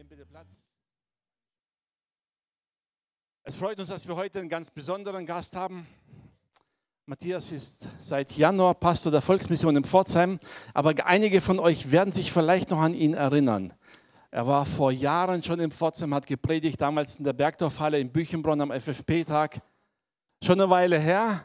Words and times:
Nehmen 0.00 0.08
bitte 0.08 0.24
Platz. 0.24 0.64
Es 3.42 3.54
freut 3.54 3.78
uns, 3.78 3.90
dass 3.90 4.08
wir 4.08 4.16
heute 4.16 4.38
einen 4.38 4.48
ganz 4.48 4.70
besonderen 4.70 5.26
Gast 5.26 5.54
haben. 5.54 5.86
Matthias 7.04 7.52
ist 7.52 7.86
seit 7.98 8.32
Januar 8.32 8.72
Pastor 8.72 9.12
der 9.12 9.20
Volksmission 9.20 9.76
in 9.76 9.84
Pforzheim, 9.84 10.38
aber 10.72 10.94
einige 11.04 11.42
von 11.42 11.58
euch 11.58 11.92
werden 11.92 12.14
sich 12.14 12.32
vielleicht 12.32 12.70
noch 12.70 12.80
an 12.80 12.94
ihn 12.94 13.12
erinnern. 13.12 13.74
Er 14.30 14.46
war 14.46 14.64
vor 14.64 14.90
Jahren 14.90 15.42
schon 15.42 15.60
in 15.60 15.70
Pforzheim, 15.70 16.14
hat 16.14 16.26
gepredigt, 16.26 16.80
damals 16.80 17.16
in 17.16 17.24
der 17.24 17.34
Bergdorfhalle 17.34 18.00
in 18.00 18.10
Büchenbronn 18.10 18.62
am 18.62 18.70
FFP-Tag. 18.72 19.60
Schon 20.42 20.62
eine 20.62 20.70
Weile 20.70 20.98
her, 20.98 21.44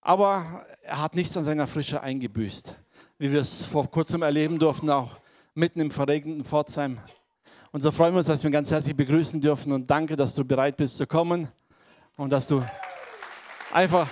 aber 0.00 0.66
er 0.82 1.02
hat 1.02 1.14
nichts 1.14 1.36
an 1.36 1.44
seiner 1.44 1.68
Frische 1.68 2.00
eingebüßt, 2.00 2.74
wie 3.18 3.30
wir 3.30 3.42
es 3.42 3.64
vor 3.64 3.88
kurzem 3.88 4.22
erleben 4.22 4.58
durften, 4.58 4.90
auch 4.90 5.20
mitten 5.58 5.80
im 5.80 5.90
verregneten 5.90 6.44
Pforzheim. 6.44 7.00
Und 7.72 7.80
so 7.80 7.90
freuen 7.90 8.14
wir 8.14 8.18
uns, 8.18 8.28
dass 8.28 8.42
wir 8.42 8.48
ihn 8.48 8.52
ganz 8.52 8.70
herzlich 8.70 8.96
begrüßen 8.96 9.40
dürfen 9.40 9.72
und 9.72 9.90
danke, 9.90 10.16
dass 10.16 10.34
du 10.34 10.44
bereit 10.44 10.76
bist 10.76 10.96
zu 10.96 11.06
kommen 11.06 11.48
und 12.16 12.30
dass 12.30 12.46
du 12.46 12.64
einfach. 13.72 14.08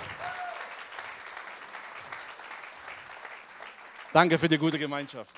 Danke 4.11 4.37
für 4.37 4.47
die 4.49 4.57
gute 4.57 4.77
Gemeinschaft. 4.77 5.35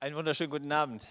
Einen 0.00 0.16
wunderschönen 0.16 0.50
guten 0.50 0.72
Abend. 0.72 1.06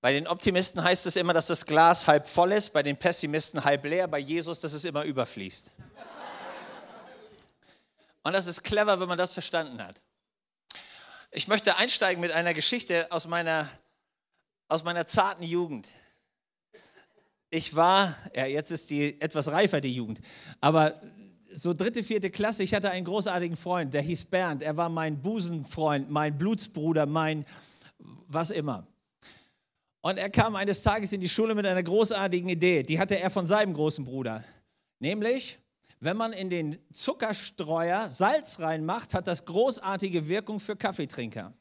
Bei 0.00 0.12
den 0.12 0.26
Optimisten 0.26 0.82
heißt 0.82 1.04
es 1.06 1.16
immer, 1.16 1.34
dass 1.34 1.46
das 1.46 1.66
Glas 1.66 2.06
halb 2.06 2.26
voll 2.26 2.52
ist, 2.52 2.72
bei 2.72 2.82
den 2.82 2.96
Pessimisten 2.96 3.64
halb 3.64 3.84
leer, 3.84 4.08
bei 4.08 4.18
Jesus, 4.18 4.58
dass 4.58 4.72
es 4.72 4.84
immer 4.84 5.04
überfließt. 5.04 5.72
Und 8.22 8.32
das 8.32 8.46
ist 8.46 8.62
clever, 8.62 8.98
wenn 9.00 9.08
man 9.08 9.18
das 9.18 9.32
verstanden 9.32 9.82
hat. 9.82 10.02
Ich 11.30 11.48
möchte 11.48 11.76
einsteigen 11.76 12.20
mit 12.20 12.32
einer 12.32 12.54
Geschichte 12.54 13.12
aus 13.12 13.26
meiner, 13.26 13.68
aus 14.68 14.84
meiner 14.84 15.06
zarten 15.06 15.44
Jugend. 15.44 15.88
Ich 17.50 17.76
war, 17.76 18.16
ja, 18.34 18.46
jetzt 18.46 18.70
ist 18.70 18.90
die 18.90 19.20
etwas 19.20 19.48
reifer, 19.48 19.80
die 19.80 19.94
Jugend, 19.94 20.20
aber 20.60 21.00
so 21.52 21.72
dritte, 21.74 22.02
vierte 22.02 22.30
Klasse, 22.30 22.62
ich 22.62 22.74
hatte 22.74 22.90
einen 22.90 23.04
großartigen 23.04 23.56
Freund, 23.56 23.92
der 23.92 24.02
hieß 24.02 24.26
Bernd. 24.26 24.62
Er 24.62 24.76
war 24.76 24.88
mein 24.88 25.20
Busenfreund, 25.20 26.08
mein 26.08 26.38
Blutsbruder, 26.38 27.06
mein 27.06 27.44
was 28.28 28.50
immer. 28.50 28.86
Und 30.02 30.18
er 30.18 30.30
kam 30.30 30.56
eines 30.56 30.82
Tages 30.82 31.12
in 31.12 31.20
die 31.20 31.28
Schule 31.28 31.54
mit 31.54 31.66
einer 31.66 31.82
großartigen 31.82 32.48
Idee. 32.48 32.82
Die 32.82 32.98
hatte 32.98 33.18
er 33.18 33.30
von 33.30 33.46
seinem 33.46 33.74
großen 33.74 34.04
Bruder. 34.04 34.42
Nämlich, 34.98 35.58
wenn 36.00 36.16
man 36.16 36.32
in 36.32 36.48
den 36.48 36.78
Zuckerstreuer 36.92 38.08
Salz 38.08 38.60
reinmacht, 38.60 39.12
hat 39.12 39.26
das 39.26 39.44
großartige 39.44 40.28
Wirkung 40.28 40.58
für 40.58 40.74
Kaffeetrinker. 40.74 41.52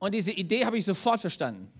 Und 0.00 0.14
diese 0.14 0.32
Idee 0.32 0.64
habe 0.64 0.78
ich 0.78 0.84
sofort 0.84 1.20
verstanden. 1.20 1.72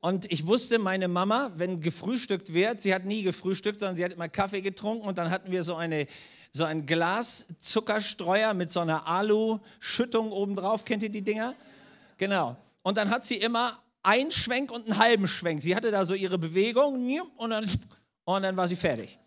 Und 0.00 0.30
ich 0.30 0.46
wusste, 0.46 0.78
meine 0.78 1.08
Mama, 1.08 1.50
wenn 1.56 1.80
gefrühstückt 1.80 2.54
wird, 2.54 2.80
sie 2.80 2.94
hat 2.94 3.04
nie 3.04 3.22
gefrühstückt, 3.22 3.80
sondern 3.80 3.96
sie 3.96 4.04
hat 4.04 4.12
immer 4.12 4.28
Kaffee 4.28 4.60
getrunken 4.60 5.06
und 5.06 5.18
dann 5.18 5.30
hatten 5.30 5.50
wir 5.50 5.64
so, 5.64 5.74
eine, 5.74 6.06
so 6.52 6.64
ein 6.64 6.86
Glas 6.86 7.46
Zuckerstreuer 7.58 8.54
mit 8.54 8.70
so 8.70 8.80
einer 8.80 9.06
Alu-Schüttung 9.06 10.30
obendrauf. 10.30 10.84
Kennt 10.84 11.02
ihr 11.02 11.10
die 11.10 11.22
Dinger? 11.22 11.54
Genau. 12.18 12.56
Und 12.82 12.96
dann 12.96 13.10
hat 13.10 13.24
sie 13.24 13.36
immer 13.36 13.82
einen 14.02 14.30
Schwenk 14.30 14.70
und 14.70 14.86
einen 14.86 14.98
halben 14.98 15.26
Schwenk. 15.26 15.62
Sie 15.62 15.74
hatte 15.74 15.90
da 15.90 16.04
so 16.04 16.14
ihre 16.14 16.38
Bewegung 16.38 17.20
und 17.36 17.50
dann, 17.50 17.70
und 18.24 18.42
dann 18.42 18.56
war 18.56 18.68
sie 18.68 18.76
fertig. 18.76 19.18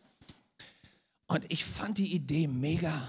Und 1.27 1.49
ich 1.49 1.63
fand 1.63 1.97
die 1.97 2.13
Idee 2.13 2.47
mega. 2.47 3.07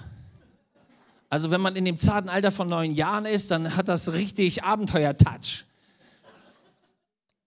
Also 1.28 1.50
wenn 1.50 1.60
man 1.60 1.76
in 1.76 1.84
dem 1.84 1.98
zarten 1.98 2.28
Alter 2.28 2.52
von 2.52 2.68
neun 2.68 2.92
Jahren 2.92 3.26
ist, 3.26 3.50
dann 3.50 3.74
hat 3.74 3.88
das 3.88 4.12
richtig 4.12 4.64
Abenteuer-Touch. 4.64 5.64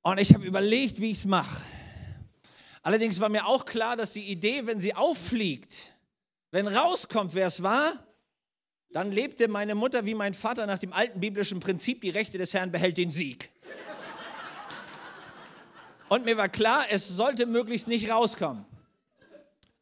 Und 0.02 0.20
ich 0.20 0.34
habe 0.34 0.46
überlegt, 0.46 1.00
wie 1.00 1.12
ich 1.12 1.20
es 1.20 1.26
mache. 1.26 1.62
Allerdings 2.82 3.20
war 3.20 3.30
mir 3.30 3.46
auch 3.48 3.66
klar, 3.66 3.96
dass 3.96 4.14
die 4.14 4.26
Idee, 4.32 4.68
wenn 4.68 4.80
sie 4.80 4.94
auffliegt, 4.94 5.94
wenn 6.52 6.68
rauskommt, 6.68 7.34
wer 7.34 7.48
es 7.48 7.64
war, 7.64 7.94
dann 8.96 9.12
lebte 9.12 9.50
meine 9.50 9.76
Mutter 9.76 10.06
wie 10.06 10.14
mein 10.16 10.34
Vater 10.34 10.66
nach 10.66 10.78
dem 10.78 10.94
alten 10.94 11.20
biblischen 11.20 11.60
Prinzip, 11.60 12.00
die 12.00 12.12
Rechte 12.12 12.38
des 12.38 12.54
Herrn 12.54 12.72
behält 12.72 12.96
den 12.96 13.12
Sieg. 13.12 13.50
Und 16.08 16.24
mir 16.24 16.38
war 16.38 16.48
klar, 16.48 16.86
es 16.90 17.06
sollte 17.06 17.46
möglichst 17.46 17.90
nicht 17.90 18.10
rauskommen. 18.10 18.64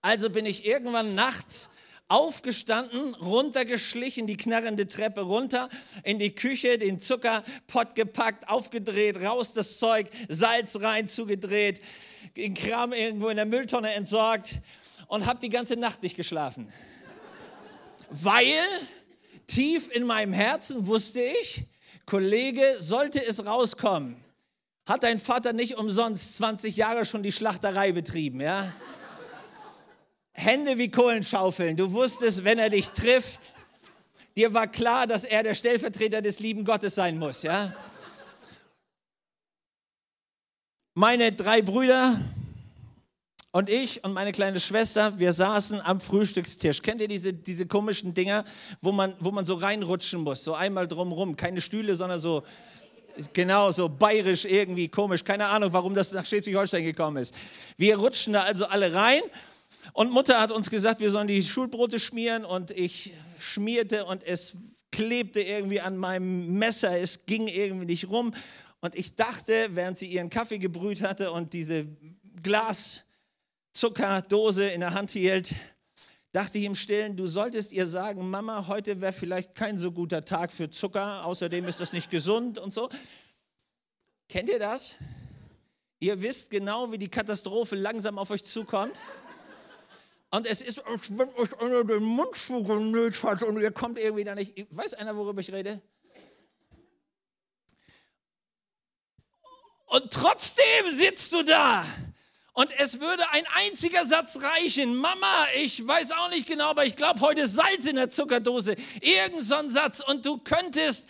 Also 0.02 0.32
bin 0.32 0.48
ich 0.48 0.66
irgendwann 0.66 1.14
nachts 1.14 1.70
aufgestanden, 2.08 3.14
runtergeschlichen, 3.14 4.26
die 4.26 4.36
knarrende 4.36 4.88
Treppe 4.88 5.22
runter, 5.22 5.70
in 6.04 6.18
die 6.18 6.34
Küche, 6.34 6.80
den 6.80 7.00
Zuckerpott 7.00 7.94
gepackt, 7.94 8.50
aufgedreht, 8.50 9.22
raus 9.22 9.54
das 9.54 9.78
Zeug, 9.78 10.10
Salz 10.28 10.82
rein, 10.82 11.08
zugedreht, 11.08 11.82
den 12.36 12.56
Kram 12.56 12.94
irgendwo 12.94 13.30
in 13.30 13.36
der 13.36 13.46
Mülltonne 13.46 13.94
entsorgt 13.94 14.56
und 15.06 15.28
habe 15.28 15.40
die 15.40 15.50
ganze 15.50 15.76
Nacht 15.76 16.02
nicht 16.02 16.16
geschlafen. 16.16 16.74
Weil 18.10 18.58
tief 19.48 19.92
in 19.92 20.06
meinem 20.06 20.34
Herzen 20.34 20.88
wusste 20.88 21.22
ich, 21.22 21.66
Kollege, 22.06 22.78
sollte 22.80 23.24
es 23.24 23.46
rauskommen, 23.46 24.16
hat 24.86 25.04
dein 25.04 25.20
Vater 25.20 25.54
nicht 25.54 25.78
umsonst 25.78 26.36
20 26.36 26.76
Jahre 26.76 27.06
schon 27.06 27.24
die 27.24 27.32
Schlachterei 27.32 27.92
betrieben, 27.92 28.42
ja? 28.42 28.74
Hände 30.34 30.78
wie 30.78 30.90
Kohlenschaufeln. 30.90 31.78
Du 31.78 31.92
wusstest, 31.92 32.44
wenn 32.44 32.60
er 32.60 32.70
dich 32.70 32.90
trifft, 32.90 33.54
dir 34.36 34.54
war 34.54 34.68
klar, 34.68 35.08
dass 35.08 35.26
er 35.26 35.44
der 35.44 35.54
Stellvertreter 35.54 36.22
des 36.22 36.40
lieben 36.40 36.66
Gottes 36.66 36.96
sein 36.96 37.18
muss, 37.18 37.44
ja? 37.44 37.74
Meine 40.96 41.32
drei 41.32 41.62
Brüder 41.62 42.20
und 43.54 43.70
ich 43.70 44.04
und 44.04 44.14
meine 44.14 44.32
kleine 44.32 44.60
Schwester, 44.60 45.20
wir 45.20 45.32
saßen 45.32 45.80
am 45.80 46.00
Frühstückstisch. 46.00 46.82
Kennt 46.82 47.02
ihr 47.02 47.08
diese, 47.08 47.32
diese 47.32 47.68
komischen 47.68 48.16
Dinger, 48.16 48.46
wo 48.82 48.92
man, 48.92 49.14
wo 49.20 49.30
man 49.30 49.46
so 49.46 49.54
reinrutschen 49.54 50.22
muss, 50.22 50.44
so 50.44 50.56
einmal 50.56 50.88
drumrum? 50.88 51.36
Keine 51.36 51.62
Stühle, 51.62 51.96
sondern 51.96 52.20
so, 52.20 52.42
genau, 53.32 53.72
so 53.72 53.88
bayerisch 53.88 54.46
irgendwie 54.46 54.88
komisch. 54.88 55.24
Keine 55.24 55.46
Ahnung, 55.46 55.72
warum 55.72 55.94
das 55.94 56.12
nach 56.14 56.26
Schleswig-Holstein 56.26 56.84
gekommen 56.84 57.18
ist. 57.18 57.36
Wir 57.78 57.98
rutschen 57.98 58.34
da 58.34 58.42
also 58.42 58.66
alle 58.66 58.92
rein 58.92 59.22
und 59.94 60.12
Mutter 60.12 60.42
hat 60.42 60.52
uns 60.52 60.72
gesagt, 60.72 61.00
wir 61.00 61.12
sollen 61.12 61.28
die 61.28 61.44
Schulbrote 61.44 62.00
schmieren 62.00 62.46
und 62.46 62.72
ich 62.72 63.14
schmierte 63.40 64.06
und 64.06 64.24
es 64.24 64.58
klebte 64.92 65.42
irgendwie 65.42 65.80
an 65.80 65.96
meinem 65.96 66.58
Messer, 66.58 67.00
es 67.00 67.28
ging 67.28 67.48
irgendwie 67.48 67.86
nicht 67.86 68.10
rum. 68.10 68.34
Und 68.82 68.96
ich 68.96 69.16
dachte, 69.16 69.70
während 69.74 70.00
sie 70.00 70.08
ihren 70.08 70.32
Kaffee 70.32 70.58
gebrüht 70.58 71.04
hatte 71.04 71.32
und 71.32 71.54
diese 71.54 71.86
Glas 72.42 73.04
Zuckerdose 73.74 74.68
in 74.68 74.82
der 74.82 74.94
Hand 74.94 75.12
hielt, 75.12 75.56
dachte 76.32 76.60
ich 76.60 76.66
im 76.66 76.76
Stillen, 76.76 77.18
du 77.18 77.28
solltest 77.28 77.72
ihr 77.72 77.88
sagen, 77.88 78.30
Mama, 78.30 78.68
heute 78.68 79.02
wäre 79.02 79.14
vielleicht 79.14 79.56
kein 79.56 79.80
so 79.80 79.92
guter 79.92 80.24
Tag 80.24 80.52
für 80.52 80.70
Zucker, 80.70 81.26
außerdem 81.26 81.66
ist 81.68 81.80
das 81.80 81.92
nicht 81.92 82.12
gesund 82.12 82.60
und 82.60 82.72
so. 82.72 82.90
Kennt 84.30 84.50
ihr 84.50 84.60
das? 84.60 84.96
Ihr 86.00 86.22
wisst 86.22 86.52
genau, 86.52 86.92
wie 86.92 87.00
die 87.00 87.10
Katastrophe 87.10 87.76
langsam 87.76 88.20
auf 88.20 88.30
euch 88.30 88.46
zukommt. 88.46 89.00
Und 90.30 90.46
es 90.46 90.62
ist, 90.62 90.86
als 90.86 91.16
wenn 91.18 91.30
euch 91.36 91.60
einer 91.60 91.84
den 91.84 92.04
Mund 92.04 92.36
zugenäht 92.36 93.22
hat 93.24 93.42
und 93.44 93.60
ihr 93.60 93.72
kommt 93.72 93.98
irgendwie 93.98 94.24
da 94.24 94.36
nicht. 94.36 94.68
Weiß 94.70 94.94
einer, 94.96 95.16
worüber 95.16 95.42
ich 95.42 95.52
rede? 95.52 95.82
Und 99.86 100.12
trotzdem 100.12 100.90
sitzt 100.92 101.32
du 101.34 101.44
da 101.44 101.86
und 102.54 102.72
es 102.78 103.00
würde 103.00 103.28
ein 103.32 103.46
einziger 103.56 104.06
Satz 104.06 104.40
reichen. 104.42 104.96
Mama, 104.96 105.48
ich 105.58 105.86
weiß 105.86 106.12
auch 106.12 106.30
nicht 106.30 106.46
genau, 106.46 106.70
aber 106.70 106.86
ich 106.86 106.96
glaube, 106.96 107.20
heute 107.22 107.42
ist 107.42 107.56
Salz 107.56 107.86
in 107.86 107.96
der 107.96 108.10
Zuckerdose. 108.10 108.76
Irgend 109.02 109.44
so 109.44 109.56
ein 109.56 109.72
Satz. 109.72 110.02
Und 110.02 110.24
du 110.24 110.38
könntest 110.38 111.10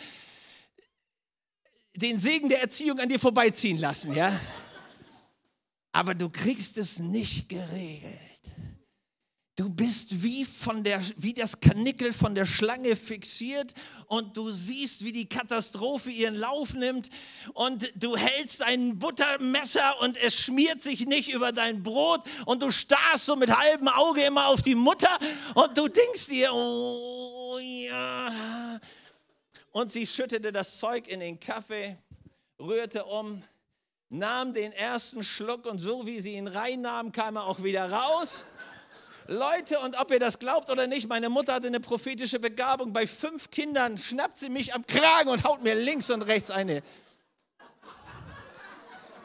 den 1.95 2.17
Segen 2.17 2.47
der 2.47 2.61
Erziehung 2.61 2.97
an 2.99 3.09
dir 3.09 3.19
vorbeiziehen 3.19 3.77
lassen, 3.77 4.15
ja? 4.15 4.39
Aber 5.91 6.15
du 6.15 6.29
kriegst 6.29 6.77
es 6.77 6.99
nicht 6.99 7.49
geregelt. 7.49 8.32
Du 9.55 9.69
bist 9.69 10.23
wie, 10.23 10.45
von 10.45 10.83
der, 10.83 10.99
wie 11.15 11.35
das 11.35 11.59
Kanickel 11.59 12.11
von 12.11 12.33
der 12.33 12.45
Schlange 12.45 12.95
fixiert 12.95 13.75
und 14.07 14.35
du 14.35 14.49
siehst, 14.49 15.03
wie 15.03 15.11
die 15.11 15.29
Katastrophe 15.29 16.09
ihren 16.09 16.33
Lauf 16.33 16.73
nimmt 16.73 17.11
und 17.53 17.91
du 17.93 18.17
hältst 18.17 18.63
ein 18.63 18.97
Buttermesser 18.97 20.01
und 20.01 20.17
es 20.17 20.39
schmiert 20.39 20.81
sich 20.81 21.05
nicht 21.05 21.29
über 21.31 21.51
dein 21.51 21.83
Brot 21.83 22.21
und 22.47 22.63
du 22.63 22.71
starrst 22.71 23.27
so 23.27 23.35
mit 23.35 23.55
halbem 23.55 23.89
Auge 23.89 24.23
immer 24.23 24.47
auf 24.47 24.63
die 24.63 24.73
Mutter 24.73 25.15
und 25.53 25.77
du 25.77 25.87
denkst 25.87 26.29
dir, 26.29 26.51
oh 26.51 27.59
ja. 27.61 28.79
Und 29.69 29.91
sie 29.91 30.07
schüttete 30.07 30.51
das 30.51 30.79
Zeug 30.79 31.07
in 31.07 31.19
den 31.19 31.39
Kaffee, 31.39 31.99
rührte 32.59 33.05
um, 33.05 33.43
nahm 34.09 34.51
den 34.55 34.71
ersten 34.71 35.21
Schluck 35.21 35.67
und 35.67 35.77
so 35.77 36.07
wie 36.07 36.19
sie 36.19 36.33
ihn 36.33 36.47
reinnahm, 36.47 37.11
kam 37.11 37.35
er 37.35 37.45
auch 37.45 37.61
wieder 37.61 37.91
raus 37.91 38.45
Leute, 39.27 39.79
und 39.79 39.99
ob 39.99 40.11
ihr 40.11 40.19
das 40.19 40.37
glaubt 40.39 40.69
oder 40.69 40.87
nicht, 40.87 41.07
meine 41.07 41.29
Mutter 41.29 41.53
hatte 41.53 41.67
eine 41.67 41.79
prophetische 41.79 42.39
Begabung. 42.39 42.91
Bei 42.91 43.07
fünf 43.07 43.51
Kindern 43.51 43.97
schnappt 43.97 44.37
sie 44.37 44.49
mich 44.49 44.73
am 44.73 44.85
Kragen 44.85 45.29
und 45.29 45.43
haut 45.43 45.63
mir 45.63 45.75
links 45.75 46.09
und 46.09 46.23
rechts 46.23 46.51
eine. 46.51 46.83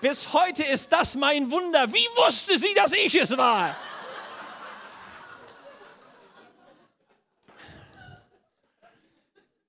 Bis 0.01 0.33
heute 0.33 0.63
ist 0.63 0.93
das 0.93 1.17
mein 1.17 1.51
Wunder. 1.51 1.93
Wie 1.93 2.07
wusste 2.17 2.59
sie, 2.59 2.73
dass 2.75 2.93
ich 2.93 3.15
es 3.17 3.37
war? 3.37 3.77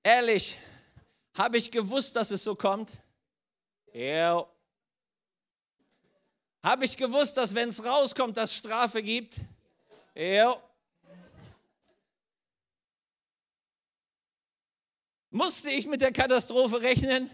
Ehrlich, 0.02 0.56
habe 1.34 1.58
ich 1.58 1.70
gewusst, 1.70 2.14
dass 2.14 2.30
es 2.30 2.44
so 2.44 2.54
kommt? 2.54 2.92
Ja. 3.92 4.46
Habe 6.62 6.84
ich 6.84 6.96
gewusst, 6.96 7.36
dass 7.36 7.54
wenn 7.54 7.70
es 7.70 7.84
rauskommt, 7.84 8.36
dass 8.36 8.54
Strafe 8.54 9.02
gibt? 9.02 9.36
Ja. 10.14 10.62
Musste 15.30 15.70
ich 15.70 15.86
mit 15.86 16.00
der 16.00 16.12
Katastrophe 16.12 16.82
rechnen? 16.82 17.30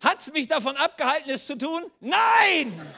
Hat 0.00 0.20
es 0.20 0.30
mich 0.32 0.46
davon 0.46 0.76
abgehalten, 0.76 1.30
es 1.30 1.46
zu 1.46 1.56
tun? 1.56 1.90
Nein! 2.00 2.94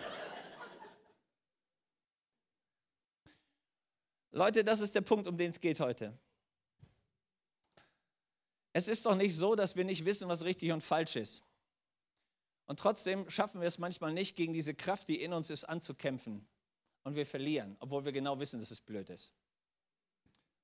Leute, 4.33 4.65
das 4.65 4.81
ist 4.81 4.95
der 4.95 5.01
Punkt, 5.01 5.27
um 5.27 5.37
den 5.37 5.51
es 5.51 5.61
geht 5.61 5.81
heute. 5.81 6.17
Es 8.73 8.87
ist 8.87 9.07
doch 9.07 9.17
nicht 9.17 9.37
so, 9.37 9.55
dass 9.55 9.77
wir 9.77 9.85
nicht 9.85 10.05
wissen, 10.05 10.29
was 10.29 10.45
richtig 10.45 10.71
und 10.73 10.83
falsch 10.83 11.17
ist. 11.17 11.43
Und 12.67 12.79
trotzdem 12.79 13.29
schaffen 13.29 13.61
wir 13.61 13.67
es 13.67 13.79
manchmal 13.79 14.13
nicht, 14.13 14.37
gegen 14.37 14.53
diese 14.53 14.75
Kraft, 14.75 15.09
die 15.09 15.21
in 15.21 15.33
uns 15.33 15.51
ist, 15.51 15.65
anzukämpfen. 15.65 16.47
Und 17.03 17.17
wir 17.17 17.27
verlieren, 17.27 17.77
obwohl 17.81 18.05
wir 18.05 18.13
genau 18.13 18.39
wissen, 18.39 18.61
dass 18.61 18.71
es 18.71 18.81
blöd 18.81 19.09
ist. 19.11 19.33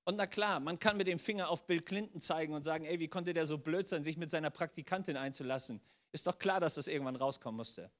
Und 0.04 0.16
na 0.16 0.26
klar, 0.26 0.60
man 0.60 0.78
kann 0.78 0.96
mit 0.96 1.08
dem 1.08 1.18
Finger 1.18 1.50
auf 1.50 1.66
Bill 1.66 1.80
Clinton 1.80 2.20
zeigen 2.20 2.54
und 2.54 2.62
sagen, 2.62 2.84
ey, 2.84 3.00
wie 3.00 3.08
konnte 3.08 3.32
der 3.32 3.44
so 3.44 3.58
blöd 3.58 3.88
sein, 3.88 4.04
sich 4.04 4.16
mit 4.16 4.30
seiner 4.30 4.50
Praktikantin 4.50 5.16
einzulassen? 5.16 5.80
Ist 6.12 6.26
doch 6.26 6.38
klar, 6.38 6.60
dass 6.60 6.74
das 6.74 6.86
irgendwann 6.86 7.16
rauskommen 7.16 7.56
musste. 7.56 7.90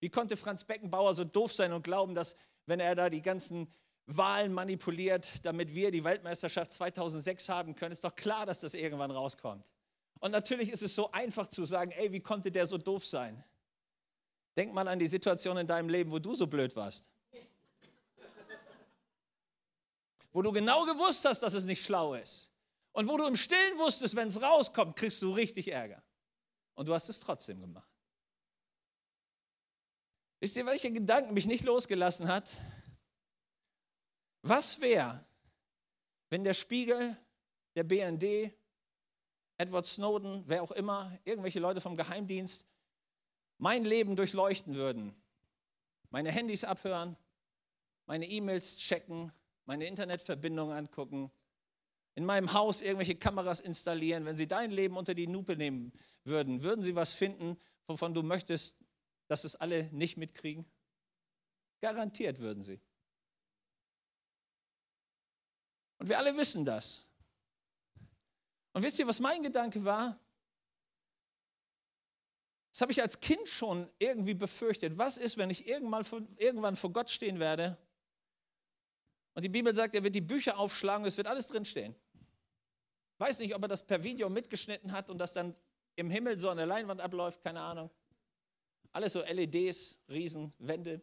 Wie 0.00 0.10
konnte 0.10 0.36
Franz 0.36 0.64
Beckenbauer 0.64 1.14
so 1.14 1.24
doof 1.24 1.52
sein 1.52 1.72
und 1.72 1.82
glauben, 1.82 2.14
dass 2.14 2.36
wenn 2.66 2.78
er 2.78 2.94
da 2.94 3.08
die 3.08 3.22
ganzen 3.22 3.68
Wahlen 4.06 4.52
manipuliert, 4.52 5.44
damit 5.44 5.74
wir 5.74 5.90
die 5.90 6.04
Weltmeisterschaft 6.04 6.72
2006 6.72 7.48
haben 7.48 7.74
können, 7.74 7.92
ist 7.92 8.04
doch 8.04 8.14
klar, 8.14 8.46
dass 8.46 8.60
das 8.60 8.74
irgendwann 8.74 9.10
rauskommt. 9.10 9.70
Und 10.20 10.32
natürlich 10.32 10.70
ist 10.70 10.82
es 10.82 10.94
so 10.94 11.10
einfach 11.12 11.46
zu 11.46 11.64
sagen, 11.64 11.90
ey, 11.92 12.12
wie 12.12 12.20
konnte 12.20 12.50
der 12.50 12.66
so 12.66 12.76
doof 12.78 13.06
sein? 13.06 13.42
Denk 14.56 14.74
mal 14.74 14.88
an 14.88 14.98
die 14.98 15.08
Situation 15.08 15.56
in 15.56 15.66
deinem 15.66 15.88
Leben, 15.88 16.10
wo 16.10 16.18
du 16.18 16.34
so 16.34 16.46
blöd 16.46 16.74
warst. 16.76 17.08
Wo 20.32 20.42
du 20.42 20.52
genau 20.52 20.84
gewusst 20.84 21.24
hast, 21.24 21.40
dass 21.40 21.54
es 21.54 21.64
nicht 21.64 21.84
schlau 21.84 22.14
ist. 22.14 22.50
Und 22.92 23.08
wo 23.08 23.16
du 23.16 23.26
im 23.26 23.36
Stillen 23.36 23.78
wusstest, 23.78 24.16
wenn 24.16 24.28
es 24.28 24.40
rauskommt, 24.40 24.96
kriegst 24.96 25.22
du 25.22 25.32
richtig 25.32 25.68
Ärger. 25.68 26.02
Und 26.74 26.88
du 26.88 26.94
hast 26.94 27.08
es 27.08 27.20
trotzdem 27.20 27.60
gemacht. 27.60 27.88
Wisst 30.40 30.56
ihr, 30.56 30.66
welche 30.66 30.92
Gedanken 30.92 31.34
mich 31.34 31.46
nicht 31.46 31.64
losgelassen 31.64 32.28
hat? 32.28 32.56
Was 34.42 34.80
wäre, 34.80 35.24
wenn 36.30 36.44
der 36.44 36.54
Spiegel, 36.54 37.16
der 37.74 37.84
BND, 37.84 38.52
Edward 39.58 39.86
Snowden, 39.86 40.44
wer 40.46 40.62
auch 40.62 40.70
immer, 40.70 41.18
irgendwelche 41.24 41.58
Leute 41.58 41.80
vom 41.80 41.96
Geheimdienst 41.96 42.64
mein 43.58 43.84
Leben 43.84 44.14
durchleuchten 44.14 44.76
würden, 44.76 45.20
meine 46.10 46.30
Handys 46.30 46.62
abhören, 46.62 47.16
meine 48.06 48.26
E-Mails 48.26 48.76
checken, 48.76 49.32
meine 49.68 49.86
Internetverbindung 49.86 50.72
angucken, 50.72 51.30
in 52.14 52.24
meinem 52.24 52.54
Haus 52.54 52.80
irgendwelche 52.80 53.14
Kameras 53.14 53.60
installieren, 53.60 54.24
wenn 54.24 54.34
sie 54.34 54.48
dein 54.48 54.70
Leben 54.70 54.96
unter 54.96 55.14
die 55.14 55.26
Lupe 55.26 55.56
nehmen 55.56 55.92
würden, 56.24 56.62
würden 56.62 56.82
sie 56.82 56.96
was 56.96 57.12
finden, 57.12 57.58
wovon 57.86 58.14
du 58.14 58.22
möchtest, 58.22 58.76
dass 59.28 59.44
es 59.44 59.56
alle 59.56 59.90
nicht 59.92 60.16
mitkriegen? 60.16 60.64
Garantiert 61.82 62.38
würden 62.38 62.62
sie. 62.62 62.80
Und 65.98 66.08
wir 66.08 66.16
alle 66.16 66.34
wissen 66.34 66.64
das. 66.64 67.06
Und 68.72 68.82
wisst 68.82 68.98
ihr, 68.98 69.06
was 69.06 69.20
mein 69.20 69.42
Gedanke 69.42 69.84
war? 69.84 70.18
Das 72.72 72.80
habe 72.80 72.92
ich 72.92 73.02
als 73.02 73.20
Kind 73.20 73.46
schon 73.48 73.90
irgendwie 73.98 74.34
befürchtet. 74.34 74.96
Was 74.96 75.18
ist, 75.18 75.36
wenn 75.36 75.50
ich 75.50 75.66
irgendwann 75.68 76.76
vor 76.76 76.92
Gott 76.92 77.10
stehen 77.10 77.38
werde? 77.38 77.76
Und 79.38 79.42
die 79.42 79.48
Bibel 79.48 79.72
sagt, 79.72 79.94
er 79.94 80.02
wird 80.02 80.16
die 80.16 80.20
Bücher 80.20 80.58
aufschlagen 80.58 81.06
es 81.06 81.16
wird 81.16 81.28
alles 81.28 81.46
drinstehen. 81.46 81.94
Weiß 83.18 83.38
nicht, 83.38 83.54
ob 83.54 83.62
er 83.62 83.68
das 83.68 83.86
per 83.86 84.02
Video 84.02 84.28
mitgeschnitten 84.28 84.90
hat 84.90 85.10
und 85.10 85.18
das 85.18 85.32
dann 85.32 85.54
im 85.94 86.10
Himmel 86.10 86.40
so 86.40 86.50
an 86.50 86.56
der 86.56 86.66
Leinwand 86.66 87.00
abläuft, 87.00 87.40
keine 87.40 87.60
Ahnung. 87.60 87.88
Alles 88.90 89.12
so 89.12 89.22
LEDs, 89.22 90.00
Riesenwände. 90.08 91.02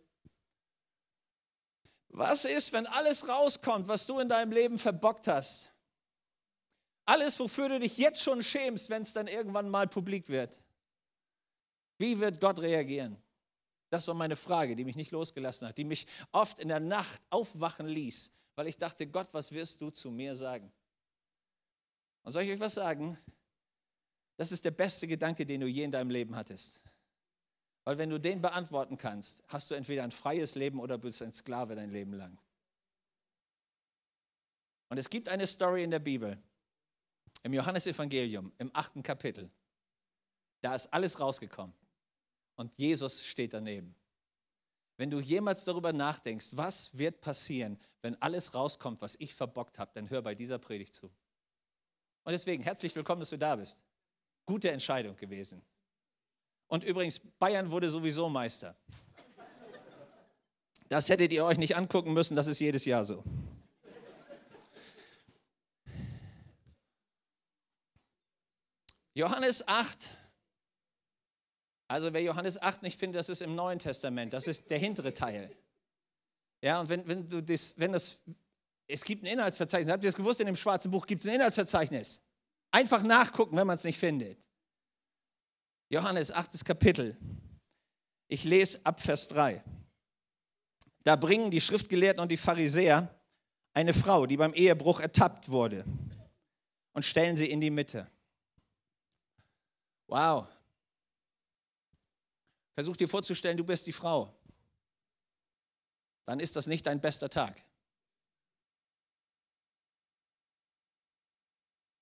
Was 2.10 2.44
ist, 2.44 2.74
wenn 2.74 2.88
alles 2.88 3.26
rauskommt, 3.26 3.88
was 3.88 4.06
du 4.06 4.20
in 4.20 4.28
deinem 4.28 4.52
Leben 4.52 4.80
verbockt 4.80 5.30
hast? 5.30 5.72
Alles, 7.06 7.40
wofür 7.40 7.70
du 7.70 7.80
dich 7.80 7.96
jetzt 7.96 8.22
schon 8.22 8.44
schämst, 8.44 8.90
wenn 8.90 9.04
es 9.04 9.14
dann 9.14 9.28
irgendwann 9.28 9.70
mal 9.70 9.88
publik 9.88 10.28
wird. 10.28 10.62
Wie 12.00 12.20
wird 12.20 12.42
Gott 12.42 12.60
reagieren? 12.60 13.16
Das 13.90 14.08
war 14.08 14.16
meine 14.16 14.36
Frage, 14.36 14.76
die 14.76 14.84
mich 14.84 14.96
nicht 14.96 15.12
losgelassen 15.12 15.68
hat, 15.68 15.78
die 15.78 15.84
mich 15.84 16.08
oft 16.32 16.60
in 16.60 16.68
der 16.68 16.80
Nacht 16.80 17.22
aufwachen 17.30 17.88
ließ, 17.88 18.32
weil 18.56 18.68
ich 18.68 18.78
dachte, 18.78 19.08
Gott, 19.08 19.30
was 19.32 19.52
wirst 19.52 19.82
du 19.82 19.90
zu 19.90 20.12
mir 20.12 20.36
sagen? 20.36 20.72
Und 22.24 22.32
soll 22.32 22.44
ich 22.44 22.52
euch 22.52 22.60
was 22.60 22.74
sagen? 22.74 23.18
Das 24.38 24.52
ist 24.52 24.66
der 24.66 24.72
beste 24.72 25.08
Gedanke, 25.08 25.46
den 25.46 25.62
du 25.62 25.68
je 25.68 25.84
in 25.84 25.92
deinem 25.92 26.10
Leben 26.10 26.36
hattest. 26.36 26.82
Weil 27.84 28.00
wenn 28.00 28.10
du 28.10 28.20
den 28.20 28.42
beantworten 28.42 28.98
kannst, 28.98 29.44
hast 29.48 29.70
du 29.70 29.76
entweder 29.76 30.04
ein 30.04 30.12
freies 30.12 30.56
Leben 30.56 30.80
oder 30.80 30.98
bist 30.98 31.22
ein 31.22 31.34
Sklave 31.34 31.76
dein 31.76 31.92
Leben 31.92 32.14
lang. 32.14 32.38
Und 34.90 34.98
es 34.98 35.10
gibt 35.10 35.30
eine 35.30 35.46
Story 35.46 35.84
in 35.84 35.92
der 35.92 36.00
Bibel, 36.00 36.38
im 37.44 37.54
Johannesevangelium, 37.54 38.52
im 38.58 38.72
achten 38.74 39.04
Kapitel. 39.04 39.52
Da 40.62 40.74
ist 40.74 40.92
alles 40.92 41.20
rausgekommen. 41.20 41.76
Und 42.56 42.78
Jesus 42.78 43.26
steht 43.26 43.54
daneben. 43.54 43.96
Wenn 44.98 45.12
du 45.12 45.20
jemals 45.20 45.66
darüber 45.66 45.92
nachdenkst, 45.92 46.50
was 46.52 46.98
wird 46.98 47.20
passieren, 47.20 47.78
wenn 48.02 48.22
alles 48.22 48.54
rauskommt, 48.54 49.02
was 49.02 49.16
ich 49.20 49.34
verbockt 49.34 49.78
habe, 49.78 49.92
dann 49.94 50.10
hör 50.10 50.22
bei 50.22 50.36
dieser 50.36 50.58
Predigt 50.58 50.94
zu. 50.94 51.08
Und 52.24 52.32
deswegen 52.32 52.64
herzlich 52.64 52.96
willkommen, 52.96 53.20
dass 53.20 53.30
du 53.30 53.38
da 53.38 53.56
bist. 53.58 53.84
Gute 54.46 54.72
Entscheidung 54.72 55.18
gewesen. 55.18 55.62
Und 56.68 56.84
übrigens, 56.84 57.20
Bayern 57.40 57.70
wurde 57.70 57.90
sowieso 57.90 58.30
Meister. 58.30 58.76
Das 60.88 61.10
hättet 61.10 61.32
ihr 61.34 61.44
euch 61.44 61.58
nicht 61.58 61.76
angucken 61.76 62.14
müssen, 62.14 62.36
das 62.36 62.48
ist 62.48 62.60
jedes 62.60 62.86
Jahr 62.86 63.04
so. 63.04 63.24
Johannes 69.14 69.68
8. 69.68 70.10
Also 71.88 72.14
wer 72.14 72.22
Johannes 72.22 72.62
8 72.62 72.82
nicht 72.82 73.00
findet, 73.00 73.20
das 73.20 73.30
ist 73.30 73.42
im 73.42 73.56
Neuen 73.56 73.80
Testament, 73.80 74.34
das 74.34 74.48
ist 74.48 74.70
der 74.72 74.80
hintere 74.80 75.14
Teil. 75.14 75.56
Ja, 76.62 76.80
und 76.80 76.90
wenn, 76.90 77.08
wenn 77.08 77.28
du 77.28 77.42
das, 77.42 77.76
wenn 77.78 77.92
das, 77.92 78.20
es 78.88 79.04
gibt 79.04 79.24
ein 79.24 79.28
Inhaltsverzeichnis, 79.28 79.92
habt 79.92 80.04
ihr 80.04 80.10
das 80.10 80.18
gewusst, 80.18 80.40
in 80.40 80.48
dem 80.48 80.56
schwarzen 80.56 80.90
Buch 80.90 81.06
gibt 81.06 81.22
es 81.22 81.28
ein 81.28 81.36
Inhaltsverzeichnis. 81.36 82.22
Einfach 82.72 83.04
nachgucken, 83.04 83.56
wenn 83.56 83.68
man 83.68 83.76
es 83.76 83.84
nicht 83.84 84.00
findet. 84.00 84.50
Johannes 85.90 86.32
8. 86.32 86.66
Kapitel. 86.66 87.18
Ich 88.28 88.44
lese 88.44 88.84
ab 88.84 89.00
Vers 89.00 89.28
3. 89.28 89.64
Da 91.04 91.16
bringen 91.16 91.52
die 91.52 91.62
Schriftgelehrten 91.62 92.22
und 92.22 92.32
die 92.32 92.38
Pharisäer 92.38 93.16
eine 93.74 93.94
Frau, 93.94 94.26
die 94.26 94.38
beim 94.38 94.54
Ehebruch 94.54 95.00
ertappt 95.00 95.50
wurde, 95.50 95.86
und 96.94 97.06
stellen 97.06 97.38
sie 97.38 97.50
in 97.50 97.62
die 97.62 97.70
Mitte. 97.70 98.10
Wow. 100.08 100.48
Versuch 102.76 102.98
dir 102.98 103.08
vorzustellen, 103.08 103.58
du 103.58 103.64
bist 103.64 103.88
die 103.88 103.94
Frau. 103.94 104.34
Dann 106.26 106.40
ist 106.40 106.56
das 106.56 106.68
nicht 106.68 106.86
dein 106.86 107.02
bester 107.02 107.30
Tag. 107.30 107.62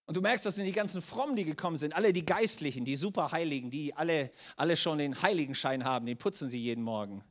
Und 0.06 0.18
du 0.18 0.22
merkst, 0.22 0.46
das 0.46 0.56
sind 0.56 0.66
die 0.66 0.72
ganzen 0.72 1.02
Frommen, 1.02 1.36
die 1.36 1.46
gekommen 1.46 1.78
sind, 1.78 1.94
alle 1.94 2.12
die 2.12 2.26
Geistlichen, 2.26 2.86
die 2.86 2.96
Superheiligen, 2.96 3.72
die 3.72 3.94
alle, 3.94 4.32
alle 4.58 4.76
schon 4.76 4.98
den 4.98 5.22
Heiligenschein 5.22 5.86
haben, 5.86 6.06
den 6.06 6.18
putzen 6.18 6.50
sie 6.50 6.60
jeden 6.60 6.84
Morgen. 6.84 7.24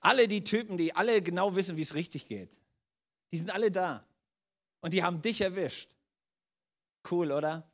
Alle 0.00 0.26
die 0.26 0.42
Typen, 0.42 0.76
die 0.76 0.94
alle 0.94 1.22
genau 1.22 1.54
wissen, 1.54 1.76
wie 1.76 1.82
es 1.82 1.94
richtig 1.94 2.26
geht. 2.26 2.50
Die 3.32 3.38
sind 3.38 3.50
alle 3.50 3.70
da. 3.70 4.04
Und 4.80 4.92
die 4.92 5.02
haben 5.02 5.22
dich 5.22 5.40
erwischt. 5.40 5.90
Cool, 7.10 7.32
oder? 7.32 7.70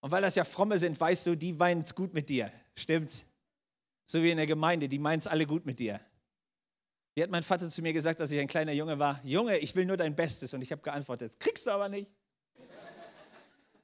Und 0.00 0.10
weil 0.10 0.22
das 0.22 0.34
ja 0.34 0.44
Fromme 0.44 0.78
sind, 0.78 0.98
weißt 0.98 1.26
du, 1.26 1.36
die 1.36 1.52
meinen 1.52 1.82
es 1.82 1.94
gut 1.94 2.14
mit 2.14 2.28
dir. 2.28 2.52
Stimmt's? 2.76 3.24
So 4.06 4.22
wie 4.22 4.30
in 4.30 4.36
der 4.36 4.46
Gemeinde, 4.46 4.88
die 4.88 4.98
meinen 4.98 5.18
es 5.18 5.26
alle 5.26 5.46
gut 5.46 5.66
mit 5.66 5.78
dir. 5.78 6.00
Wie 7.14 7.22
hat 7.22 7.30
mein 7.30 7.42
Vater 7.42 7.68
zu 7.70 7.82
mir 7.82 7.92
gesagt, 7.92 8.20
dass 8.20 8.30
ich 8.30 8.38
ein 8.38 8.46
kleiner 8.46 8.72
Junge 8.72 8.98
war? 8.98 9.20
Junge, 9.24 9.58
ich 9.58 9.74
will 9.74 9.84
nur 9.84 9.96
dein 9.96 10.14
Bestes. 10.14 10.54
Und 10.54 10.62
ich 10.62 10.70
habe 10.70 10.82
geantwortet, 10.82 11.40
kriegst 11.40 11.66
du 11.66 11.70
aber 11.70 11.88
nicht. 11.88 12.10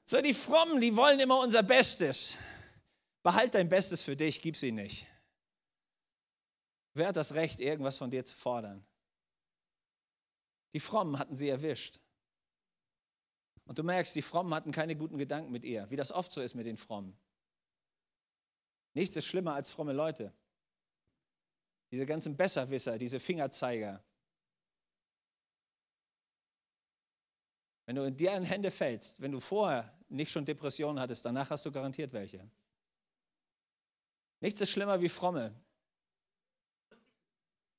So, 0.05 0.21
die 0.21 0.33
Frommen, 0.33 0.81
die 0.81 0.95
wollen 0.95 1.19
immer 1.19 1.39
unser 1.39 1.63
Bestes. 1.63 2.37
Behalt 3.21 3.55
dein 3.55 3.69
Bestes 3.69 4.01
für 4.01 4.15
dich, 4.15 4.41
gib 4.41 4.57
sie 4.57 4.71
nicht. 4.71 5.07
Wer 6.93 7.07
hat 7.07 7.15
das 7.15 7.33
Recht, 7.33 7.59
irgendwas 7.59 7.97
von 7.97 8.11
dir 8.11 8.23
zu 8.23 8.35
fordern? 8.35 8.85
Die 10.73 10.79
Frommen 10.79 11.17
hatten 11.17 11.35
sie 11.35 11.49
erwischt. 11.49 11.99
Und 13.65 13.79
du 13.79 13.83
merkst, 13.83 14.15
die 14.15 14.21
Frommen 14.21 14.53
hatten 14.53 14.71
keine 14.71 14.95
guten 14.95 15.17
Gedanken 15.17 15.51
mit 15.51 15.63
ihr, 15.63 15.89
wie 15.89 15.95
das 15.95 16.11
oft 16.11 16.31
so 16.31 16.41
ist 16.41 16.53
mit 16.53 16.65
den 16.65 16.77
Frommen. 16.77 17.17
Nichts 18.93 19.15
ist 19.15 19.25
schlimmer 19.25 19.55
als 19.55 19.71
fromme 19.71 19.93
Leute. 19.93 20.33
Diese 21.91 22.05
ganzen 22.05 22.35
Besserwisser, 22.35 22.97
diese 22.97 23.19
Fingerzeiger. 23.19 24.03
Wenn 27.85 27.95
du 27.95 28.03
in 28.03 28.15
deren 28.15 28.43
Hände 28.43 28.71
fällst, 28.71 29.21
wenn 29.21 29.31
du 29.31 29.39
vorher 29.39 29.93
nicht 30.09 30.31
schon 30.31 30.45
Depressionen 30.45 30.99
hattest, 30.99 31.25
danach 31.25 31.49
hast 31.49 31.65
du 31.65 31.71
garantiert 31.71 32.13
welche. 32.13 32.49
Nichts 34.39 34.61
ist 34.61 34.71
schlimmer 34.71 35.01
wie 35.01 35.09
Fromme, 35.09 35.53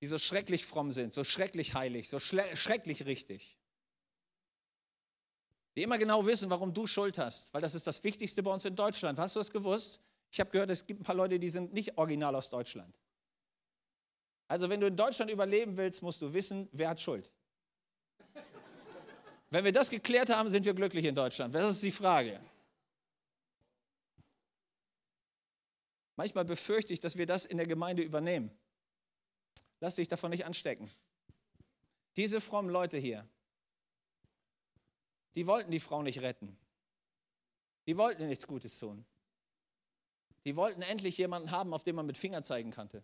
die 0.00 0.06
so 0.06 0.18
schrecklich 0.18 0.66
fromm 0.66 0.92
sind, 0.92 1.14
so 1.14 1.25
schrecklich 1.25 1.75
heilig, 1.75 2.09
so 2.09 2.18
schrecklich 2.18 3.06
richtig. 3.06 3.59
Die 5.76 5.83
immer 5.83 5.99
genau 5.99 6.26
wissen, 6.26 6.50
warum 6.50 6.73
du 6.73 6.87
Schuld 6.87 7.18
hast, 7.18 7.52
weil 7.52 7.62
das 7.62 7.75
ist 7.75 7.87
das 7.87 8.04
Wichtigste 8.04 8.42
bei 8.42 8.52
uns 8.52 8.64
in 8.64 8.76
Deutschland. 8.76 9.18
Hast 9.18 9.37
du 9.37 9.40
es 9.40 9.50
gewusst? 9.50 10.03
Ich 10.35 10.41
habe 10.41 10.50
gehört, 10.50 10.69
es 10.71 10.85
gibt 10.85 11.00
ein 11.00 11.05
paar 11.05 11.14
Leute, 11.14 11.38
die 11.38 11.49
sind 11.49 11.73
nicht 11.73 11.97
original 11.97 12.35
aus 12.35 12.50
Deutschland. 12.50 12.93
Also 14.49 14.69
wenn 14.69 14.81
du 14.81 14.88
in 14.88 14.97
Deutschland 14.97 15.31
überleben 15.31 15.76
willst, 15.76 16.03
musst 16.03 16.21
du 16.21 16.35
wissen, 16.35 16.69
wer 16.73 16.88
hat 16.88 17.00
Schuld. 17.00 17.31
Wenn 19.50 19.64
wir 19.64 19.71
das 19.71 19.91
geklärt 19.91 20.31
haben, 20.31 20.50
sind 20.50 20.67
wir 20.67 20.75
glücklich 20.75 21.05
in 21.05 21.14
Deutschland. 21.14 21.55
Das 21.55 21.71
ist 21.71 21.85
die 21.85 21.93
Frage. 21.93 22.41
Manchmal 26.17 26.45
befürchte 26.45 26.93
ich, 26.93 26.99
dass 26.99 27.17
wir 27.17 27.26
das 27.26 27.45
in 27.45 27.57
der 27.57 27.69
Gemeinde 27.69 28.03
übernehmen. 28.03 28.50
Lass 29.79 29.95
dich 29.95 30.09
davon 30.09 30.33
nicht 30.33 30.45
anstecken. 30.45 30.91
Diese 32.17 32.41
frommen 32.41 32.73
Leute 32.73 32.99
hier, 32.99 33.25
die 35.37 35.47
wollten 35.47 35.71
die 35.71 35.79
Frau 35.79 36.03
nicht 36.03 36.23
retten. 36.23 36.59
Die 37.87 37.97
wollten 37.97 38.26
nichts 38.26 38.49
Gutes 38.49 38.76
tun. 38.81 39.07
Die 40.45 40.57
wollten 40.57 40.83
endlich 40.83 41.17
jemanden 41.17 41.51
haben, 41.51 41.73
auf 41.73 41.85
den 41.85 41.97
man 41.97 42.07
mit 42.07 42.19
Finger 42.19 42.43
zeigen 42.43 42.71
konnte. 42.71 43.03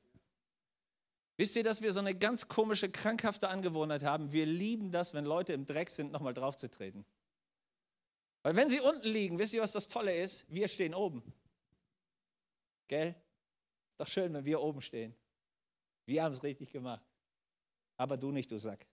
Wisst 1.36 1.56
ihr, 1.56 1.64
dass 1.64 1.80
wir 1.80 1.92
so 1.92 2.00
eine 2.00 2.14
ganz 2.14 2.48
komische, 2.48 2.90
krankhafte 2.90 3.48
Angewohnheit 3.48 4.04
haben? 4.04 4.32
Wir 4.32 4.44
lieben 4.44 4.92
das, 4.92 5.14
wenn 5.14 5.24
Leute 5.24 5.54
im 5.54 5.64
Dreck 5.64 5.88
sind, 5.88 6.12
nochmal 6.12 6.34
draufzutreten. 6.34 7.06
Weil 8.42 8.56
wenn 8.56 8.68
sie 8.68 8.80
unten 8.80 9.08
liegen, 9.08 9.38
wisst 9.38 9.54
ihr, 9.54 9.62
was 9.62 9.72
das 9.72 9.88
Tolle 9.88 10.14
ist? 10.14 10.44
Wir 10.48 10.68
stehen 10.68 10.94
oben. 10.94 11.22
Gell? 12.88 13.14
Ist 13.92 14.00
doch 14.00 14.06
schön, 14.06 14.34
wenn 14.34 14.44
wir 14.44 14.60
oben 14.60 14.82
stehen. 14.82 15.14
Wir 16.04 16.24
haben 16.24 16.32
es 16.32 16.42
richtig 16.42 16.72
gemacht. 16.72 17.04
Aber 17.96 18.16
du 18.16 18.32
nicht, 18.32 18.50
du 18.50 18.58
Sack. 18.58 18.86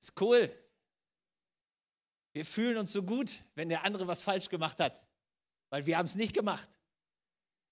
Ist 0.00 0.20
cool. 0.20 0.54
Wir 2.32 2.44
fühlen 2.44 2.76
uns 2.76 2.92
so 2.92 3.02
gut, 3.02 3.42
wenn 3.54 3.68
der 3.68 3.84
andere 3.84 4.06
was 4.06 4.22
falsch 4.22 4.48
gemacht 4.48 4.80
hat, 4.80 5.04
weil 5.74 5.86
wir 5.86 5.98
haben 5.98 6.06
es 6.06 6.14
nicht 6.14 6.32
gemacht. 6.32 6.70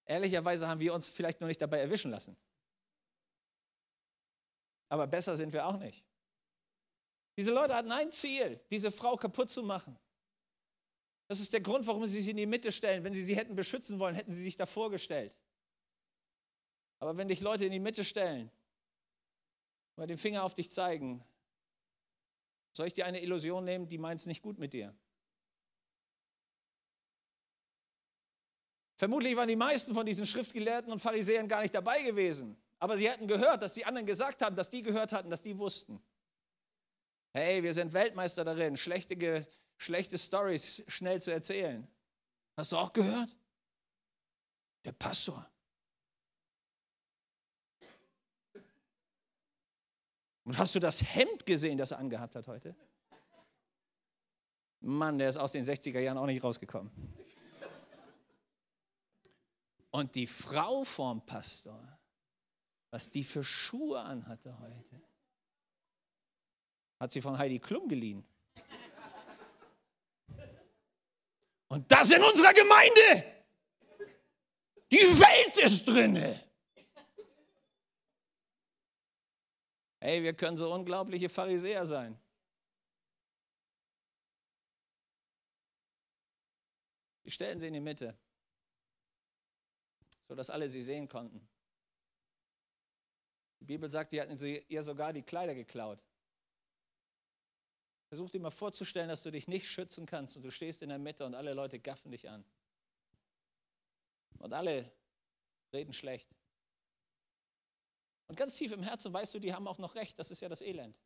Ehrlicherweise 0.06 0.66
haben 0.66 0.80
wir 0.80 0.92
uns 0.92 1.09
vielleicht 1.09 1.40
noch 1.40 1.47
nicht 1.47 1.62
dabei 1.62 1.78
erwischen 1.78 2.11
lassen. 2.11 2.37
Aber 4.88 5.06
besser 5.06 5.37
sind 5.37 5.52
wir 5.52 5.64
auch 5.64 5.76
nicht. 5.76 6.04
Diese 7.37 7.52
Leute 7.52 7.76
hatten 7.76 7.92
ein 7.92 8.11
Ziel, 8.11 8.59
diese 8.73 8.90
Frau 8.90 9.16
kaputt 9.16 9.52
zu 9.52 9.62
machen. 9.62 9.97
Das 11.28 11.38
ist 11.38 11.52
der 11.52 11.61
Grund, 11.61 11.87
warum 11.87 12.04
sie 12.06 12.21
sie 12.21 12.32
in 12.32 12.38
die 12.38 12.47
Mitte 12.47 12.73
stellen. 12.73 13.04
Wenn 13.04 13.14
sie 13.14 13.23
sie 13.23 13.37
hätten 13.37 13.54
beschützen 13.54 14.00
wollen, 14.00 14.16
hätten 14.16 14.32
sie 14.32 14.42
sich 14.42 14.56
davor 14.56 14.90
gestellt. 14.90 15.38
Aber 16.99 17.16
wenn 17.16 17.28
dich 17.28 17.40
Leute 17.40 17.66
in 17.66 17.71
die 17.71 17.78
Mitte 17.78 18.02
stellen, 18.02 18.50
mal 19.94 20.09
den 20.09 20.18
Finger 20.18 20.42
auf 20.42 20.54
dich 20.54 20.73
zeigen, 20.73 21.25
soll 22.73 22.88
ich 22.88 22.94
dir 22.94 23.06
eine 23.06 23.23
Illusion 23.23 23.64
nehmen, 23.64 23.87
die 23.87 23.99
meint 23.99 24.18
es 24.18 24.26
nicht 24.26 24.42
gut 24.42 24.59
mit 24.59 24.73
dir? 24.73 24.92
Vermutlich 29.02 29.35
waren 29.35 29.49
die 29.49 29.56
meisten 29.56 29.94
von 29.94 30.06
diesen 30.06 30.25
Schriftgelehrten 30.25 30.92
und 30.92 31.00
Pharisäern 31.00 31.49
gar 31.49 31.62
nicht 31.62 31.75
dabei 31.75 32.04
gewesen. 32.04 32.56
Aber 32.78 32.97
sie 32.97 33.11
hatten 33.11 33.26
gehört, 33.26 33.61
dass 33.61 33.75
die 33.75 33.85
anderen 33.85 34.06
gesagt 34.06 34.40
haben, 34.42 34.54
dass 34.54 34.71
die 34.71 34.80
gehört 34.80 35.12
hatten, 35.12 35.28
dass 35.28 35.42
die 35.42 35.59
wussten. 35.59 36.00
Hey, 37.32 37.64
wir 37.64 37.75
sind 37.75 37.92
Weltmeister 37.94 38.44
darin, 38.44 38.76
schlechte, 38.76 39.44
schlechte 39.76 40.16
Stories 40.18 40.85
schnell 40.87 41.21
zu 41.21 41.32
erzählen. 41.32 41.85
Hast 42.56 42.71
du 42.71 42.76
auch 42.76 42.92
gehört? 42.92 43.37
Der 44.85 44.92
Pastor. 44.92 45.50
Und 50.44 50.59
hast 50.59 50.76
du 50.76 50.78
das 50.78 51.02
Hemd 51.02 51.44
gesehen, 51.44 51.76
das 51.76 51.90
er 51.90 51.99
angehabt 51.99 52.37
hat 52.37 52.47
heute? 52.47 52.76
Mann, 54.78 55.18
der 55.18 55.28
ist 55.28 55.38
aus 55.38 55.50
den 55.50 55.64
60er 55.64 55.99
Jahren 55.99 56.18
auch 56.18 56.26
nicht 56.26 56.44
rausgekommen. 56.44 56.92
Und 59.92 60.14
die 60.14 60.26
Frau 60.26 60.84
vom 60.84 61.25
Pastor, 61.25 61.87
was 62.90 63.11
die 63.11 63.22
für 63.22 63.44
Schuhe 63.44 64.00
anhatte 64.00 64.58
heute, 64.58 65.02
hat 66.99 67.12
sie 67.12 67.20
von 67.20 67.37
Heidi 67.37 67.58
Klum 67.58 67.88
geliehen. 67.88 68.26
Und 71.68 71.90
das 71.92 72.11
in 72.11 72.22
unserer 72.22 72.54
Gemeinde. 72.54 73.44
Die 74.90 74.96
Welt 74.96 75.56
ist 75.58 75.87
drinne. 75.87 76.42
Hey, 80.00 80.22
wir 80.22 80.34
können 80.34 80.56
so 80.56 80.72
unglaubliche 80.72 81.28
Pharisäer 81.28 81.84
sein. 81.84 82.18
Die 87.25 87.30
stellen 87.30 87.61
sie 87.61 87.66
in 87.66 87.75
die 87.75 87.80
Mitte 87.80 88.18
sodass 90.32 90.48
alle 90.48 90.70
sie 90.70 90.80
sehen 90.80 91.08
konnten. 91.08 91.46
Die 93.60 93.66
Bibel 93.66 93.90
sagt, 93.90 94.12
die 94.12 94.20
hatten 94.22 94.34
sie 94.34 94.64
ihr 94.70 94.82
sogar 94.82 95.12
die 95.12 95.20
Kleider 95.20 95.54
geklaut. 95.54 96.02
Versuch 98.08 98.30
dir 98.30 98.40
mal 98.40 98.48
vorzustellen, 98.48 99.10
dass 99.10 99.22
du 99.22 99.30
dich 99.30 99.46
nicht 99.46 99.68
schützen 99.68 100.06
kannst 100.06 100.38
und 100.38 100.42
du 100.42 100.50
stehst 100.50 100.80
in 100.80 100.88
der 100.88 100.98
Mitte 100.98 101.26
und 101.26 101.34
alle 101.34 101.52
Leute 101.52 101.78
gaffen 101.78 102.10
dich 102.10 102.30
an. 102.30 102.46
Und 104.38 104.54
alle 104.54 104.90
reden 105.70 105.92
schlecht. 105.92 106.34
Und 108.26 108.36
ganz 108.36 108.56
tief 108.56 108.72
im 108.72 108.82
Herzen 108.82 109.12
weißt 109.12 109.34
du, 109.34 109.38
die 109.38 109.52
haben 109.52 109.68
auch 109.68 109.76
noch 109.76 109.94
recht, 109.94 110.18
das 110.18 110.30
ist 110.30 110.40
ja 110.40 110.48
das 110.48 110.62
Elend. 110.62 110.98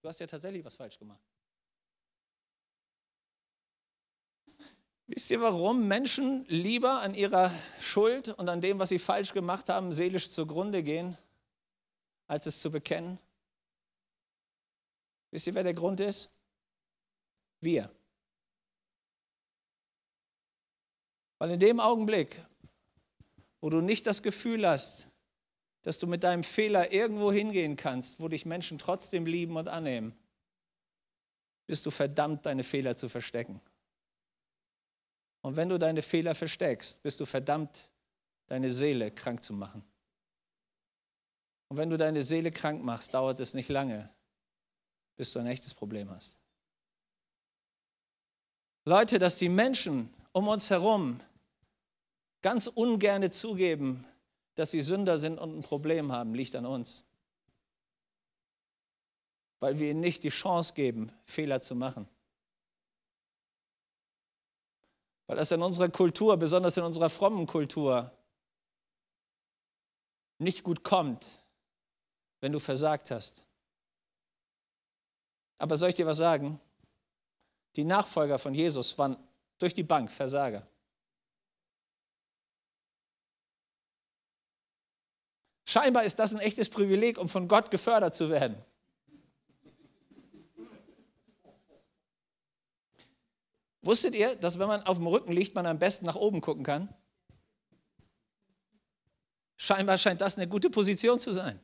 Du 0.00 0.08
hast 0.08 0.20
ja 0.20 0.26
tatsächlich 0.26 0.64
was 0.64 0.76
falsch 0.76 0.98
gemacht. 0.98 1.22
Wisst 5.10 5.30
ihr, 5.30 5.40
warum 5.40 5.88
Menschen 5.88 6.44
lieber 6.48 7.00
an 7.00 7.14
ihrer 7.14 7.50
Schuld 7.80 8.28
und 8.28 8.50
an 8.50 8.60
dem, 8.60 8.78
was 8.78 8.90
sie 8.90 8.98
falsch 8.98 9.32
gemacht 9.32 9.70
haben, 9.70 9.94
seelisch 9.94 10.30
zugrunde 10.30 10.82
gehen, 10.82 11.16
als 12.26 12.44
es 12.44 12.60
zu 12.60 12.70
bekennen? 12.70 13.18
Wisst 15.30 15.46
ihr, 15.46 15.54
wer 15.54 15.64
der 15.64 15.72
Grund 15.72 16.00
ist? 16.00 16.30
Wir. 17.60 17.90
Weil 21.38 21.52
in 21.52 21.60
dem 21.60 21.80
Augenblick, 21.80 22.44
wo 23.62 23.70
du 23.70 23.80
nicht 23.80 24.06
das 24.06 24.22
Gefühl 24.22 24.68
hast, 24.68 25.08
dass 25.82 25.98
du 25.98 26.06
mit 26.06 26.22
deinem 26.22 26.44
Fehler 26.44 26.92
irgendwo 26.92 27.32
hingehen 27.32 27.76
kannst, 27.76 28.20
wo 28.20 28.28
dich 28.28 28.44
Menschen 28.44 28.78
trotzdem 28.78 29.24
lieben 29.24 29.56
und 29.56 29.68
annehmen, 29.68 30.14
bist 31.66 31.86
du 31.86 31.90
verdammt, 31.90 32.44
deine 32.44 32.62
Fehler 32.62 32.94
zu 32.94 33.08
verstecken. 33.08 33.62
Und 35.42 35.56
wenn 35.56 35.68
du 35.68 35.78
deine 35.78 36.02
Fehler 36.02 36.34
versteckst, 36.34 37.02
bist 37.02 37.20
du 37.20 37.26
verdammt, 37.26 37.88
deine 38.46 38.72
Seele 38.72 39.10
krank 39.10 39.42
zu 39.42 39.52
machen. 39.52 39.84
Und 41.68 41.76
wenn 41.76 41.90
du 41.90 41.96
deine 41.96 42.24
Seele 42.24 42.50
krank 42.50 42.82
machst, 42.82 43.14
dauert 43.14 43.40
es 43.40 43.54
nicht 43.54 43.68
lange, 43.68 44.10
bis 45.16 45.32
du 45.32 45.38
ein 45.38 45.46
echtes 45.46 45.74
Problem 45.74 46.10
hast. 46.10 46.36
Leute, 48.84 49.18
dass 49.18 49.36
die 49.36 49.50
Menschen 49.50 50.12
um 50.32 50.48
uns 50.48 50.70
herum 50.70 51.20
ganz 52.40 52.68
ungerne 52.68 53.30
zugeben, 53.30 54.06
dass 54.54 54.70
sie 54.70 54.80
Sünder 54.80 55.18
sind 55.18 55.38
und 55.38 55.56
ein 55.56 55.62
Problem 55.62 56.10
haben, 56.10 56.34
liegt 56.34 56.56
an 56.56 56.66
uns. 56.66 57.04
Weil 59.60 59.78
wir 59.78 59.90
ihnen 59.90 60.00
nicht 60.00 60.24
die 60.24 60.30
Chance 60.30 60.72
geben, 60.72 61.12
Fehler 61.24 61.60
zu 61.60 61.74
machen. 61.74 62.08
Weil 65.28 65.36
das 65.36 65.52
in 65.52 65.62
unserer 65.62 65.90
Kultur, 65.90 66.36
besonders 66.38 66.76
in 66.76 66.82
unserer 66.82 67.10
frommen 67.10 67.46
Kultur, 67.46 68.10
nicht 70.38 70.62
gut 70.62 70.82
kommt, 70.82 71.44
wenn 72.40 72.52
du 72.52 72.58
versagt 72.58 73.10
hast. 73.10 73.44
Aber 75.58 75.76
soll 75.76 75.90
ich 75.90 75.96
dir 75.96 76.06
was 76.06 76.16
sagen? 76.16 76.58
Die 77.76 77.84
Nachfolger 77.84 78.38
von 78.38 78.54
Jesus 78.54 78.96
waren 78.96 79.16
durch 79.58 79.74
die 79.74 79.82
Bank 79.82 80.10
Versager. 80.10 80.66
Scheinbar 85.66 86.04
ist 86.04 86.18
das 86.18 86.32
ein 86.32 86.40
echtes 86.40 86.70
Privileg, 86.70 87.18
um 87.18 87.28
von 87.28 87.48
Gott 87.48 87.70
gefördert 87.70 88.16
zu 88.16 88.30
werden. 88.30 88.64
Wusstet 93.88 94.14
ihr, 94.14 94.36
dass 94.36 94.58
wenn 94.58 94.68
man 94.68 94.82
auf 94.82 94.98
dem 94.98 95.06
Rücken 95.06 95.32
liegt, 95.32 95.54
man 95.54 95.64
am 95.64 95.78
besten 95.78 96.04
nach 96.04 96.14
oben 96.14 96.42
gucken 96.42 96.62
kann? 96.62 96.94
Scheinbar 99.56 99.96
scheint 99.96 100.20
das 100.20 100.36
eine 100.36 100.46
gute 100.46 100.68
Position 100.68 101.18
zu 101.18 101.32
sein. 101.32 101.58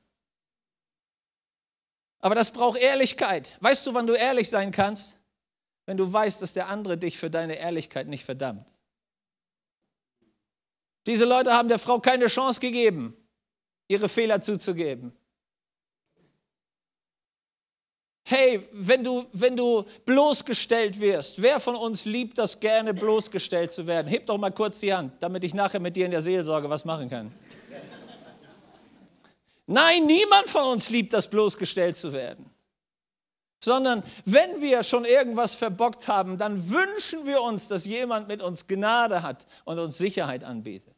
Aber 2.20 2.34
das 2.34 2.50
braucht 2.50 2.78
Ehrlichkeit. 2.78 3.58
Weißt 3.60 3.86
du, 3.86 3.92
wann 3.92 4.06
du 4.06 4.14
ehrlich 4.14 4.48
sein 4.48 4.70
kannst? 4.70 5.18
Wenn 5.84 5.98
du 5.98 6.10
weißt, 6.10 6.40
dass 6.40 6.54
der 6.54 6.68
andere 6.70 6.96
dich 6.96 7.18
für 7.18 7.28
deine 7.28 7.56
Ehrlichkeit 7.56 8.08
nicht 8.08 8.24
verdammt. 8.24 8.72
Diese 11.06 11.26
Leute 11.26 11.52
haben 11.52 11.68
der 11.68 11.78
Frau 11.78 12.00
keine 12.00 12.28
Chance 12.28 12.58
gegeben 12.58 13.14
ihre 13.86 14.08
Fehler 14.08 14.40
zuzugeben. 14.40 15.14
Hey, 18.26 18.66
wenn 18.72 19.04
du, 19.04 19.26
wenn 19.34 19.54
du 19.54 19.84
bloßgestellt 20.06 20.98
wirst, 20.98 21.42
wer 21.42 21.60
von 21.60 21.76
uns 21.76 22.06
liebt 22.06 22.38
das 22.38 22.58
gerne, 22.58 22.94
bloßgestellt 22.94 23.70
zu 23.70 23.86
werden? 23.86 24.08
Heb 24.08 24.26
doch 24.26 24.38
mal 24.38 24.50
kurz 24.50 24.80
die 24.80 24.94
Hand, 24.94 25.12
damit 25.20 25.44
ich 25.44 25.52
nachher 25.52 25.78
mit 25.78 25.94
dir 25.94 26.06
in 26.06 26.10
der 26.10 26.22
Seelsorge 26.22 26.70
was 26.70 26.86
machen 26.86 27.10
kann. 27.10 27.30
Nein, 29.66 30.06
niemand 30.06 30.48
von 30.48 30.64
uns 30.72 30.88
liebt 30.88 31.12
das, 31.12 31.28
bloßgestellt 31.28 31.96
zu 31.96 32.12
werden. 32.12 32.50
Sondern 33.62 34.02
wenn 34.24 34.60
wir 34.60 34.82
schon 34.82 35.04
irgendwas 35.04 35.54
verbockt 35.54 36.08
haben, 36.08 36.38
dann 36.38 36.70
wünschen 36.70 37.26
wir 37.26 37.42
uns, 37.42 37.68
dass 37.68 37.84
jemand 37.84 38.28
mit 38.28 38.42
uns 38.42 38.66
Gnade 38.66 39.22
hat 39.22 39.46
und 39.64 39.78
uns 39.78 39.98
Sicherheit 39.98 40.44
anbietet. 40.44 40.94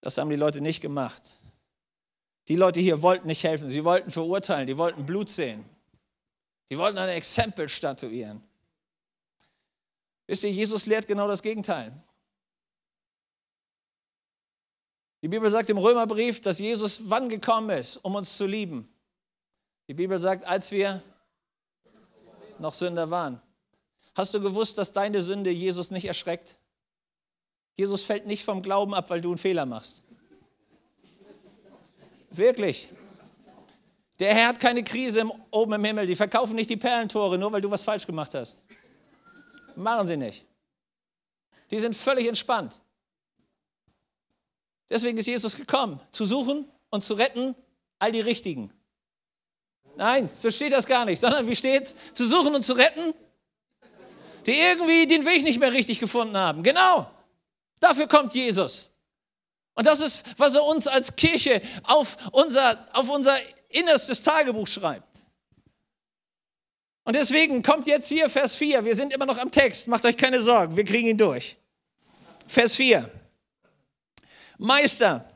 Das 0.00 0.16
haben 0.16 0.30
die 0.30 0.36
Leute 0.36 0.60
nicht 0.62 0.80
gemacht. 0.80 1.41
Die 2.48 2.56
Leute 2.56 2.80
hier 2.80 3.02
wollten 3.02 3.28
nicht 3.28 3.44
helfen, 3.44 3.68
sie 3.68 3.84
wollten 3.84 4.10
verurteilen, 4.10 4.66
die 4.66 4.76
wollten 4.76 5.06
Blut 5.06 5.30
sehen. 5.30 5.64
Die 6.70 6.78
wollten 6.78 6.98
ein 6.98 7.10
Exempel 7.10 7.68
statuieren. 7.68 8.42
Wisst 10.26 10.44
ihr, 10.44 10.50
Jesus 10.50 10.86
lehrt 10.86 11.06
genau 11.06 11.28
das 11.28 11.42
Gegenteil. 11.42 11.92
Die 15.20 15.28
Bibel 15.28 15.50
sagt 15.50 15.70
im 15.70 15.78
Römerbrief, 15.78 16.40
dass 16.40 16.58
Jesus 16.58 17.08
wann 17.08 17.28
gekommen 17.28 17.70
ist, 17.70 17.98
um 17.98 18.14
uns 18.16 18.36
zu 18.36 18.46
lieben. 18.46 18.88
Die 19.88 19.94
Bibel 19.94 20.18
sagt, 20.18 20.44
als 20.44 20.72
wir 20.72 21.02
noch 22.58 22.72
Sünder 22.72 23.10
waren. 23.10 23.40
Hast 24.14 24.34
du 24.34 24.40
gewusst, 24.40 24.78
dass 24.78 24.92
deine 24.92 25.22
Sünde 25.22 25.50
Jesus 25.50 25.90
nicht 25.90 26.06
erschreckt? 26.06 26.58
Jesus 27.74 28.02
fällt 28.02 28.26
nicht 28.26 28.44
vom 28.44 28.62
Glauben 28.62 28.94
ab, 28.94 29.10
weil 29.10 29.20
du 29.20 29.30
einen 29.30 29.38
Fehler 29.38 29.64
machst. 29.64 30.02
Wirklich. 32.32 32.88
Der 34.18 34.34
Herr 34.34 34.48
hat 34.48 34.60
keine 34.60 34.82
Krise 34.84 35.24
oben 35.50 35.72
im 35.72 35.84
Himmel. 35.84 36.06
Die 36.06 36.16
verkaufen 36.16 36.54
nicht 36.54 36.70
die 36.70 36.76
Perlentore, 36.76 37.38
nur 37.38 37.52
weil 37.52 37.60
du 37.60 37.70
was 37.70 37.82
falsch 37.82 38.06
gemacht 38.06 38.34
hast. 38.34 38.62
Machen 39.74 40.06
sie 40.06 40.16
nicht. 40.16 40.44
Die 41.70 41.78
sind 41.78 41.96
völlig 41.96 42.26
entspannt. 42.26 42.78
Deswegen 44.90 45.16
ist 45.16 45.26
Jesus 45.26 45.56
gekommen, 45.56 45.98
zu 46.10 46.26
suchen 46.26 46.68
und 46.90 47.02
zu 47.02 47.14
retten 47.14 47.54
all 47.98 48.12
die 48.12 48.20
Richtigen. 48.20 48.70
Nein, 49.96 50.28
so 50.34 50.50
steht 50.50 50.72
das 50.72 50.86
gar 50.86 51.04
nicht, 51.04 51.18
sondern 51.18 51.48
wie 51.48 51.56
steht's? 51.56 51.96
Zu 52.14 52.26
suchen 52.26 52.54
und 52.54 52.64
zu 52.64 52.74
retten, 52.74 53.14
die 54.46 54.52
irgendwie 54.52 55.06
den 55.06 55.24
Weg 55.24 55.42
nicht 55.44 55.58
mehr 55.58 55.72
richtig 55.72 55.98
gefunden 55.98 56.36
haben. 56.36 56.62
Genau. 56.62 57.10
Dafür 57.80 58.06
kommt 58.06 58.34
Jesus. 58.34 58.91
Und 59.74 59.86
das 59.86 60.00
ist, 60.00 60.24
was 60.36 60.54
er 60.54 60.64
uns 60.64 60.86
als 60.86 61.16
Kirche 61.16 61.62
auf 61.84 62.16
unser, 62.32 62.86
auf 62.92 63.08
unser 63.08 63.36
innerstes 63.68 64.22
Tagebuch 64.22 64.68
schreibt. 64.68 65.24
Und 67.04 67.16
deswegen 67.16 67.62
kommt 67.62 67.86
jetzt 67.86 68.08
hier 68.08 68.28
Vers 68.28 68.54
4. 68.54 68.84
Wir 68.84 68.94
sind 68.94 69.12
immer 69.12 69.26
noch 69.26 69.38
am 69.38 69.50
Text. 69.50 69.88
Macht 69.88 70.04
euch 70.04 70.16
keine 70.16 70.40
Sorgen, 70.40 70.76
wir 70.76 70.84
kriegen 70.84 71.08
ihn 71.08 71.18
durch. 71.18 71.56
Vers 72.46 72.76
4. 72.76 73.10
Meister, 74.58 75.28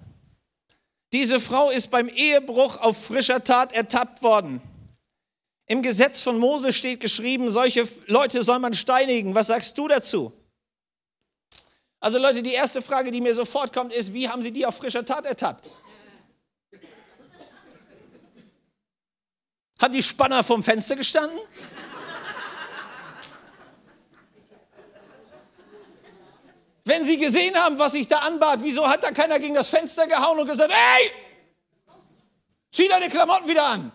diese 1.13 1.41
Frau 1.41 1.71
ist 1.71 1.91
beim 1.91 2.09
Ehebruch 2.09 2.77
auf 2.77 3.07
frischer 3.07 3.43
Tat 3.43 3.73
ertappt 3.73 4.23
worden. 4.23 4.61
Im 5.67 5.83
Gesetz 5.83 6.23
von 6.23 6.39
Mose 6.39 6.73
steht 6.73 7.01
geschrieben, 7.01 7.51
solche 7.51 7.89
Leute 8.07 8.45
soll 8.45 8.61
man 8.61 8.75
steinigen. 8.75 9.35
Was 9.35 9.49
sagst 9.49 9.77
du 9.79 9.89
dazu? 9.89 10.33
Also 12.01 12.19
Leute, 12.19 12.43
die 12.43 12.53
erste 12.53 12.83
Frage, 12.83 13.11
die 13.11 13.21
mir 13.21 13.35
sofort 13.35 13.73
kommt, 13.73 13.93
ist, 13.93 14.13
wie 14.13 14.29
haben 14.29 14.43
Sie 14.43 14.53
die 14.53 14.67
auf 14.67 14.77
frischer 14.77 15.05
Tat 15.05 15.25
ertappt? 15.25 15.69
Haben 19.81 19.95
die 19.95 20.03
Spanner 20.03 20.43
vom 20.43 20.63
Fenster 20.63 20.97
gestanden? 20.97 21.39
Wenn 26.85 27.05
sie 27.05 27.19
gesehen 27.19 27.57
haben, 27.57 27.79
was 27.79 27.95
ich 27.95 28.07
da 28.07 28.19
anbat, 28.21 28.61
wieso 28.63 28.87
hat 28.89 29.03
da 29.03 29.11
keiner 29.11 29.41
gegen 29.41 29.55
das 29.55 29.69
Fenster 29.69 30.07
gehauen 30.07 30.39
und 30.39 30.47
gesagt, 30.47 30.73
ey, 30.73 31.11
zieh 32.71 32.87
deine 32.87 33.09
Klamotten 33.09 33.49
wieder 33.49 33.65
an? 33.65 33.91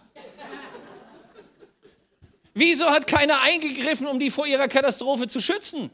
Wieso 2.54 2.90
hat 2.90 3.08
keiner 3.08 3.40
eingegriffen, 3.40 4.08
um 4.08 4.20
die 4.20 4.30
vor 4.30 4.46
ihrer 4.46 4.68
Katastrophe 4.68 5.28
zu 5.28 5.40
schützen? 5.40 5.90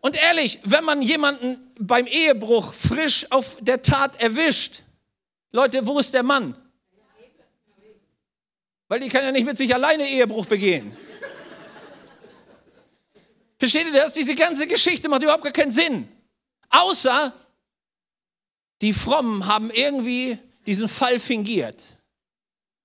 Und 0.00 0.16
ehrlich, 0.16 0.60
wenn 0.64 0.84
man 0.84 1.02
jemanden 1.02 1.72
beim 1.78 2.06
Ehebruch 2.06 2.72
frisch 2.72 3.26
auf 3.30 3.58
der 3.60 3.82
Tat 3.82 4.20
erwischt, 4.20 4.82
Leute, 5.52 5.86
wo 5.86 5.98
ist 5.98 6.14
der 6.14 6.22
Mann? 6.22 6.56
Weil 8.88 9.00
die 9.00 9.08
kann 9.08 9.24
ja 9.24 9.30
nicht 9.30 9.44
mit 9.44 9.56
sich 9.56 9.72
alleine 9.74 10.08
Ehebruch 10.08 10.46
begehen. 10.46 10.96
Versteht 13.58 13.86
ihr 13.86 13.92
das? 13.92 14.14
Diese 14.14 14.34
ganze 14.34 14.66
Geschichte 14.66 15.08
macht 15.08 15.22
überhaupt 15.22 15.44
gar 15.44 15.52
keinen 15.52 15.70
Sinn. 15.70 16.08
Außer 16.70 17.32
die 18.80 18.94
Frommen 18.94 19.46
haben 19.46 19.70
irgendwie 19.70 20.38
diesen 20.66 20.88
Fall 20.88 21.20
fingiert, 21.20 21.98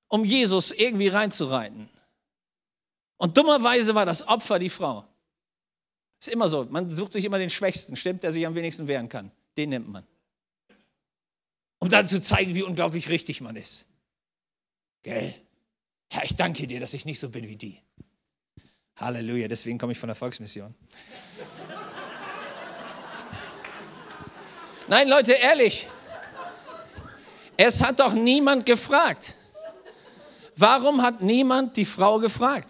um 0.09 0.25
Jesus 0.25 0.71
irgendwie 0.71 1.07
reinzureiten. 1.07 1.89
Und 3.17 3.37
dummerweise 3.37 3.95
war 3.95 4.05
das 4.05 4.27
Opfer 4.27 4.59
die 4.59 4.69
Frau. 4.69 5.07
Ist 6.25 6.33
immer 6.33 6.49
so. 6.49 6.65
Man 6.65 6.89
sucht 6.89 7.13
sich 7.13 7.23
immer 7.23 7.37
den 7.37 7.51
Schwächsten, 7.51 7.95
stimmt, 7.95 8.23
der 8.23 8.33
sich 8.33 8.47
am 8.47 8.55
wenigsten 8.55 8.87
wehren 8.87 9.09
kann. 9.09 9.29
Den 9.57 9.69
nimmt 9.69 9.87
man. 9.87 10.03
Um 11.77 11.87
dann 11.87 12.07
zu 12.07 12.19
zeigen, 12.19 12.55
wie 12.55 12.63
unglaublich 12.63 13.09
richtig 13.09 13.41
man 13.41 13.55
ist. 13.55 13.85
Gell? 15.03 15.35
Herr, 16.09 16.23
ich 16.23 16.35
danke 16.35 16.65
dir, 16.65 16.79
dass 16.79 16.95
ich 16.95 17.05
nicht 17.05 17.19
so 17.19 17.29
bin 17.29 17.47
wie 17.47 17.57
die. 17.57 17.79
Halleluja, 18.95 19.47
deswegen 19.47 19.77
komme 19.77 19.91
ich 19.91 19.99
von 19.99 20.07
der 20.07 20.15
Volksmission. 20.15 20.73
Nein, 24.87 25.07
Leute, 25.07 25.33
ehrlich. 25.33 25.85
Es 27.55 27.83
hat 27.83 27.99
doch 27.99 28.13
niemand 28.13 28.65
gefragt. 28.65 29.35
Warum 30.55 31.03
hat 31.03 31.21
niemand 31.21 31.77
die 31.77 31.85
Frau 31.85 32.17
gefragt? 32.17 32.69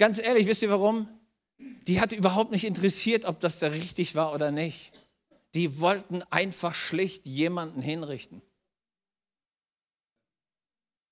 Ganz 0.00 0.16
ehrlich, 0.16 0.46
wisst 0.46 0.62
ihr 0.62 0.70
warum? 0.70 1.06
Die 1.58 2.00
hat 2.00 2.12
überhaupt 2.12 2.52
nicht 2.52 2.64
interessiert, 2.64 3.26
ob 3.26 3.38
das 3.38 3.58
da 3.58 3.66
richtig 3.66 4.14
war 4.14 4.32
oder 4.32 4.50
nicht. 4.50 4.92
Die 5.52 5.78
wollten 5.78 6.22
einfach 6.30 6.74
schlicht 6.74 7.26
jemanden 7.26 7.82
hinrichten. 7.82 8.40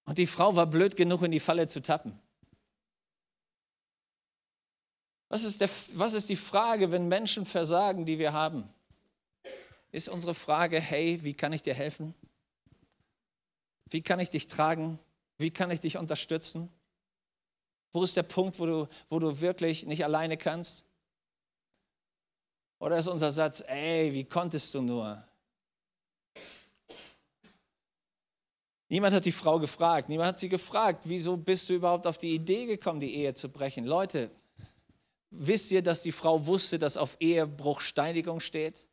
Und 0.06 0.16
die 0.16 0.26
Frau 0.26 0.56
war 0.56 0.64
blöd 0.66 0.96
genug, 0.96 1.20
in 1.20 1.32
die 1.32 1.38
Falle 1.38 1.66
zu 1.66 1.82
tappen. 1.82 2.18
Was 5.28 5.44
ist, 5.44 5.60
der, 5.60 5.68
was 5.92 6.14
ist 6.14 6.30
die 6.30 6.36
Frage, 6.36 6.90
wenn 6.90 7.08
Menschen 7.08 7.44
versagen, 7.44 8.06
die 8.06 8.18
wir 8.18 8.32
haben? 8.32 8.66
Ist 9.92 10.08
unsere 10.08 10.32
Frage, 10.32 10.80
hey, 10.80 11.22
wie 11.24 11.34
kann 11.34 11.52
ich 11.52 11.60
dir 11.60 11.74
helfen? 11.74 12.14
Wie 13.90 14.00
kann 14.00 14.18
ich 14.18 14.30
dich 14.30 14.46
tragen? 14.46 14.98
Wie 15.36 15.50
kann 15.50 15.70
ich 15.70 15.80
dich 15.80 15.98
unterstützen? 15.98 16.70
Wo 17.92 18.04
ist 18.04 18.16
der 18.16 18.22
Punkt, 18.22 18.58
wo 18.58 18.66
du, 18.66 18.88
wo 19.08 19.18
du 19.18 19.40
wirklich 19.40 19.86
nicht 19.86 20.04
alleine 20.04 20.36
kannst? 20.36 20.84
Oder 22.78 22.98
ist 22.98 23.08
unser 23.08 23.32
Satz, 23.32 23.62
ey, 23.66 24.12
wie 24.12 24.24
konntest 24.24 24.72
du 24.74 24.82
nur? 24.82 25.24
Niemand 28.88 29.14
hat 29.14 29.24
die 29.24 29.32
Frau 29.32 29.58
gefragt, 29.58 30.08
niemand 30.08 30.28
hat 30.28 30.38
sie 30.38 30.48
gefragt, 30.48 31.04
wieso 31.06 31.36
bist 31.36 31.68
du 31.68 31.74
überhaupt 31.74 32.06
auf 32.06 32.16
die 32.16 32.34
Idee 32.34 32.66
gekommen, 32.66 33.00
die 33.00 33.16
Ehe 33.16 33.34
zu 33.34 33.50
brechen? 33.50 33.84
Leute, 33.84 34.30
wisst 35.30 35.70
ihr, 35.70 35.82
dass 35.82 36.02
die 36.02 36.12
Frau 36.12 36.46
wusste, 36.46 36.78
dass 36.78 36.96
auf 36.96 37.16
Ehebruch 37.20 37.82
Steinigung 37.82 38.40
steht? 38.40 38.88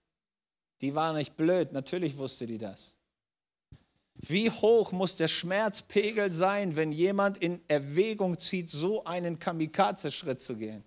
Die 0.82 0.94
war 0.96 1.14
nicht 1.14 1.38
blöd, 1.38 1.72
natürlich 1.72 2.18
wusste 2.18 2.46
die 2.46 2.58
das. 2.58 2.95
Wie 4.28 4.50
hoch 4.50 4.92
muss 4.92 5.16
der 5.16 5.28
Schmerzpegel 5.28 6.32
sein, 6.32 6.76
wenn 6.76 6.92
jemand 6.92 7.38
in 7.38 7.62
Erwägung 7.68 8.40
zieht, 8.40 8.72
so 8.72 9.04
einen 9.04 9.38
Kamikaze-Schritt 9.38 10.42
zu 10.42 10.56
gehen? 10.56 10.84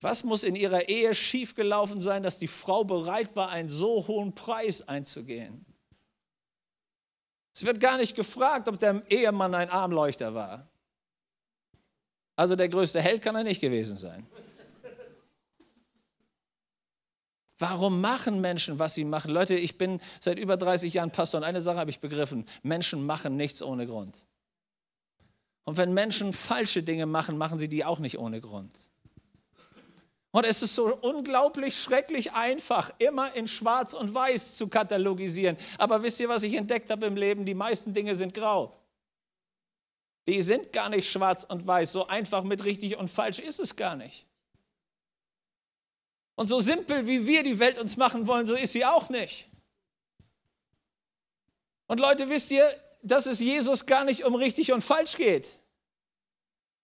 Was 0.00 0.22
muss 0.22 0.44
in 0.44 0.54
ihrer 0.54 0.88
Ehe 0.88 1.12
schiefgelaufen 1.12 2.00
sein, 2.00 2.22
dass 2.22 2.38
die 2.38 2.46
Frau 2.46 2.84
bereit 2.84 3.34
war, 3.34 3.48
einen 3.48 3.68
so 3.68 4.06
hohen 4.06 4.32
Preis 4.34 4.86
einzugehen? 4.86 5.66
Es 7.52 7.64
wird 7.64 7.80
gar 7.80 7.96
nicht 7.96 8.14
gefragt, 8.14 8.68
ob 8.68 8.78
der 8.78 9.02
Ehemann 9.10 9.54
ein 9.56 9.68
Armleuchter 9.68 10.32
war. 10.34 10.68
Also 12.36 12.54
der 12.54 12.68
größte 12.68 13.00
Held 13.00 13.22
kann 13.22 13.34
er 13.34 13.42
nicht 13.42 13.60
gewesen 13.60 13.96
sein. 13.96 14.24
Warum 17.58 18.00
machen 18.00 18.40
Menschen, 18.40 18.78
was 18.78 18.94
sie 18.94 19.04
machen? 19.04 19.32
Leute, 19.32 19.54
ich 19.54 19.78
bin 19.78 20.00
seit 20.20 20.38
über 20.38 20.56
30 20.56 20.94
Jahren 20.94 21.10
Pastor 21.10 21.40
und 21.40 21.44
eine 21.44 21.60
Sache 21.60 21.78
habe 21.78 21.90
ich 21.90 22.00
begriffen. 22.00 22.46
Menschen 22.62 23.04
machen 23.04 23.36
nichts 23.36 23.62
ohne 23.62 23.86
Grund. 23.86 24.26
Und 25.64 25.76
wenn 25.76 25.92
Menschen 25.92 26.32
falsche 26.32 26.82
Dinge 26.82 27.06
machen, 27.06 27.36
machen 27.36 27.58
sie 27.58 27.68
die 27.68 27.84
auch 27.84 27.98
nicht 27.98 28.18
ohne 28.18 28.40
Grund. 28.40 28.70
Und 30.30 30.46
es 30.46 30.62
ist 30.62 30.74
so 30.74 30.94
unglaublich 30.94 31.76
schrecklich 31.80 32.32
einfach, 32.32 32.92
immer 32.98 33.34
in 33.34 33.48
Schwarz 33.48 33.92
und 33.92 34.14
Weiß 34.14 34.56
zu 34.56 34.68
katalogisieren. 34.68 35.56
Aber 35.78 36.02
wisst 36.02 36.20
ihr, 36.20 36.28
was 36.28 36.44
ich 36.44 36.54
entdeckt 36.54 36.90
habe 36.90 37.06
im 37.06 37.16
Leben? 37.16 37.44
Die 37.44 37.54
meisten 37.54 37.92
Dinge 37.92 38.14
sind 38.14 38.34
grau. 38.34 38.78
Die 40.28 40.42
sind 40.42 40.72
gar 40.72 40.90
nicht 40.90 41.10
schwarz 41.10 41.44
und 41.44 41.66
weiß. 41.66 41.90
So 41.90 42.06
einfach 42.06 42.44
mit 42.44 42.64
richtig 42.64 42.96
und 42.96 43.08
falsch 43.08 43.40
ist 43.40 43.58
es 43.58 43.74
gar 43.74 43.96
nicht. 43.96 44.27
Und 46.38 46.46
so 46.46 46.60
simpel, 46.60 47.04
wie 47.08 47.26
wir 47.26 47.42
die 47.42 47.58
Welt 47.58 47.80
uns 47.80 47.96
machen 47.96 48.28
wollen, 48.28 48.46
so 48.46 48.54
ist 48.54 48.70
sie 48.70 48.84
auch 48.84 49.08
nicht. 49.08 49.48
Und 51.88 51.98
Leute, 51.98 52.28
wisst 52.28 52.52
ihr, 52.52 52.64
dass 53.02 53.26
es 53.26 53.40
Jesus 53.40 53.86
gar 53.86 54.04
nicht 54.04 54.24
um 54.24 54.36
richtig 54.36 54.70
und 54.70 54.82
falsch 54.82 55.16
geht, 55.16 55.48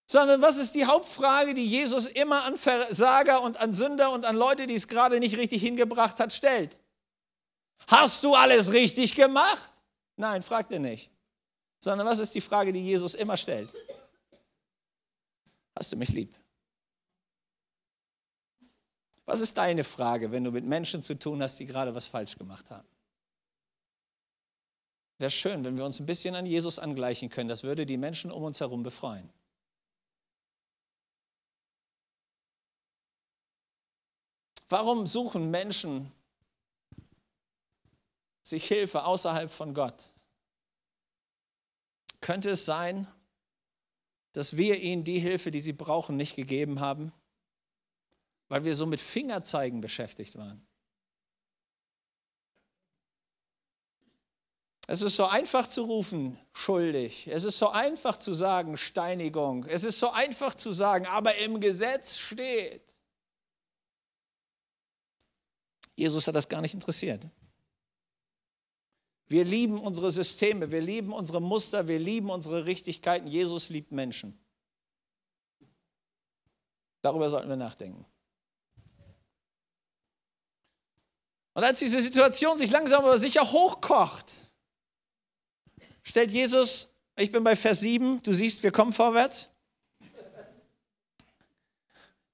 sondern 0.08 0.42
was 0.42 0.56
ist 0.56 0.74
die 0.74 0.86
Hauptfrage, 0.86 1.54
die 1.54 1.64
Jesus 1.64 2.06
immer 2.06 2.42
an 2.42 2.56
Versager 2.56 3.42
und 3.42 3.56
an 3.58 3.74
Sünder 3.74 4.10
und 4.10 4.24
an 4.24 4.34
Leute, 4.34 4.66
die 4.66 4.74
es 4.74 4.88
gerade 4.88 5.20
nicht 5.20 5.38
richtig 5.38 5.62
hingebracht 5.62 6.18
hat, 6.18 6.32
stellt? 6.32 6.76
Hast 7.86 8.24
du 8.24 8.34
alles 8.34 8.72
richtig 8.72 9.14
gemacht? 9.14 9.72
Nein, 10.16 10.42
fragt 10.42 10.72
er 10.72 10.80
nicht. 10.80 11.12
Sondern 11.78 12.08
was 12.08 12.18
ist 12.18 12.34
die 12.34 12.40
Frage, 12.40 12.72
die 12.72 12.82
Jesus 12.82 13.14
immer 13.14 13.36
stellt? 13.36 13.72
Hast 15.76 15.92
du 15.92 15.96
mich 15.96 16.08
lieb? 16.08 16.34
Was 19.26 19.40
ist 19.40 19.56
deine 19.56 19.84
Frage, 19.84 20.32
wenn 20.32 20.44
du 20.44 20.50
mit 20.50 20.64
Menschen 20.64 21.02
zu 21.02 21.18
tun 21.18 21.42
hast, 21.42 21.58
die 21.58 21.66
gerade 21.66 21.94
was 21.94 22.06
falsch 22.06 22.36
gemacht 22.36 22.70
haben? 22.70 22.86
Wäre 25.18 25.30
schön, 25.30 25.64
wenn 25.64 25.78
wir 25.78 25.84
uns 25.84 26.00
ein 26.00 26.06
bisschen 26.06 26.34
an 26.34 26.44
Jesus 26.44 26.78
angleichen 26.78 27.30
können. 27.30 27.48
Das 27.48 27.62
würde 27.62 27.86
die 27.86 27.96
Menschen 27.96 28.30
um 28.30 28.42
uns 28.42 28.60
herum 28.60 28.82
befreien. 28.82 29.30
Warum 34.68 35.06
suchen 35.06 35.50
Menschen 35.50 36.10
sich 38.42 38.66
Hilfe 38.66 39.04
außerhalb 39.04 39.50
von 39.50 39.72
Gott? 39.72 40.10
Könnte 42.20 42.50
es 42.50 42.64
sein, 42.64 43.06
dass 44.32 44.56
wir 44.56 44.80
ihnen 44.80 45.04
die 45.04 45.20
Hilfe, 45.20 45.50
die 45.50 45.60
sie 45.60 45.72
brauchen, 45.72 46.16
nicht 46.16 46.34
gegeben 46.34 46.80
haben? 46.80 47.12
Weil 48.54 48.64
wir 48.64 48.76
so 48.76 48.86
mit 48.86 49.00
Fingerzeigen 49.00 49.80
beschäftigt 49.80 50.38
waren. 50.38 50.64
Es 54.86 55.02
ist 55.02 55.16
so 55.16 55.24
einfach 55.24 55.66
zu 55.66 55.82
rufen, 55.82 56.38
schuldig. 56.52 57.26
Es 57.26 57.42
ist 57.42 57.58
so 57.58 57.70
einfach 57.70 58.16
zu 58.16 58.32
sagen, 58.32 58.76
Steinigung. 58.76 59.64
Es 59.64 59.82
ist 59.82 59.98
so 59.98 60.10
einfach 60.10 60.54
zu 60.54 60.72
sagen, 60.72 61.04
aber 61.06 61.34
im 61.38 61.58
Gesetz 61.58 62.16
steht. 62.16 62.94
Jesus 65.96 66.28
hat 66.28 66.36
das 66.36 66.48
gar 66.48 66.60
nicht 66.60 66.74
interessiert. 66.74 67.26
Wir 69.26 69.44
lieben 69.44 69.80
unsere 69.80 70.12
Systeme, 70.12 70.70
wir 70.70 70.80
lieben 70.80 71.12
unsere 71.12 71.42
Muster, 71.42 71.88
wir 71.88 71.98
lieben 71.98 72.30
unsere 72.30 72.66
Richtigkeiten. 72.66 73.26
Jesus 73.26 73.68
liebt 73.68 73.90
Menschen. 73.90 74.38
Darüber 77.02 77.28
sollten 77.28 77.48
wir 77.48 77.56
nachdenken. 77.56 78.06
Und 81.54 81.62
als 81.62 81.78
diese 81.78 82.00
Situation 82.00 82.58
sich 82.58 82.70
langsam 82.70 83.04
aber 83.04 83.16
sicher 83.16 83.50
hochkocht, 83.50 84.32
stellt 86.02 86.32
Jesus, 86.32 86.92
ich 87.16 87.30
bin 87.30 87.44
bei 87.44 87.54
Vers 87.54 87.80
7, 87.80 88.22
du 88.22 88.32
siehst, 88.32 88.62
wir 88.64 88.72
kommen 88.72 88.92
vorwärts. 88.92 89.50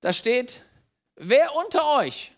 Da 0.00 0.14
steht, 0.14 0.64
wer 1.16 1.54
unter 1.54 1.98
euch 1.98 2.32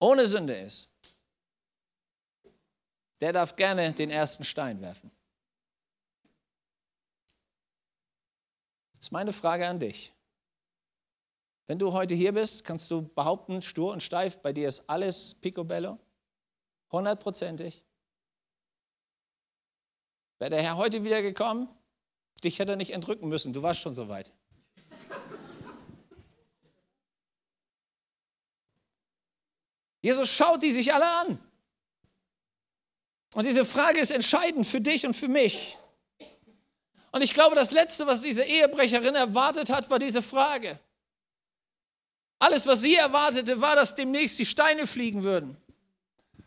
ohne 0.00 0.26
Sünde 0.26 0.54
ist, 0.58 0.88
der 3.20 3.32
darf 3.32 3.54
gerne 3.54 3.92
den 3.92 4.10
ersten 4.10 4.42
Stein 4.42 4.80
werfen. 4.80 5.12
Das 8.94 9.02
ist 9.02 9.12
meine 9.12 9.32
Frage 9.32 9.68
an 9.68 9.78
dich. 9.78 10.12
Wenn 11.66 11.78
du 11.78 11.92
heute 11.92 12.14
hier 12.14 12.32
bist, 12.32 12.64
kannst 12.64 12.90
du 12.90 13.02
behaupten, 13.02 13.60
stur 13.60 13.92
und 13.92 14.02
steif, 14.02 14.38
bei 14.38 14.52
dir 14.52 14.68
ist 14.68 14.88
alles 14.88 15.34
picobello, 15.34 15.98
hundertprozentig. 16.92 17.82
Wäre 20.38 20.50
der 20.50 20.62
Herr 20.62 20.76
heute 20.76 21.02
wieder 21.02 21.22
gekommen, 21.22 21.68
dich 22.44 22.58
hätte 22.58 22.72
er 22.72 22.76
nicht 22.76 22.92
entrücken 22.92 23.28
müssen, 23.28 23.52
du 23.52 23.62
warst 23.62 23.80
schon 23.80 23.94
so 23.94 24.08
weit. 24.08 24.32
Jesus 30.02 30.30
schaut 30.30 30.62
die 30.62 30.70
sich 30.70 30.94
alle 30.94 31.08
an. 31.08 31.38
Und 33.34 33.44
diese 33.44 33.64
Frage 33.64 33.98
ist 33.98 34.12
entscheidend 34.12 34.64
für 34.64 34.80
dich 34.80 35.04
und 35.04 35.14
für 35.14 35.26
mich. 35.26 35.76
Und 37.10 37.22
ich 37.22 37.34
glaube, 37.34 37.56
das 37.56 37.72
Letzte, 37.72 38.06
was 38.06 38.22
diese 38.22 38.44
Ehebrecherin 38.44 39.16
erwartet 39.16 39.68
hat, 39.68 39.90
war 39.90 39.98
diese 39.98 40.22
Frage. 40.22 40.78
Alles, 42.38 42.66
was 42.66 42.80
sie 42.80 42.94
erwartete, 42.94 43.60
war, 43.60 43.76
dass 43.76 43.94
demnächst 43.94 44.38
die 44.38 44.46
Steine 44.46 44.86
fliegen 44.86 45.22
würden. 45.22 45.56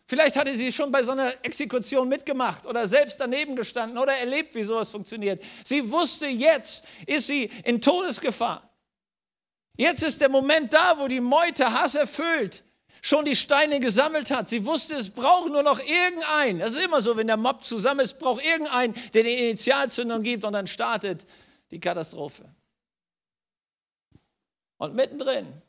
Vielleicht 0.06 0.36
hatte 0.36 0.54
sie 0.56 0.72
schon 0.72 0.90
bei 0.90 1.02
so 1.02 1.12
einer 1.12 1.32
Exekution 1.44 2.08
mitgemacht 2.08 2.66
oder 2.66 2.88
selbst 2.88 3.20
daneben 3.20 3.54
gestanden 3.54 3.96
oder 3.96 4.12
erlebt, 4.12 4.54
wie 4.56 4.64
sowas 4.64 4.90
funktioniert. 4.90 5.40
Sie 5.64 5.90
wusste, 5.90 6.26
jetzt 6.26 6.84
ist 7.06 7.28
sie 7.28 7.44
in 7.64 7.80
Todesgefahr. 7.80 8.68
Jetzt 9.76 10.02
ist 10.02 10.20
der 10.20 10.28
Moment 10.28 10.72
da, 10.72 10.98
wo 10.98 11.06
die 11.06 11.20
Meute 11.20 11.72
Hass 11.72 11.94
erfüllt, 11.94 12.64
schon 13.02 13.24
die 13.24 13.36
Steine 13.36 13.78
gesammelt 13.78 14.30
hat. 14.30 14.48
Sie 14.48 14.66
wusste, 14.66 14.94
es 14.94 15.10
braucht 15.10 15.50
nur 15.50 15.62
noch 15.62 15.78
irgendeinen. 15.78 16.58
Das 16.58 16.72
ist 16.72 16.84
immer 16.84 17.00
so, 17.00 17.16
wenn 17.16 17.28
der 17.28 17.36
Mob 17.36 17.64
zusammen 17.64 18.00
ist, 18.00 18.18
braucht 18.18 18.44
irgendeinen, 18.44 18.94
der 19.14 19.22
die 19.22 19.32
Initialzündung 19.32 20.22
gibt 20.22 20.44
und 20.44 20.54
dann 20.54 20.66
startet 20.66 21.24
die 21.70 21.80
Katastrophe. 21.80 22.44
Und 24.76 24.94
mittendrin 24.94 25.62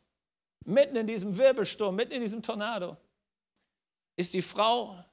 mitten 0.66 0.96
in 0.96 1.08
diesem 1.08 1.38
Wirbelsturm, 1.38 1.96
mitten 1.96 2.14
in 2.14 2.22
diesem 2.22 2.42
Tornado, 2.42 2.98
ist 4.16 4.34
die 4.34 4.42
Frau 4.42 5.04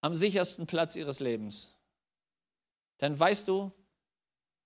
am 0.00 0.14
sichersten 0.14 0.66
Platz 0.66 0.96
ihres 0.96 1.20
Lebens. 1.20 1.74
Dann 2.98 3.18
weißt 3.18 3.48
du, 3.48 3.72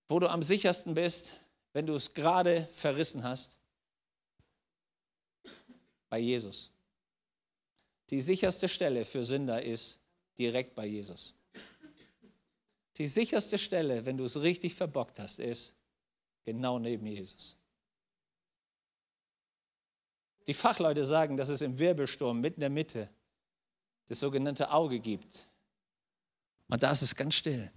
wo 0.09 0.19
du 0.19 0.29
am 0.29 0.43
sichersten 0.43 0.95
bist, 0.95 1.35
wenn 1.73 1.87
du 1.87 1.95
es 1.95 2.13
gerade 2.13 2.69
verrissen 2.73 3.23
hast. 3.23 3.57
Bei 6.09 6.19
Jesus. 6.19 6.71
Die 8.11 8.21
sicherste 8.21 8.69
Stelle 8.69 9.05
für 9.05 9.25
Sünder 9.25 9.63
ist 9.63 9.99
direkt 10.39 10.75
bei 10.75 10.87
Jesus. 10.87 11.35
Die 12.97 13.09
sicherste 13.09 13.59
Stelle, 13.59 14.05
wenn 14.07 14.17
du 14.17 14.25
es 14.25 14.41
richtig 14.41 14.75
verbockt 14.75 15.19
hast, 15.19 15.41
ist 15.41 15.75
genau 16.45 16.79
neben 16.79 17.07
Jesus. 17.07 17.57
Die 20.47 20.55
Fachleute 20.55 21.05
sagen, 21.05 21.37
dass 21.37 21.49
es 21.49 21.63
im 21.63 21.79
Wirbelsturm 21.79 22.41
mitten 22.41 22.57
in 22.57 22.61
der 22.61 22.71
Mitte 22.71 23.09
das 24.09 24.21
sogenannte 24.21 24.71
Auge 24.71 25.01
gibt. 25.01 25.49
Und 26.69 26.83
da 26.83 26.91
ist 26.91 27.03
es 27.03 27.17
ganz 27.17 27.35
still. 27.35 27.71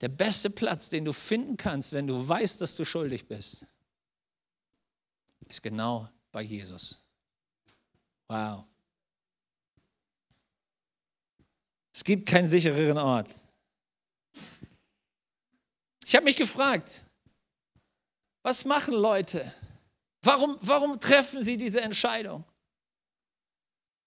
Der 0.00 0.08
beste 0.08 0.50
Platz, 0.50 0.88
den 0.88 1.04
du 1.04 1.12
finden 1.12 1.56
kannst, 1.56 1.92
wenn 1.92 2.06
du 2.06 2.26
weißt, 2.26 2.60
dass 2.60 2.74
du 2.74 2.84
schuldig 2.84 3.26
bist, 3.28 3.64
ist 5.46 5.62
genau 5.62 6.08
bei 6.32 6.42
Jesus. 6.42 7.00
Wow. 8.28 8.64
Es 11.92 12.02
gibt 12.02 12.26
keinen 12.26 12.48
sichereren 12.48 12.98
Ort. 12.98 13.38
Ich 16.04 16.16
habe 16.16 16.24
mich 16.24 16.36
gefragt, 16.36 17.04
Was 18.42 18.64
machen 18.64 18.94
Leute? 18.94 19.54
Warum, 20.22 20.56
warum 20.60 21.00
treffen 21.00 21.42
sie 21.42 21.56
diese 21.56 21.80
Entscheidung? 21.80 22.44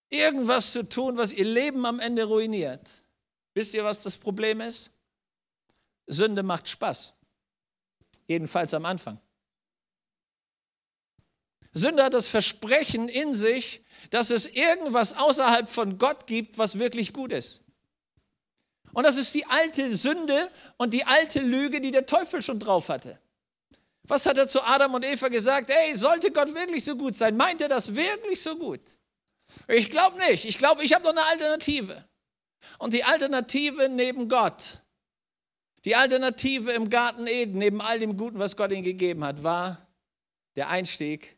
Irgendwas 0.10 0.71
zu 0.71 0.88
tun, 0.88 1.17
was 1.17 1.34
ihr 1.34 1.45
Leben 1.45 1.86
am 1.86 1.99
Ende 1.99 2.23
ruiniert. 2.23 3.04
Wisst 3.54 3.73
ihr, 3.73 3.84
was 3.84 4.04
das 4.04 4.15
Problem 4.15 4.62
ist? 4.62 4.91
Sünde 6.08 6.43
macht 6.43 6.67
Spaß. 6.67 7.13
Jedenfalls 8.28 8.73
am 8.73 8.86
Anfang. 8.86 9.19
Sünde 11.73 12.04
hat 12.04 12.13
das 12.13 12.28
Versprechen 12.28 13.10
in 13.10 13.34
sich, 13.34 13.84
dass 14.10 14.30
es 14.30 14.47
irgendwas 14.47 15.13
außerhalb 15.13 15.67
von 15.67 15.97
Gott 15.97 16.25
gibt, 16.28 16.58
was 16.58 16.80
wirklich 16.80 17.12
gut 17.12 17.34
ist. 17.34 17.62
Und 18.93 19.04
das 19.04 19.17
ist 19.17 19.34
die 19.34 19.45
alte 19.45 19.97
Sünde 19.97 20.49
und 20.78 20.93
die 20.93 21.04
alte 21.04 21.41
Lüge, 21.41 21.82
die 21.82 21.91
der 21.91 22.06
Teufel 22.06 22.41
schon 22.41 22.60
drauf 22.60 22.88
hatte. 22.88 23.19
Was 24.08 24.26
hat 24.26 24.38
er 24.38 24.48
zu 24.48 24.62
Adam 24.62 24.94
und 24.94 25.06
Eva 25.06 25.28
gesagt? 25.30 25.70
Ey, 25.70 25.96
sollte 25.96 26.32
Gott 26.32 26.54
wirklich 26.54 26.84
so 26.84 26.96
gut 26.96 27.15
sein? 27.15 27.36
Meint 27.36 27.62
er 27.62 27.70
das 27.70 27.96
wirklich 27.96 28.41
so 28.41 28.58
gut? 28.58 28.82
Ich 29.68 29.89
glaube 29.89 30.18
nicht. 30.18 30.46
Ich 30.46 30.58
glaube, 30.58 30.84
ich 30.84 30.94
habe 30.94 31.04
noch 31.06 31.12
eine 31.12 31.26
Alternative. 31.26 32.06
Und 32.80 32.94
die 32.94 33.04
Alternative 33.04 33.89
neben 33.89 34.28
Gott, 34.28 34.82
die 35.86 35.96
Alternative 35.96 36.72
im 36.72 36.89
Garten 36.89 37.28
Eden, 37.28 37.60
neben 37.60 37.82
all 37.82 38.00
dem 38.00 38.18
Guten, 38.18 38.39
was 38.39 38.58
Gott 38.58 38.72
ihnen 38.72 38.84
gegeben 38.84 39.24
hat, 39.24 39.44
war 39.44 39.88
der 40.56 40.70
Einstieg 40.70 41.38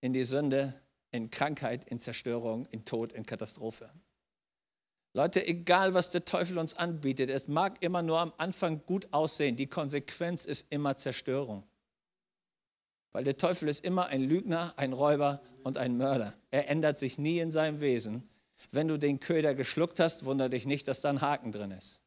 in 0.00 0.12
die 0.12 0.24
Sünde, 0.24 0.74
in 1.10 1.30
Krankheit, 1.30 1.84
in 1.84 1.98
Zerstörung, 1.98 2.66
in 2.66 2.84
Tod, 2.84 3.12
in 3.12 3.24
Katastrophe. 3.24 3.90
Leute, 5.14 5.46
egal 5.46 5.94
was 5.94 6.10
der 6.10 6.26
Teufel 6.26 6.58
uns 6.58 6.74
anbietet, 6.74 7.30
es 7.30 7.48
mag 7.48 7.82
immer 7.82 8.02
nur 8.02 8.18
am 8.18 8.34
Anfang 8.36 8.84
gut 8.84 9.08
aussehen, 9.12 9.56
die 9.56 9.66
Konsequenz 9.66 10.44
ist 10.44 10.70
immer 10.70 10.96
Zerstörung. 10.98 11.64
Weil 13.16 13.24
der 13.24 13.38
Teufel 13.38 13.66
ist 13.70 13.82
immer 13.82 14.08
ein 14.08 14.22
Lügner, 14.22 14.74
ein 14.76 14.92
Räuber 14.92 15.40
und 15.62 15.78
ein 15.78 15.96
Mörder. 15.96 16.34
Er 16.50 16.68
ändert 16.68 16.98
sich 16.98 17.16
nie 17.16 17.38
in 17.38 17.50
seinem 17.50 17.80
Wesen. 17.80 18.28
Wenn 18.72 18.88
du 18.88 18.98
den 18.98 19.20
Köder 19.20 19.54
geschluckt 19.54 20.00
hast, 20.00 20.26
wundere 20.26 20.50
dich 20.50 20.66
nicht, 20.66 20.86
dass 20.86 21.00
da 21.00 21.08
ein 21.08 21.22
Haken 21.22 21.50
drin 21.50 21.70
ist. 21.70 22.02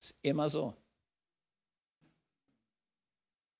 Ist 0.00 0.14
immer 0.22 0.48
so. 0.48 0.72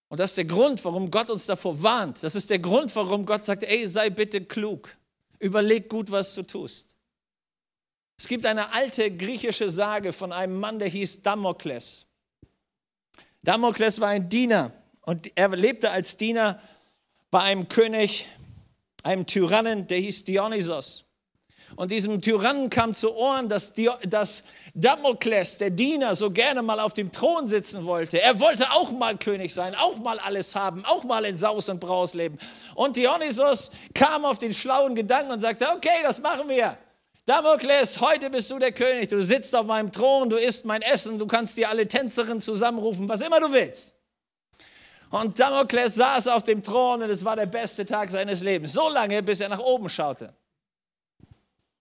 Und 0.06 0.20
das 0.20 0.30
ist 0.30 0.36
der 0.36 0.44
Grund, 0.44 0.84
warum 0.84 1.10
Gott 1.10 1.28
uns 1.28 1.46
davor 1.46 1.82
warnt. 1.82 2.22
Das 2.22 2.36
ist 2.36 2.48
der 2.48 2.60
Grund, 2.60 2.94
warum 2.94 3.26
Gott 3.26 3.44
sagt, 3.44 3.64
ey, 3.64 3.84
sei 3.84 4.10
bitte 4.10 4.44
klug. 4.44 4.96
Überleg 5.40 5.88
gut, 5.88 6.08
was 6.12 6.36
du 6.36 6.44
tust. 6.44 6.94
Es 8.16 8.28
gibt 8.28 8.46
eine 8.46 8.72
alte 8.72 9.10
griechische 9.10 9.70
Sage 9.70 10.12
von 10.12 10.30
einem 10.30 10.54
Mann, 10.54 10.78
der 10.78 10.86
hieß 10.86 11.24
Damokles. 11.24 12.07
Damokles 13.48 13.98
war 13.98 14.08
ein 14.08 14.28
Diener 14.28 14.72
und 15.00 15.32
er 15.34 15.48
lebte 15.48 15.90
als 15.90 16.18
Diener 16.18 16.60
bei 17.30 17.40
einem 17.40 17.66
König, 17.66 18.28
einem 19.02 19.24
Tyrannen, 19.24 19.86
der 19.86 19.96
hieß 20.00 20.24
Dionysos. 20.24 21.06
Und 21.74 21.90
diesem 21.90 22.20
Tyrannen 22.20 22.68
kam 22.68 22.92
zu 22.92 23.16
Ohren, 23.16 23.48
dass, 23.48 23.72
dass 24.04 24.44
Damokles, 24.74 25.56
der 25.56 25.70
Diener, 25.70 26.14
so 26.14 26.30
gerne 26.30 26.60
mal 26.60 26.78
auf 26.78 26.92
dem 26.92 27.10
Thron 27.10 27.48
sitzen 27.48 27.86
wollte. 27.86 28.20
Er 28.20 28.38
wollte 28.38 28.70
auch 28.70 28.92
mal 28.92 29.16
König 29.16 29.54
sein, 29.54 29.74
auch 29.74 29.96
mal 29.96 30.18
alles 30.18 30.54
haben, 30.54 30.84
auch 30.84 31.04
mal 31.04 31.24
in 31.24 31.38
Saus 31.38 31.70
und 31.70 31.80
Braus 31.80 32.12
leben. 32.12 32.36
Und 32.74 32.96
Dionysos 32.96 33.70
kam 33.94 34.26
auf 34.26 34.36
den 34.38 34.52
schlauen 34.52 34.94
Gedanken 34.94 35.32
und 35.32 35.40
sagte, 35.40 35.68
okay, 35.74 36.02
das 36.02 36.20
machen 36.20 36.50
wir. 36.50 36.76
Damokles, 37.28 38.00
heute 38.00 38.30
bist 38.30 38.50
du 38.50 38.58
der 38.58 38.72
König, 38.72 39.08
du 39.08 39.22
sitzt 39.22 39.54
auf 39.54 39.66
meinem 39.66 39.92
Thron, 39.92 40.30
du 40.30 40.38
isst 40.38 40.64
mein 40.64 40.80
Essen, 40.80 41.18
du 41.18 41.26
kannst 41.26 41.58
dir 41.58 41.68
alle 41.68 41.86
Tänzerinnen 41.86 42.40
zusammenrufen, 42.40 43.06
was 43.06 43.20
immer 43.20 43.38
du 43.38 43.52
willst. 43.52 43.94
Und 45.10 45.38
Damokles 45.38 45.96
saß 45.96 46.28
auf 46.28 46.42
dem 46.42 46.62
Thron 46.62 47.02
und 47.02 47.10
es 47.10 47.22
war 47.22 47.36
der 47.36 47.44
beste 47.44 47.84
Tag 47.84 48.10
seines 48.10 48.40
Lebens, 48.40 48.72
so 48.72 48.88
lange, 48.88 49.22
bis 49.22 49.40
er 49.40 49.50
nach 49.50 49.58
oben 49.58 49.90
schaute. 49.90 50.32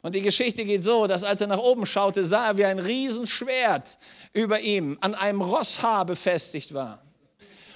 Und 0.02 0.16
die 0.16 0.22
Geschichte 0.22 0.66
geht 0.66 0.84
so, 0.84 1.08
dass 1.08 1.24
als 1.24 1.40
er 1.40 1.48
nach 1.48 1.60
oben 1.60 1.86
schaute, 1.86 2.26
sah 2.26 2.48
er, 2.48 2.58
wie 2.58 2.66
ein 2.66 2.80
Riesenschwert 2.80 3.98
über 4.34 4.60
ihm 4.60 4.98
an 5.00 5.16
einem 5.16 5.42
Rosshaar 5.42 6.04
befestigt 6.04 6.74
war. 6.74 7.07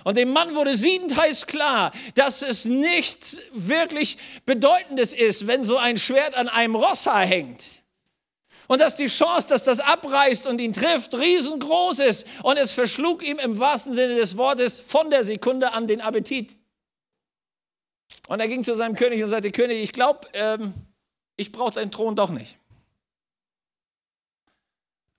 Und 0.04 0.18
dem 0.18 0.32
Mann 0.34 0.56
wurde 0.56 0.76
siebenteils 0.76 1.46
klar, 1.46 1.92
dass 2.16 2.42
es 2.42 2.66
nichts 2.66 3.40
wirklich 3.54 4.18
Bedeutendes 4.46 5.14
ist, 5.14 5.48
wenn 5.48 5.64
so 5.64 5.78
ein 5.78 5.98
Schwert 5.98 6.36
an 6.36 6.50
einem 6.50 6.76
Rosshaar 6.76 7.26
hängt. 7.26 7.82
Und 8.68 8.80
dass 8.80 8.96
die 8.96 9.08
Chance, 9.08 9.50
dass 9.50 9.66
das 9.66 9.80
abreißt 9.80 10.48
und 10.48 10.62
ihn 10.62 10.72
trifft, 10.72 11.14
riesengroß 11.14 12.00
ist. 12.00 12.26
Und 12.42 12.58
es 12.58 12.72
verschlug 12.72 13.22
ihm 13.22 13.38
im 13.38 13.60
wahrsten 13.60 13.94
Sinne 13.94 14.16
des 14.16 14.38
Wortes 14.38 14.80
von 14.80 15.10
der 15.10 15.26
Sekunde 15.26 15.74
an 15.74 15.88
den 15.88 16.00
Appetit. 16.00 16.56
Und 18.28 18.40
er 18.40 18.48
ging 18.48 18.64
zu 18.64 18.76
seinem 18.76 18.96
König 18.96 19.22
und 19.24 19.30
sagte, 19.30 19.52
König, 19.52 19.84
ich 19.84 19.92
glaube, 19.92 20.28
ähm, 20.34 20.74
ich 21.36 21.52
brauche 21.52 21.74
deinen 21.74 21.92
Thron 21.92 22.16
doch 22.16 22.30
nicht. 22.30 22.58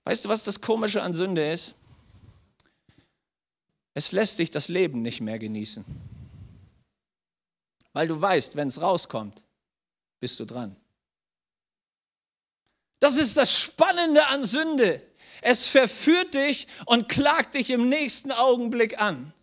Weißt 0.05 0.25
du, 0.25 0.29
was 0.29 0.43
das 0.43 0.59
Komische 0.59 1.01
an 1.01 1.13
Sünde 1.13 1.49
ist? 1.51 1.75
Es 3.93 4.11
lässt 4.11 4.37
sich 4.37 4.49
das 4.51 4.67
Leben 4.67 5.01
nicht 5.01 5.21
mehr 5.21 5.39
genießen. 5.39 5.85
Weil 7.93 8.07
du 8.07 8.19
weißt, 8.19 8.55
wenn 8.55 8.67
es 8.67 8.81
rauskommt, 8.81 9.43
bist 10.19 10.39
du 10.39 10.45
dran. 10.45 10.75
Das 12.99 13.17
ist 13.17 13.37
das 13.37 13.59
Spannende 13.59 14.27
an 14.27 14.45
Sünde. 14.45 15.01
Es 15.41 15.67
verführt 15.67 16.33
dich 16.33 16.67
und 16.85 17.09
klagt 17.09 17.55
dich 17.55 17.69
im 17.69 17.89
nächsten 17.89 18.31
Augenblick 18.31 18.99
an. 18.99 19.33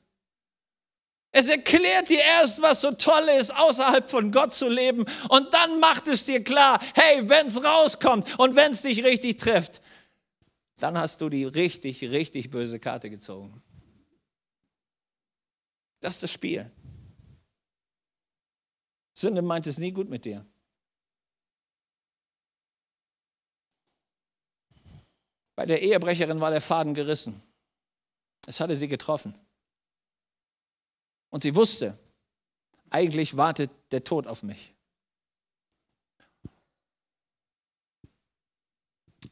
Es 1.32 1.48
erklärt 1.48 2.08
dir 2.08 2.20
erst, 2.20 2.60
was 2.60 2.80
so 2.80 2.90
toll 2.90 3.28
ist, 3.38 3.54
außerhalb 3.54 4.10
von 4.10 4.32
Gott 4.32 4.52
zu 4.52 4.68
leben. 4.68 5.04
Und 5.28 5.54
dann 5.54 5.78
macht 5.78 6.08
es 6.08 6.24
dir 6.24 6.42
klar, 6.42 6.80
hey, 6.94 7.28
wenn 7.28 7.46
es 7.46 7.62
rauskommt 7.62 8.38
und 8.38 8.56
wenn 8.56 8.72
es 8.72 8.82
dich 8.82 9.04
richtig 9.04 9.38
trifft, 9.38 9.80
dann 10.78 10.98
hast 10.98 11.20
du 11.20 11.28
die 11.28 11.44
richtig, 11.44 12.02
richtig 12.02 12.50
böse 12.50 12.80
Karte 12.80 13.10
gezogen. 13.10 13.62
Das 16.00 16.14
ist 16.14 16.22
das 16.22 16.32
Spiel. 16.32 16.70
Sünde 19.14 19.42
meint 19.42 19.66
es 19.66 19.78
nie 19.78 19.92
gut 19.92 20.08
mit 20.08 20.24
dir. 20.24 20.46
Bei 25.54 25.66
der 25.66 25.82
Ehebrecherin 25.82 26.40
war 26.40 26.50
der 26.50 26.62
Faden 26.62 26.94
gerissen. 26.94 27.42
Es 28.46 28.60
hatte 28.60 28.76
sie 28.76 28.88
getroffen. 28.88 29.34
Und 31.28 31.42
sie 31.42 31.54
wusste, 31.54 31.98
eigentlich 32.88 33.36
wartet 33.36 33.70
der 33.92 34.02
Tod 34.02 34.26
auf 34.26 34.42
mich. 34.42 34.74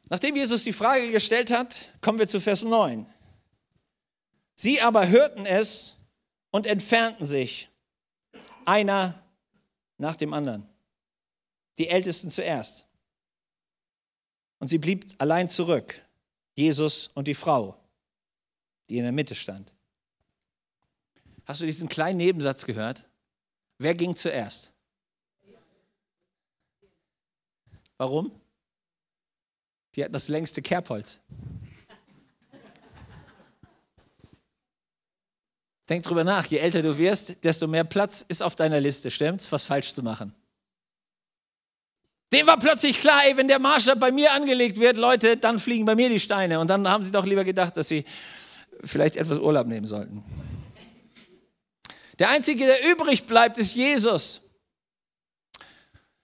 Nachdem 0.05 0.35
Jesus 0.35 0.63
die 0.63 0.73
Frage 0.73 1.11
gestellt 1.11 1.51
hat, 1.51 1.89
kommen 2.01 2.19
wir 2.19 2.27
zu 2.27 2.39
Vers 2.39 2.63
9. 2.63 3.11
Sie 4.55 4.81
aber 4.81 5.07
hörten 5.07 5.45
es 5.45 5.95
und 6.51 6.67
entfernten 6.67 7.25
sich, 7.25 7.69
einer 8.65 9.23
nach 9.97 10.15
dem 10.15 10.33
anderen. 10.33 10.67
Die 11.77 11.87
Ältesten 11.87 12.31
zuerst. 12.31 12.85
Und 14.59 14.67
sie 14.67 14.77
blieb 14.77 15.15
allein 15.17 15.47
zurück, 15.47 16.05
Jesus 16.55 17.09
und 17.13 17.27
die 17.27 17.33
Frau, 17.33 17.77
die 18.89 18.97
in 18.97 19.03
der 19.03 19.11
Mitte 19.11 19.35
stand. 19.35 19.73
Hast 21.45 21.61
du 21.61 21.65
diesen 21.65 21.89
kleinen 21.89 22.17
Nebensatz 22.17 22.65
gehört? 22.65 23.05
Wer 23.77 23.95
ging 23.95 24.15
zuerst? 24.15 24.71
Warum? 27.97 28.31
Die 29.95 30.03
hatten 30.03 30.13
das 30.13 30.27
längste 30.27 30.61
Kerbholz. 30.61 31.19
Denk 35.89 36.03
drüber 36.03 36.23
nach, 36.23 36.45
je 36.45 36.57
älter 36.57 36.83
du 36.83 36.97
wirst, 36.97 37.43
desto 37.43 37.65
mehr 37.67 37.83
Platz 37.83 38.23
ist 38.27 38.43
auf 38.43 38.55
deiner 38.55 38.79
Liste, 38.79 39.09
stimmt's, 39.09 39.51
was 39.51 39.63
falsch 39.63 39.93
zu 39.93 40.03
machen. 40.03 40.33
Dem 42.31 42.45
war 42.45 42.59
plötzlich 42.59 42.99
klar, 42.99 43.25
ey, 43.25 43.35
wenn 43.37 43.47
der 43.47 43.57
Maßstab 43.57 43.99
bei 43.99 44.11
mir 44.11 44.31
angelegt 44.33 44.79
wird, 44.79 44.97
Leute, 44.97 45.35
dann 45.37 45.57
fliegen 45.57 45.85
bei 45.85 45.95
mir 45.95 46.09
die 46.09 46.19
Steine. 46.19 46.59
Und 46.59 46.69
dann 46.69 46.87
haben 46.87 47.01
sie 47.01 47.11
doch 47.11 47.25
lieber 47.25 47.43
gedacht, 47.43 47.75
dass 47.75 47.87
sie 47.87 48.05
vielleicht 48.83 49.15
etwas 49.15 49.39
Urlaub 49.39 49.65
nehmen 49.65 49.87
sollten. 49.87 50.23
Der 52.19 52.29
Einzige, 52.29 52.65
der 52.65 52.87
übrig 52.91 53.25
bleibt, 53.25 53.57
ist 53.57 53.73
Jesus. 53.73 54.41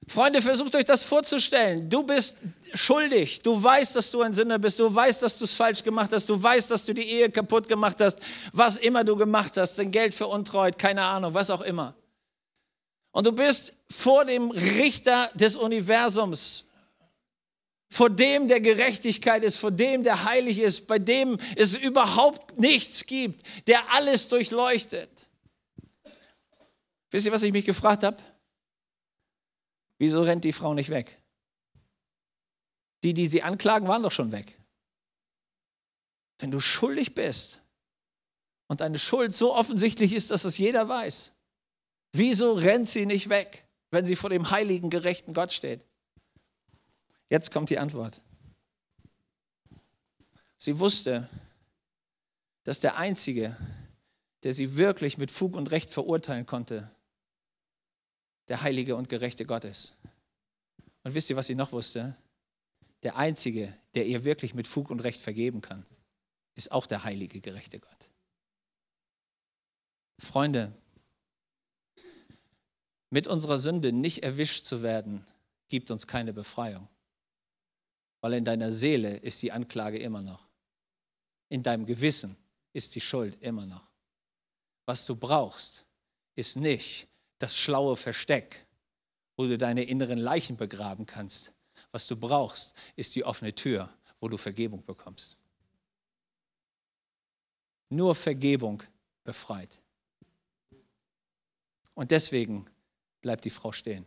Freunde, 0.07 0.41
versucht 0.41 0.75
euch 0.75 0.85
das 0.85 1.03
vorzustellen. 1.03 1.89
Du 1.89 2.03
bist 2.03 2.37
schuldig. 2.73 3.41
Du 3.41 3.61
weißt, 3.61 3.95
dass 3.95 4.11
du 4.11 4.21
ein 4.21 4.33
Sünder 4.33 4.59
bist. 4.59 4.79
Du 4.79 4.93
weißt, 4.93 5.23
dass 5.23 5.37
du 5.37 5.45
es 5.45 5.55
falsch 5.55 5.83
gemacht 5.83 6.11
hast. 6.13 6.29
Du 6.29 6.41
weißt, 6.41 6.69
dass 6.69 6.85
du 6.85 6.93
die 6.93 7.09
Ehe 7.09 7.29
kaputt 7.29 7.67
gemacht 7.67 7.99
hast. 8.01 8.19
Was 8.51 8.77
immer 8.77 9.03
du 9.03 9.15
gemacht 9.15 9.57
hast, 9.57 9.79
dein 9.79 9.91
Geld 9.91 10.13
veruntreut, 10.13 10.77
keine 10.77 11.03
Ahnung, 11.03 11.33
was 11.33 11.49
auch 11.49 11.61
immer. 11.61 11.95
Und 13.11 13.25
du 13.25 13.31
bist 13.31 13.73
vor 13.89 14.25
dem 14.25 14.51
Richter 14.51 15.31
des 15.33 15.55
Universums 15.55 16.65
vor 17.95 18.09
dem 18.09 18.47
der 18.49 18.59
Gerechtigkeit 18.59 19.43
ist, 19.43 19.55
vor 19.55 19.71
dem 19.71 20.03
der 20.03 20.25
heilig 20.25 20.59
ist, 20.59 20.85
bei 20.87 20.99
dem 20.99 21.37
es 21.55 21.75
überhaupt 21.75 22.59
nichts 22.59 23.05
gibt, 23.05 23.41
der 23.67 23.93
alles 23.93 24.27
durchleuchtet. 24.27 25.29
Wisst 27.09 27.25
ihr, 27.25 27.31
was 27.31 27.43
ich 27.43 27.53
mich 27.53 27.63
gefragt 27.63 28.03
habe? 28.03 28.17
Wieso 29.97 30.23
rennt 30.23 30.43
die 30.43 30.53
Frau 30.53 30.73
nicht 30.73 30.89
weg? 30.89 31.21
Die, 33.03 33.13
die 33.13 33.27
sie 33.27 33.43
anklagen, 33.43 33.87
waren 33.87 34.03
doch 34.03 34.11
schon 34.11 34.31
weg. 34.31 34.59
Wenn 36.39 36.51
du 36.51 36.59
schuldig 36.59 37.15
bist 37.15 37.61
und 38.67 38.81
deine 38.81 38.99
Schuld 38.99 39.35
so 39.35 39.55
offensichtlich 39.55 40.13
ist, 40.13 40.31
dass 40.31 40.43
es 40.43 40.57
jeder 40.57 40.89
weiß, 40.89 41.31
wieso 42.11 42.53
rennt 42.53 42.89
sie 42.89 43.05
nicht 43.05 43.29
weg, 43.29 43.65
wenn 43.91 44.05
sie 44.05 44.15
vor 44.15 44.29
dem 44.29 44.49
heiligen, 44.49 44.89
gerechten 44.89 45.33
Gott 45.33 45.53
steht? 45.53 45.85
Jetzt 47.29 47.51
kommt 47.51 47.69
die 47.69 47.79
Antwort. 47.79 48.21
Sie 50.57 50.79
wusste, 50.79 51.29
dass 52.63 52.79
der 52.79 52.97
Einzige, 52.97 53.55
der 54.43 54.53
sie 54.53 54.77
wirklich 54.77 55.17
mit 55.17 55.31
Fug 55.31 55.55
und 55.55 55.71
Recht 55.71 55.91
verurteilen 55.91 56.45
konnte, 56.45 56.91
der 58.47 58.61
heilige 58.61 58.95
und 58.95 59.09
gerechte 59.09 59.45
Gott 59.45 59.63
ist. 59.63 59.95
Und 61.03 61.13
wisst 61.13 61.29
ihr, 61.29 61.35
was 61.35 61.47
sie 61.47 61.55
noch 61.55 61.71
wusste? 61.71 62.15
Der 63.03 63.15
Einzige, 63.17 63.77
der 63.93 64.05
ihr 64.07 64.25
wirklich 64.25 64.53
mit 64.53 64.67
Fug 64.67 64.89
und 64.89 65.01
Recht 65.01 65.21
vergeben 65.21 65.61
kann, 65.61 65.85
ist 66.55 66.71
auch 66.71 66.87
der 66.87 67.03
heilige, 67.03 67.41
gerechte 67.41 67.79
Gott. 67.79 68.11
Freunde, 70.19 70.73
mit 73.09 73.27
unserer 73.27 73.59
Sünde 73.59 73.91
nicht 73.91 74.23
erwischt 74.23 74.65
zu 74.65 74.81
werden, 74.81 75.25
gibt 75.69 75.91
uns 75.91 76.07
keine 76.07 76.33
Befreiung. 76.33 76.87
Weil 78.21 78.33
in 78.33 78.45
deiner 78.45 78.71
Seele 78.71 79.17
ist 79.17 79.41
die 79.41 79.51
Anklage 79.51 79.99
immer 79.99 80.21
noch. 80.21 80.47
In 81.49 81.61
deinem 81.61 81.85
Gewissen 81.85 82.37
ist 82.73 82.95
die 82.95 83.01
Schuld 83.01 83.41
immer 83.41 83.65
noch. 83.65 83.87
Was 84.85 85.05
du 85.05 85.15
brauchst, 85.15 85.85
ist 86.35 86.55
nicht 86.55 87.07
das 87.39 87.57
schlaue 87.57 87.95
Versteck, 87.95 88.65
wo 89.37 89.45
du 89.45 89.57
deine 89.57 89.83
inneren 89.83 90.17
Leichen 90.17 90.57
begraben 90.57 91.05
kannst. 91.05 91.53
Was 91.91 92.07
du 92.07 92.15
brauchst, 92.15 92.73
ist 92.95 93.15
die 93.15 93.23
offene 93.23 93.53
Tür, 93.53 93.93
wo 94.19 94.27
du 94.27 94.37
Vergebung 94.37 94.83
bekommst. 94.85 95.37
Nur 97.89 98.15
Vergebung 98.15 98.81
befreit. 99.23 99.81
Und 101.93 102.11
deswegen 102.11 102.65
bleibt 103.21 103.45
die 103.45 103.49
Frau 103.49 103.71
stehen. 103.71 104.05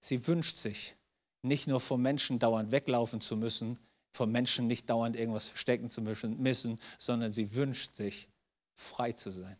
Sie 0.00 0.26
wünscht 0.26 0.56
sich, 0.56 0.94
nicht 1.42 1.66
nur 1.66 1.80
vor 1.80 1.98
Menschen 1.98 2.38
dauernd 2.38 2.70
weglaufen 2.70 3.20
zu 3.20 3.36
müssen, 3.36 3.78
vor 4.12 4.26
Menschen 4.26 4.66
nicht 4.66 4.88
dauernd 4.90 5.16
irgendwas 5.16 5.46
verstecken 5.46 5.90
zu 5.90 6.02
müssen, 6.02 6.78
sondern 6.98 7.32
sie 7.32 7.54
wünscht 7.54 7.94
sich, 7.94 8.28
frei 8.74 9.12
zu 9.12 9.30
sein. 9.30 9.56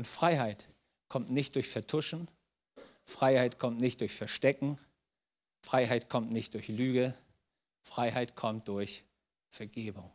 Und 0.00 0.08
Freiheit 0.08 0.66
kommt 1.10 1.28
nicht 1.28 1.56
durch 1.56 1.68
Vertuschen, 1.68 2.30
Freiheit 3.04 3.58
kommt 3.58 3.82
nicht 3.82 4.00
durch 4.00 4.14
Verstecken, 4.14 4.80
Freiheit 5.62 6.08
kommt 6.08 6.32
nicht 6.32 6.54
durch 6.54 6.68
Lüge, 6.68 7.14
Freiheit 7.82 8.34
kommt 8.34 8.66
durch 8.66 9.04
Vergebung. 9.50 10.10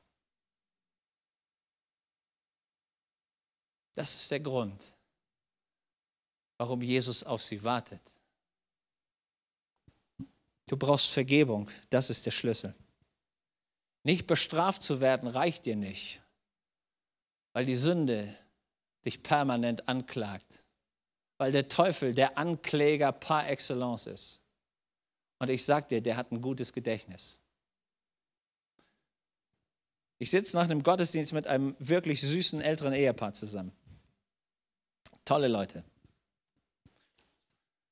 Das 3.93 4.15
ist 4.15 4.32
der 4.32 4.39
Grund, 4.39 4.95
warum 6.58 6.82
Jesus 6.82 7.24
auf 7.24 7.43
sie 7.43 7.63
wartet. 7.63 8.02
Du 10.65 10.78
brauchst 10.78 11.12
Vergebung, 11.12 11.69
das 11.91 12.10
ist 12.10 12.26
der 12.26 12.32
Schlüssel. 12.32 12.74
Nicht 14.02 14.26
bestraft 14.26 14.82
zu 14.82 15.00
werden 15.00 15.30
reicht 15.30 15.67
dir 15.67 15.76
nicht, 15.76 16.24
weil 17.54 17.67
die 17.67 17.76
Sünde 17.76 18.36
dich 19.05 19.23
permanent 19.23 19.87
anklagt, 19.87 20.63
weil 21.37 21.51
der 21.51 21.67
Teufel 21.67 22.13
der 22.13 22.37
Ankläger 22.37 23.11
par 23.11 23.47
excellence 23.49 24.07
ist. 24.07 24.41
Und 25.39 25.49
ich 25.49 25.65
sage 25.65 25.87
dir, 25.87 26.01
der 26.01 26.17
hat 26.17 26.31
ein 26.31 26.41
gutes 26.41 26.73
Gedächtnis. 26.73 27.37
Ich 30.17 30.31
sitze 30.31 30.55
nach 30.55 30.63
einem 30.63 30.81
Gottesdienst 30.81 31.33
mit 31.33 31.45
einem 31.45 31.75
wirklich 31.77 32.21
süßen 32.21 32.61
älteren 32.61 32.93
Ehepaar 32.93 33.33
zusammen. 33.33 33.71
Tolle 35.25 35.47
Leute. 35.47 35.83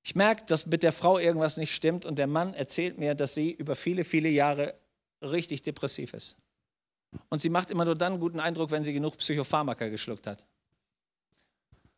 Ich 0.03 0.15
merke, 0.15 0.45
dass 0.45 0.65
mit 0.65 0.83
der 0.83 0.91
Frau 0.91 1.17
irgendwas 1.17 1.57
nicht 1.57 1.73
stimmt 1.73 2.05
und 2.05 2.17
der 2.19 2.27
Mann 2.27 2.53
erzählt 2.53 2.97
mir, 2.97 3.15
dass 3.15 3.33
sie 3.33 3.51
über 3.51 3.75
viele, 3.75 4.03
viele 4.03 4.29
Jahre 4.29 4.75
richtig 5.21 5.61
depressiv 5.61 6.13
ist. 6.13 6.37
Und 7.29 7.41
sie 7.41 7.49
macht 7.49 7.71
immer 7.71 7.85
nur 7.85 7.95
dann 7.95 8.13
einen 8.13 8.21
guten 8.21 8.39
Eindruck, 8.39 8.71
wenn 8.71 8.83
sie 8.83 8.93
genug 8.93 9.17
Psychopharmaka 9.17 9.87
geschluckt 9.87 10.27
hat. 10.27 10.45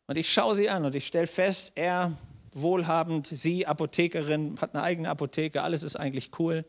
Und 0.06 0.16
ich 0.16 0.32
schaue 0.32 0.54
sie 0.54 0.70
an 0.70 0.84
und 0.84 0.94
ich 0.94 1.06
stelle 1.06 1.26
fest, 1.26 1.72
er 1.74 2.16
wohlhabend, 2.52 3.26
sie 3.26 3.66
Apothekerin, 3.66 4.60
hat 4.60 4.74
eine 4.74 4.82
eigene 4.82 5.10
Apotheke, 5.10 5.62
alles 5.62 5.82
ist 5.82 5.96
eigentlich 5.96 6.30
cool. 6.38 6.64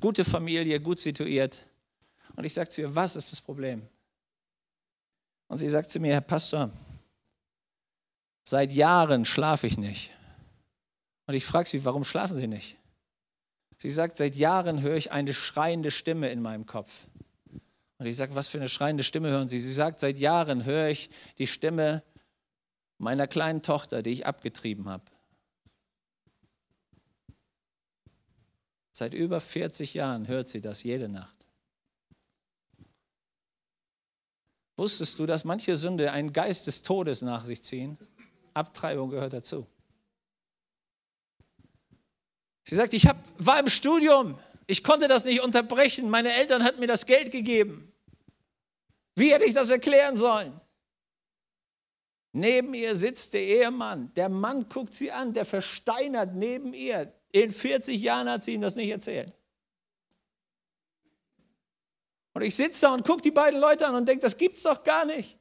Gute 0.00 0.24
Familie, 0.24 0.80
gut 0.80 0.98
situiert. 0.98 1.66
Und 2.36 2.44
ich 2.44 2.54
sage 2.54 2.70
zu 2.70 2.80
ihr, 2.80 2.94
was 2.94 3.16
ist 3.16 3.32
das 3.32 3.40
Problem? 3.40 3.86
Und 5.48 5.58
sie 5.58 5.68
sagt 5.68 5.90
zu 5.90 6.00
mir, 6.00 6.14
Herr 6.14 6.20
Pastor, 6.20 6.70
seit 8.44 8.72
Jahren 8.72 9.24
schlafe 9.24 9.66
ich 9.66 9.76
nicht. 9.76 10.10
Und 11.26 11.34
ich 11.34 11.44
frage 11.44 11.68
sie, 11.68 11.84
warum 11.84 12.02
schlafen 12.02 12.36
Sie 12.36 12.48
nicht? 12.48 12.76
Sie 13.78 13.90
sagt, 13.90 14.16
seit 14.16 14.34
Jahren 14.34 14.82
höre 14.82 14.96
ich 14.96 15.12
eine 15.12 15.32
schreiende 15.32 15.90
Stimme 15.90 16.28
in 16.28 16.42
meinem 16.42 16.66
Kopf. 16.66 17.06
Und 17.98 18.06
ich 18.06 18.16
sage, 18.16 18.34
was 18.34 18.48
für 18.48 18.58
eine 18.58 18.68
schreiende 18.68 19.04
Stimme 19.04 19.30
hören 19.30 19.48
Sie? 19.48 19.60
Sie 19.60 19.72
sagt, 19.72 20.00
seit 20.00 20.18
Jahren 20.18 20.64
höre 20.64 20.88
ich 20.88 21.08
die 21.38 21.46
Stimme 21.46 22.02
meiner 23.00 23.26
kleinen 23.26 23.62
Tochter, 23.62 24.02
die 24.02 24.10
ich 24.10 24.26
abgetrieben 24.26 24.88
habe. 24.88 25.04
Seit 28.92 29.14
über 29.14 29.40
40 29.40 29.94
Jahren 29.94 30.28
hört 30.28 30.48
sie 30.48 30.60
das 30.60 30.82
jede 30.82 31.08
Nacht. 31.08 31.48
Wusstest 34.76 35.18
du, 35.18 35.26
dass 35.26 35.44
manche 35.44 35.76
Sünde 35.76 36.12
einen 36.12 36.32
Geist 36.32 36.66
des 36.66 36.82
Todes 36.82 37.22
nach 37.22 37.44
sich 37.44 37.62
ziehen? 37.62 37.96
Abtreibung 38.52 39.10
gehört 39.10 39.32
dazu. 39.32 39.66
Sie 42.64 42.74
sagt, 42.74 42.92
ich 42.92 43.06
hab, 43.06 43.16
war 43.38 43.58
im 43.58 43.68
Studium, 43.68 44.38
ich 44.66 44.84
konnte 44.84 45.08
das 45.08 45.24
nicht 45.24 45.42
unterbrechen, 45.42 46.10
meine 46.10 46.32
Eltern 46.32 46.62
hatten 46.62 46.80
mir 46.80 46.86
das 46.86 47.06
Geld 47.06 47.30
gegeben. 47.30 47.92
Wie 49.16 49.32
hätte 49.32 49.44
ich 49.44 49.54
das 49.54 49.70
erklären 49.70 50.16
sollen? 50.16 50.60
Neben 52.32 52.74
ihr 52.74 52.94
sitzt 52.94 53.32
der 53.32 53.42
Ehemann. 53.42 54.12
Der 54.14 54.28
Mann 54.28 54.68
guckt 54.68 54.94
sie 54.94 55.10
an, 55.10 55.32
der 55.32 55.44
versteinert 55.44 56.34
neben 56.34 56.72
ihr. 56.72 57.12
In 57.32 57.50
40 57.50 58.00
Jahren 58.00 58.28
hat 58.28 58.44
sie 58.44 58.54
ihm 58.54 58.60
das 58.60 58.76
nicht 58.76 58.90
erzählt. 58.90 59.34
Und 62.32 62.42
ich 62.42 62.54
sitze 62.54 62.82
da 62.82 62.94
und 62.94 63.04
gucke 63.04 63.22
die 63.22 63.32
beiden 63.32 63.60
Leute 63.60 63.86
an 63.86 63.94
und 63.96 64.06
denke, 64.08 64.22
das 64.22 64.36
gibt's 64.36 64.62
doch 64.62 64.84
gar 64.84 65.04
nicht. 65.04 65.36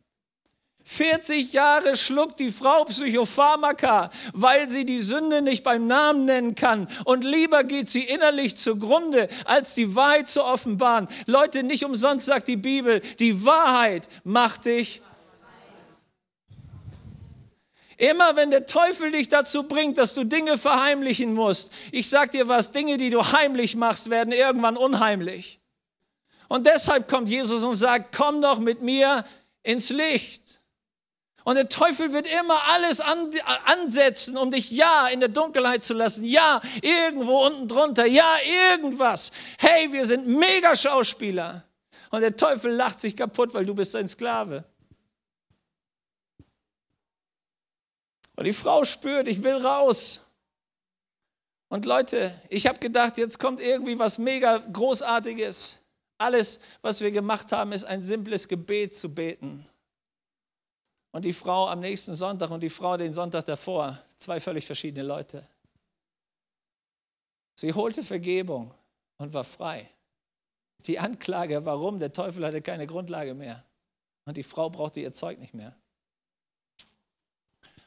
40 0.83 1.53
Jahre 1.53 1.95
schluckt 1.95 2.39
die 2.39 2.49
Frau 2.49 2.85
Psychopharmaka, 2.85 4.09
weil 4.33 4.69
sie 4.69 4.85
die 4.85 4.99
Sünde 4.99 5.43
nicht 5.43 5.63
beim 5.63 5.85
Namen 5.85 6.25
nennen 6.25 6.55
kann. 6.55 6.87
Und 7.05 7.23
lieber 7.23 7.63
geht 7.63 7.89
sie 7.89 8.03
innerlich 8.03 8.57
zugrunde, 8.57 9.29
als 9.45 9.75
die 9.75 9.95
Wahrheit 9.95 10.29
zu 10.29 10.43
offenbaren. 10.43 11.07
Leute, 11.27 11.61
nicht 11.61 11.85
umsonst 11.85 12.25
sagt 12.25 12.47
die 12.47 12.57
Bibel, 12.57 13.01
die 13.19 13.45
Wahrheit 13.45 14.07
macht 14.23 14.65
dich. 14.65 15.03
Immer 17.99 18.37
wenn 18.37 18.49
der 18.49 18.65
Teufel 18.65 19.11
dich 19.11 19.27
dazu 19.27 19.63
bringt, 19.63 19.97
dass 19.97 20.13
du 20.13 20.23
Dinge 20.23 20.57
verheimlichen 20.57 21.33
musst, 21.33 21.73
ich 21.91 22.09
sag 22.09 22.31
dir 22.31 22.47
was, 22.47 22.71
Dinge, 22.71 22.95
die 22.95 23.09
du 23.09 23.33
heimlich 23.33 23.75
machst, 23.75 24.09
werden 24.09 24.31
irgendwann 24.31 24.77
unheimlich. 24.77 25.59
Und 26.47 26.65
deshalb 26.65 27.09
kommt 27.09 27.27
Jesus 27.27 27.61
und 27.61 27.75
sagt, 27.75 28.15
komm 28.15 28.41
doch 28.41 28.59
mit 28.59 28.81
mir 28.81 29.25
ins 29.63 29.89
Licht. 29.89 30.61
Und 31.43 31.55
der 31.55 31.67
Teufel 31.67 32.13
wird 32.13 32.25
immer 32.25 32.69
alles 32.69 33.01
an, 33.01 33.31
ansetzen, 33.65 34.37
um 34.37 34.49
dich 34.49 34.71
ja 34.71 35.09
in 35.09 35.19
der 35.19 35.27
Dunkelheit 35.27 35.83
zu 35.83 35.93
lassen. 35.93 36.23
Ja, 36.23 36.61
irgendwo 36.81 37.45
unten 37.45 37.67
drunter. 37.67 38.05
Ja, 38.05 38.37
irgendwas. 38.71 39.31
Hey, 39.57 39.91
wir 39.91 40.05
sind 40.05 40.25
mega 40.25 40.73
Schauspieler. 40.73 41.65
Und 42.11 42.21
der 42.21 42.37
Teufel 42.37 42.71
lacht 42.71 43.01
sich 43.01 43.17
kaputt, 43.17 43.53
weil 43.53 43.65
du 43.65 43.75
bist 43.75 43.91
sein 43.91 44.07
Sklave. 44.07 44.63
Und 48.39 48.45
die 48.45 48.53
Frau 48.53 48.85
spürt, 48.85 49.27
ich 49.27 49.43
will 49.43 49.57
raus. 49.57 50.25
Und 51.67 51.83
Leute, 51.83 52.31
ich 52.47 52.67
habe 52.67 52.79
gedacht, 52.79 53.17
jetzt 53.17 53.37
kommt 53.37 53.59
irgendwie 53.59 53.99
was 53.99 54.17
mega 54.17 54.59
Großartiges. 54.59 55.75
Alles, 56.17 56.61
was 56.81 57.01
wir 57.01 57.11
gemacht 57.11 57.51
haben, 57.51 57.73
ist 57.73 57.83
ein 57.83 58.01
simples 58.01 58.47
Gebet 58.47 58.95
zu 58.95 59.13
beten 59.13 59.67
und 61.11 61.25
die 61.25 61.33
Frau 61.33 61.67
am 61.67 61.81
nächsten 61.81 62.15
Sonntag 62.15 62.49
und 62.49 62.61
die 62.61 62.69
Frau 62.69 62.95
den 62.95 63.13
Sonntag 63.13 63.43
davor. 63.43 64.01
Zwei 64.17 64.39
völlig 64.39 64.65
verschiedene 64.65 65.05
Leute. 65.05 65.45
Sie 67.57 67.73
holte 67.73 68.03
Vergebung 68.03 68.73
und 69.17 69.33
war 69.33 69.43
frei. 69.43 69.89
Die 70.85 70.97
Anklage, 70.97 71.65
warum? 71.65 71.99
Der 71.99 72.13
Teufel 72.13 72.45
hatte 72.45 72.61
keine 72.61 72.87
Grundlage 72.87 73.33
mehr. 73.33 73.65
Und 74.23 74.37
die 74.37 74.43
Frau 74.43 74.69
brauchte 74.69 75.01
ihr 75.01 75.11
Zeug 75.11 75.39
nicht 75.39 75.53
mehr. 75.53 75.75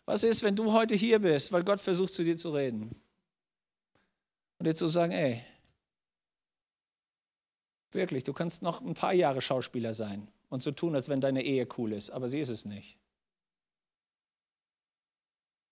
Was 0.04 0.24
ist, 0.24 0.42
wenn 0.42 0.56
du 0.56 0.72
heute 0.72 0.94
hier 0.94 1.20
bist, 1.20 1.52
weil 1.52 1.62
Gott 1.64 1.80
versucht 1.80 2.14
zu 2.14 2.24
dir 2.24 2.36
zu 2.36 2.50
reden? 2.52 2.94
Und 4.58 4.66
dir 4.66 4.74
zu 4.74 4.88
sagen, 4.88 5.12
ey, 5.12 5.44
wirklich, 7.92 8.24
du 8.24 8.32
kannst 8.32 8.62
noch 8.62 8.80
ein 8.80 8.94
paar 8.94 9.12
Jahre 9.12 9.40
Schauspieler 9.40 9.94
sein 9.94 10.28
und 10.48 10.62
so 10.62 10.72
tun, 10.72 10.94
als 10.94 11.08
wenn 11.08 11.20
deine 11.20 11.44
Ehe 11.44 11.68
cool 11.78 11.92
ist, 11.92 12.10
aber 12.10 12.28
sie 12.28 12.40
ist 12.40 12.48
es 12.48 12.64
nicht. 12.64 12.98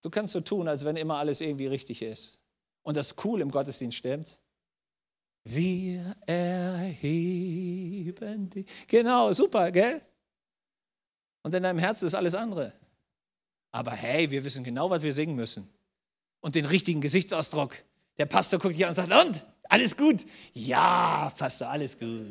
Du 0.03 0.11
kannst 0.11 0.33
so 0.33 0.41
tun, 0.41 0.67
als 0.69 0.85
wenn 0.85 0.97
immer 0.97 1.17
alles 1.17 1.41
irgendwie 1.41 1.67
richtig 1.67 2.03
ist. 2.03 2.39
Und 2.83 2.97
das 2.97 3.15
cool 3.25 3.41
im 3.41 3.51
Gottesdienst 3.51 3.99
stimmt. 3.99 4.41
Wir 5.45 6.17
erheben 6.27 6.91
dich. 8.51 8.67
Genau, 8.87 9.33
super, 9.33 9.71
gell? 9.73 10.01
Und 11.43 11.55
in 11.55 11.63
deinem 11.63 11.79
Herzen 11.79 12.07
ist 12.07 12.15
alles 12.15 12.35
andere. 12.35 12.73
Aber 13.73 13.93
hey, 13.93 14.31
wir 14.31 14.45
wissen 14.45 14.65
genau, 14.65 14.91
was 14.91 15.03
wir 15.03 15.13
singen 15.13 15.37
müssen. 15.37 15.69
Und 16.41 16.55
den 16.55 16.65
richtigen 16.65 17.01
Gesichtsausdruck. 17.01 17.77
Der 18.19 18.27
Pastor 18.27 18.59
guckt 18.59 18.75
dich 18.75 18.85
an 18.85 18.91
und 18.91 18.95
sagt, 18.97 19.13
und? 19.13 19.47
Alles 19.65 19.97
gut? 19.97 20.25
Ja, 20.53 21.33
Pastor, 21.39 21.69
alles 21.69 21.99
gut. 21.99 22.27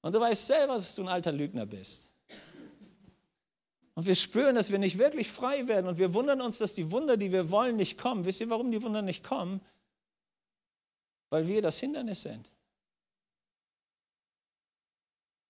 Und 0.00 0.14
du 0.14 0.20
weißt 0.20 0.46
selber, 0.46 0.74
dass 0.74 0.94
du 0.94 1.02
ein 1.02 1.08
alter 1.08 1.32
Lügner 1.32 1.66
bist. 1.66 2.10
Und 3.94 4.06
wir 4.06 4.14
spüren, 4.14 4.54
dass 4.54 4.70
wir 4.70 4.78
nicht 4.78 4.98
wirklich 4.98 5.28
frei 5.28 5.66
werden 5.68 5.86
und 5.86 5.98
wir 5.98 6.14
wundern 6.14 6.40
uns, 6.40 6.58
dass 6.58 6.74
die 6.74 6.90
Wunder, 6.90 7.16
die 7.16 7.32
wir 7.32 7.50
wollen, 7.50 7.76
nicht 7.76 7.96
kommen. 7.96 8.24
Wisst 8.24 8.40
ihr, 8.40 8.50
warum 8.50 8.70
die 8.70 8.82
Wunder 8.82 9.02
nicht 9.02 9.24
kommen? 9.24 9.60
Weil 11.30 11.46
wir 11.48 11.62
das 11.62 11.78
Hindernis 11.78 12.22
sind. 12.22 12.52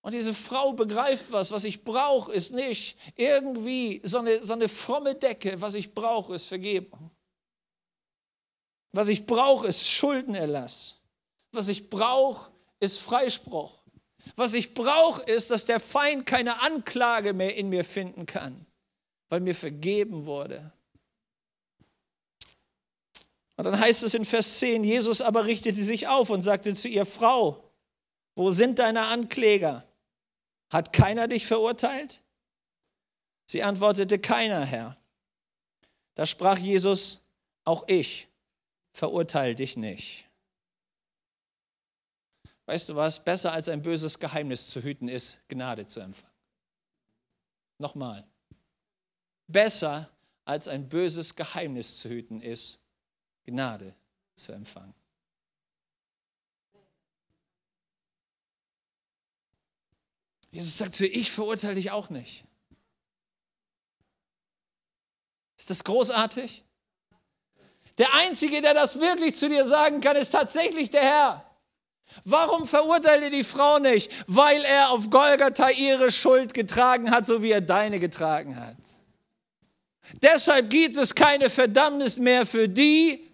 Und 0.05 0.13
diese 0.13 0.35
Frau 0.35 0.75
begreift 0.75 1.25
was, 1.31 1.51
was 1.51 1.65
ich 1.65 1.83
brauche, 1.83 2.31
ist 2.31 2.53
nicht 2.53 2.99
irgendwie 3.17 4.03
so 4.05 4.19
eine, 4.19 4.43
so 4.43 4.53
eine 4.53 4.69
fromme 4.69 5.15
Decke. 5.15 5.59
Was 5.63 5.73
ich 5.73 5.95
brauche, 5.95 6.35
ist 6.35 6.45
Vergebung. 6.45 7.11
Was 8.93 9.09
ich 9.09 9.25
brauche, 9.25 9.67
ist 9.67 9.89
Schuldenerlass. 9.89 10.97
Was 11.53 11.69
ich 11.69 11.89
brauche, 11.89 12.53
ist 12.81 12.99
Freispruch. 12.99 13.73
Was 14.37 14.53
ich 14.53 14.75
brauche, 14.75 15.23
ist, 15.23 15.51
dass 15.51 15.65
der 15.65 15.81
Feind 15.81 16.27
keine 16.27 16.61
Anklage 16.61 17.33
mehr 17.33 17.57
in 17.57 17.71
mir 17.71 17.83
finden 17.83 18.27
kann, 18.27 18.67
weil 19.31 19.41
mir 19.41 19.55
vergeben 19.55 20.27
wurde. 20.27 20.71
Und 23.57 23.65
dann 23.65 23.81
heißt 23.81 24.03
es 24.03 24.13
in 24.13 24.27
Vers 24.27 24.59
10, 24.59 24.85
Jesus 24.85 25.23
aber 25.23 25.47
richtete 25.47 25.83
sich 25.83 26.09
auf 26.09 26.29
und 26.29 26.43
sagte 26.43 26.75
zu 26.75 26.89
ihr, 26.89 27.07
Frau, 27.07 27.65
wo 28.37 28.53
sind 28.53 28.81
deine 28.81 29.07
Ankläger? 29.07 29.83
Hat 30.71 30.93
keiner 30.93 31.29
dich 31.29 31.47
verurteilt? 31.47 32.21
Sie 33.47 33.63
antwortete, 33.63 34.19
keiner, 34.19 34.65
Herr. 34.65 34.97
Da 36.15 36.27
sprach 36.27 36.59
Jesus, 36.59 37.23
auch 37.65 37.85
ich 37.89 38.29
verurteile 38.93 39.55
dich 39.55 39.77
nicht. 39.77 40.25
Weißt 42.67 42.89
du 42.89 42.97
was? 42.97 43.23
Besser 43.23 43.53
als 43.53 43.69
ein 43.69 43.83
böses 43.83 44.19
Geheimnis 44.19 44.69
zu 44.69 44.83
hüten 44.83 45.09
ist, 45.09 45.47
Gnade 45.49 45.87
zu 45.87 46.01
empfangen. 46.01 46.33
Nochmal. 47.79 48.27
Besser 49.47 50.11
als 50.45 50.69
ein 50.69 50.89
böses 50.89 51.35
Geheimnis 51.35 51.99
zu 51.99 52.09
hüten 52.09 52.41
ist, 52.41 52.79
Gnade 53.45 53.95
zu 54.35 54.53
empfangen. 54.53 54.95
Jesus 60.55 60.79
sagt 60.79 60.95
zu 60.95 61.05
ihr, 61.05 61.21
ich 61.21 61.33
verurteile 61.33 61.75
dich 61.75 61.91
auch 61.91 62.11
nicht. 62.11 62.45
Ist 65.59 65.69
das 65.69 65.83
großartig? 65.83 66.63
Der 67.99 68.15
Einzige, 68.15 68.63
der 68.63 68.73
das 68.73 69.01
wirklich 69.01 69.35
zu 69.35 69.49
dir 69.49 69.67
sagen 69.67 70.01
kann, 70.01 70.17
ist 70.17 70.31
tatsächlich 70.31 70.91
der 70.91 71.03
Herr. 71.03 71.51
Warum 72.23 72.69
verurteile 72.69 73.31
die 73.31 73.43
Frau 73.43 73.81
nicht? 73.81 74.13
Weil 74.29 74.63
er 74.63 74.91
auf 74.91 75.11
Golgatha 75.11 75.71
ihre 75.71 76.13
Schuld 76.13 76.55
getragen 76.55 77.11
hat, 77.11 77.27
so 77.27 77.43
wie 77.43 77.51
er 77.51 77.61
deine 77.61 77.99
getragen 77.99 78.55
hat. 78.55 78.77
Deshalb 80.23 80.71
gibt 80.71 80.97
es 80.99 81.17
keine 81.17 81.51
Verdammnis 81.51 82.17
mehr 82.17 82.47
für 82.47 82.69
die, 82.69 83.29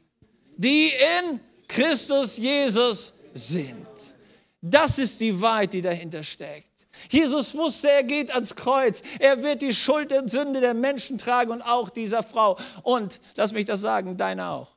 die 0.56 0.90
in 1.20 1.40
Christus 1.68 2.38
Jesus 2.38 3.12
sind. 3.34 3.86
Das 4.62 4.98
ist 4.98 5.20
die 5.20 5.38
Wahrheit, 5.38 5.74
die 5.74 5.82
dahinter 5.82 6.24
steckt. 6.24 6.69
Jesus 7.08 7.54
wusste, 7.54 7.90
er 7.90 8.02
geht 8.02 8.30
ans 8.30 8.56
Kreuz. 8.56 9.02
Er 9.18 9.42
wird 9.42 9.62
die 9.62 9.72
Schuld 9.72 10.12
und 10.12 10.30
Sünde 10.30 10.60
der 10.60 10.74
Menschen 10.74 11.18
tragen 11.18 11.50
und 11.50 11.62
auch 11.62 11.90
dieser 11.90 12.22
Frau. 12.22 12.58
Und, 12.82 13.20
lass 13.36 13.52
mich 13.52 13.66
das 13.66 13.80
sagen, 13.80 14.16
deine 14.16 14.48
auch. 14.48 14.76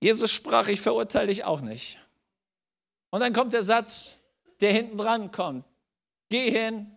Jesus 0.00 0.32
sprach, 0.32 0.68
ich 0.68 0.80
verurteile 0.80 1.28
dich 1.28 1.44
auch 1.44 1.60
nicht. 1.60 1.98
Und 3.10 3.20
dann 3.20 3.32
kommt 3.32 3.52
der 3.52 3.62
Satz, 3.62 4.16
der 4.60 4.72
hinten 4.72 4.98
dran 4.98 5.30
kommt. 5.30 5.64
Geh 6.28 6.50
hin 6.50 6.96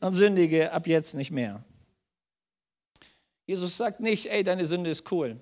und 0.00 0.14
sündige 0.14 0.72
ab 0.72 0.86
jetzt 0.86 1.14
nicht 1.14 1.30
mehr. 1.30 1.64
Jesus 3.46 3.76
sagt 3.76 4.00
nicht, 4.00 4.26
ey, 4.26 4.44
deine 4.44 4.66
Sünde 4.66 4.90
ist 4.90 5.10
cool. 5.12 5.40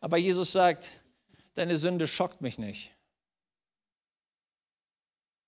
Aber 0.00 0.16
Jesus 0.16 0.52
sagt, 0.52 0.90
deine 1.54 1.76
Sünde 1.76 2.06
schockt 2.06 2.40
mich 2.40 2.58
nicht. 2.58 2.90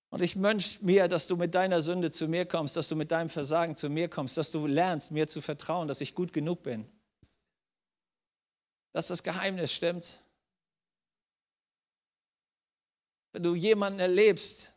Und 0.09 0.21
ich 0.21 0.41
wünsche 0.41 0.83
mir, 0.83 1.07
dass 1.07 1.27
du 1.27 1.35
mit 1.35 1.53
deiner 1.53 1.81
Sünde 1.81 2.11
zu 2.11 2.27
mir 2.27 2.45
kommst, 2.45 2.77
dass 2.77 2.87
du 2.87 2.95
mit 2.95 3.11
deinem 3.11 3.29
Versagen 3.29 3.75
zu 3.75 3.89
mir 3.89 4.09
kommst, 4.09 4.37
dass 4.37 4.51
du 4.51 4.65
lernst, 4.65 5.11
mir 5.11 5.27
zu 5.27 5.41
vertrauen, 5.41 5.87
dass 5.87 6.01
ich 6.01 6.15
gut 6.15 6.31
genug 6.31 6.63
bin. 6.63 6.89
Dass 8.93 9.07
das 9.07 9.21
Geheimnis 9.21 9.73
stimmt. 9.73 10.23
Wenn 13.33 13.43
du 13.43 13.53
jemanden 13.53 13.99
erlebst, 13.99 14.73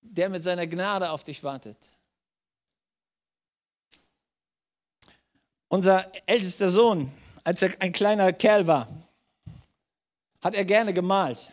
der 0.00 0.28
mit 0.28 0.44
seiner 0.44 0.66
Gnade 0.66 1.10
auf 1.10 1.24
dich 1.24 1.42
wartet. 1.42 1.76
Unser 5.68 6.12
ältester 6.26 6.70
Sohn, 6.70 7.12
als 7.42 7.62
er 7.62 7.74
ein 7.80 7.92
kleiner 7.92 8.32
Kerl 8.32 8.66
war, 8.66 9.03
hat 10.44 10.54
er 10.54 10.66
gerne 10.66 10.92
gemalt. 10.92 11.50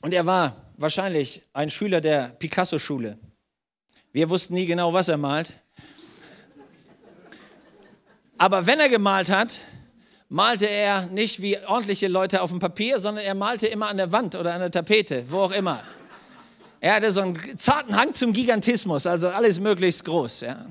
Und 0.00 0.14
er 0.14 0.24
war 0.24 0.56
wahrscheinlich 0.78 1.42
ein 1.52 1.68
Schüler 1.68 2.00
der 2.00 2.28
Picasso-Schule. 2.30 3.18
Wir 4.12 4.30
wussten 4.30 4.54
nie 4.54 4.64
genau, 4.64 4.94
was 4.94 5.10
er 5.10 5.18
malt. 5.18 5.52
Aber 8.38 8.66
wenn 8.66 8.80
er 8.80 8.88
gemalt 8.88 9.30
hat, 9.30 9.60
malte 10.30 10.66
er 10.66 11.06
nicht 11.06 11.42
wie 11.42 11.58
ordentliche 11.66 12.08
Leute 12.08 12.40
auf 12.40 12.50
dem 12.50 12.58
Papier, 12.58 12.98
sondern 12.98 13.24
er 13.24 13.34
malte 13.34 13.66
immer 13.66 13.88
an 13.88 13.98
der 13.98 14.12
Wand 14.12 14.34
oder 14.34 14.54
an 14.54 14.60
der 14.60 14.70
Tapete, 14.70 15.30
wo 15.30 15.40
auch 15.40 15.52
immer. 15.52 15.82
Er 16.80 16.94
hatte 16.94 17.12
so 17.12 17.20
einen 17.20 17.58
zarten 17.58 17.96
Hang 17.96 18.14
zum 18.14 18.32
Gigantismus, 18.32 19.06
also 19.06 19.28
alles 19.28 19.60
möglichst 19.60 20.04
groß. 20.04 20.40
Ja. 20.40 20.66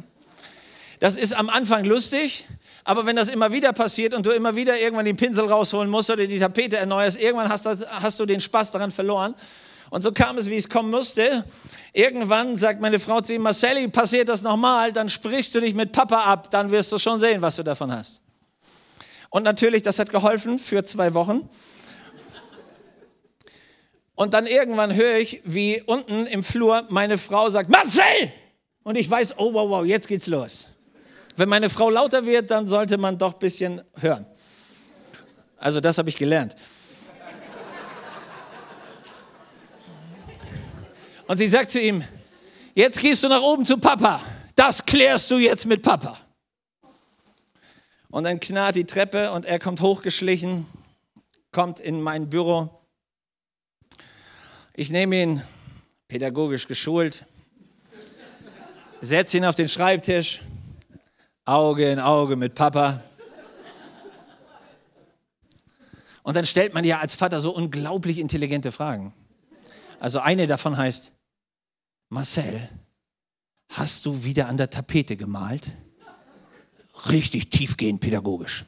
Das 1.00 1.16
ist 1.16 1.34
am 1.34 1.50
Anfang 1.50 1.86
lustig, 1.86 2.46
aber 2.88 3.08
wenn 3.08 3.16
das 3.16 3.30
immer 3.30 3.52
wieder 3.52 3.74
passiert 3.74 4.14
und 4.14 4.28
du 4.28 4.30
immer 4.30 4.56
wieder 4.56 4.80
irgendwann 4.80 5.06
den 5.06 5.18
Pinsel 5.18 5.48
rausholen 5.48 5.90
musst 5.90 6.12
oder 6.12 6.28
die 6.28 6.38
Tapete 6.38 6.78
erneuerst, 6.78 7.20
irgendwann 7.20 7.50
hast, 7.50 7.66
hast 7.66 8.20
du 8.20 8.28
den 8.28 8.40
Spaß 8.40 8.72
daran 8.72 8.92
verloren. 8.92 9.34
Und 9.90 10.04
so 10.04 10.12
kam 10.12 10.38
es, 10.38 10.52
wie 10.52 10.56
es 10.56 10.70
kommen 10.70 10.92
musste. 10.92 11.46
Irgendwann 11.94 12.58
sagt 12.58 12.82
meine 12.82 13.00
Frau 13.00 13.22
zu 13.22 13.34
ihm, 13.34 13.42
Marcelli, 13.42 13.88
passiert 13.88 14.30
das 14.30 14.44
nochmal, 14.44 14.94
dann 14.94 15.10
sprichst 15.10 15.56
du 15.56 15.62
dich 15.62 15.74
mit 15.74 15.94
Papa 15.94 16.26
ab, 16.26 16.52
dann 16.52 16.70
wirst 16.70 16.92
du 16.92 17.00
schon 17.00 17.20
sehen, 17.20 17.42
was 17.42 17.56
du 17.56 17.64
davon 17.64 17.92
hast. 17.92 18.22
Und 19.32 19.44
natürlich, 19.44 19.82
das 19.82 19.98
hat 19.98 20.12
geholfen 20.12 20.60
für 20.60 20.84
zwei 20.84 21.16
Wochen. 21.16 21.50
Und 24.14 24.36
dann 24.36 24.46
irgendwann 24.46 24.94
höre 24.94 25.18
ich, 25.18 25.42
wie 25.44 25.82
unten 25.82 26.28
im 26.28 26.44
Flur 26.44 26.86
meine 26.90 27.18
Frau 27.18 27.50
sagt, 27.50 27.70
Marcel! 27.70 28.32
Und 28.84 28.96
ich 28.96 29.10
weiß, 29.10 29.40
oh 29.40 29.54
wow, 29.54 29.70
wow, 29.70 29.86
jetzt 29.86 30.08
geht's 30.08 30.28
los. 30.28 30.68
Wenn 31.36 31.50
meine 31.50 31.70
Frau 31.70 31.90
lauter 31.90 32.26
wird, 32.26 32.50
dann 32.52 32.68
sollte 32.68 32.98
man 32.98 33.18
doch 33.18 33.34
ein 33.34 33.40
bisschen 33.40 33.82
hören. 34.00 34.26
Also 35.58 35.82
das 35.82 35.98
habe 35.98 36.10
ich 36.10 36.16
gelernt. 36.16 36.56
Und 41.28 41.38
sie 41.38 41.48
sagt 41.48 41.72
zu 41.72 41.80
ihm, 41.80 42.04
jetzt 42.76 43.00
gehst 43.02 43.24
du 43.24 43.28
nach 43.28 43.42
oben 43.42 43.66
zu 43.66 43.78
Papa. 43.78 44.22
Das 44.56 44.86
klärst 44.86 45.32
du 45.32 45.38
jetzt 45.38 45.66
mit 45.66 45.82
Papa. 45.82 46.18
Und 48.10 48.24
dann 48.24 48.40
knarrt 48.40 48.78
die 48.78 48.86
Treppe 48.86 49.32
und 49.32 49.46
er 49.46 49.60
kommt 49.60 49.82
hochgeschlichen, 49.82 50.68
kommt 51.52 51.80
in 51.80 52.02
mein 52.02 52.30
Büro. 52.30 52.70
Ich 54.74 54.90
nehme 54.90 55.22
ihn, 55.22 55.42
pädagogisch 56.08 56.68
geschult, 56.68 57.26
setze 59.02 59.38
ihn 59.38 59.46
auf 59.46 59.56
den 59.56 59.68
Schreibtisch 59.68 60.42
Auge 61.46 61.92
in 61.92 62.00
Auge 62.00 62.36
mit 62.36 62.56
Papa. 62.56 63.02
Und 66.24 66.36
dann 66.36 66.46
stellt 66.46 66.74
man 66.74 66.84
ja 66.84 67.00
als 67.00 67.14
Vater 67.14 67.40
so 67.40 67.56
unglaublich 67.56 68.18
intelligente 68.18 68.72
Fragen. 68.72 69.14
Also 70.00 70.20
eine 70.20 70.48
davon 70.48 70.76
heißt, 70.76 71.12
Marcel, 72.10 72.68
hast 73.70 74.08
du 74.08 74.24
wieder 74.24 74.48
an 74.48 74.58
der 74.58 74.72
Tapete 74.72 75.16
gemalt? 75.16 75.70
Richtig 77.10 77.52
tiefgehend 77.52 78.02
pädagogisch. 78.02 78.66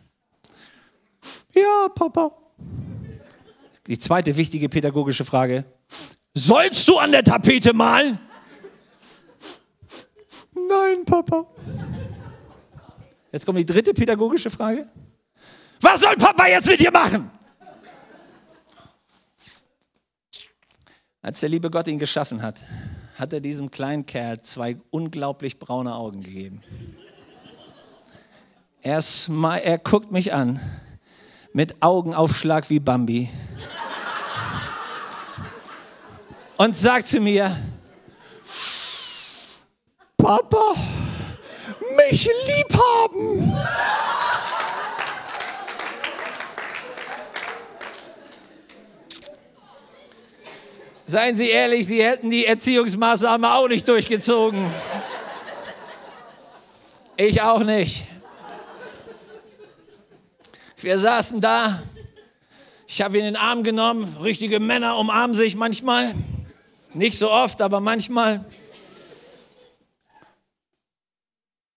Ja, 1.56 1.90
Papa. 1.90 2.32
Die 3.88 3.98
zweite 3.98 4.38
wichtige 4.38 4.70
pädagogische 4.70 5.26
Frage, 5.26 5.66
sollst 6.36 6.88
du 6.88 6.98
an 6.98 7.12
der 7.12 7.24
Tapete 7.24 7.74
malen? 7.74 8.20
Nein, 10.54 11.06
Papa. 11.06 11.48
Jetzt 13.38 13.46
kommt 13.46 13.60
die 13.60 13.68
dritte 13.68 13.94
pädagogische 13.94 14.50
Frage. 14.50 14.88
Was 15.80 16.02
soll 16.02 16.16
Papa 16.16 16.48
jetzt 16.48 16.66
mit 16.66 16.80
dir 16.80 16.90
machen? 16.90 17.30
Als 21.22 21.40
der 21.42 21.50
liebe 21.50 21.70
Gott 21.70 21.88
ihn 21.88 22.00
geschaffen 22.00 22.42
hat, 22.42 22.66
hat 23.14 23.34
er 23.34 23.40
diesem 23.40 23.70
kleinen 23.70 24.08
Kerl 24.08 24.42
zwei 24.42 24.76
unglaublich 24.90 25.60
braune 25.60 25.94
Augen 25.94 26.24
gegeben. 26.24 26.64
Er, 28.82 29.04
er 29.62 29.78
guckt 29.78 30.12
mich 30.12 30.34
an 30.34 30.60
mit 31.54 31.84
Augenaufschlag 31.84 32.72
wie 32.72 32.80
Bambi 32.80 33.30
und 36.58 36.76
sagt 36.76 37.06
zu 37.06 37.20
mir, 37.20 37.56
Papa, 40.18 40.67
mich 41.98 42.26
lieb 42.26 42.74
haben. 42.74 43.54
Seien 51.06 51.36
Sie 51.36 51.50
ehrlich, 51.50 51.88
Sie 51.88 52.04
hätten 52.04 52.30
die 52.30 52.46
Erziehungsmaßnahme 52.46 53.54
auch 53.54 53.68
nicht 53.68 53.88
durchgezogen. 53.88 54.70
Ich 57.16 57.42
auch 57.42 57.64
nicht. 57.64 58.06
Wir 60.78 61.00
saßen 61.00 61.42
da. 61.42 61.82
Ich 62.88 63.02
habe 63.02 63.18
ihn 63.18 63.26
in 63.26 63.34
den 63.34 63.42
Arm 63.42 63.64
genommen. 63.64 64.18
Richtige 64.22 64.60
Männer 64.60 64.98
umarmen 64.98 65.36
sich 65.36 65.56
manchmal. 65.56 66.14
Nicht 66.94 67.18
so 67.18 67.32
oft, 67.32 67.62
aber 67.62 67.80
manchmal. 67.80 68.46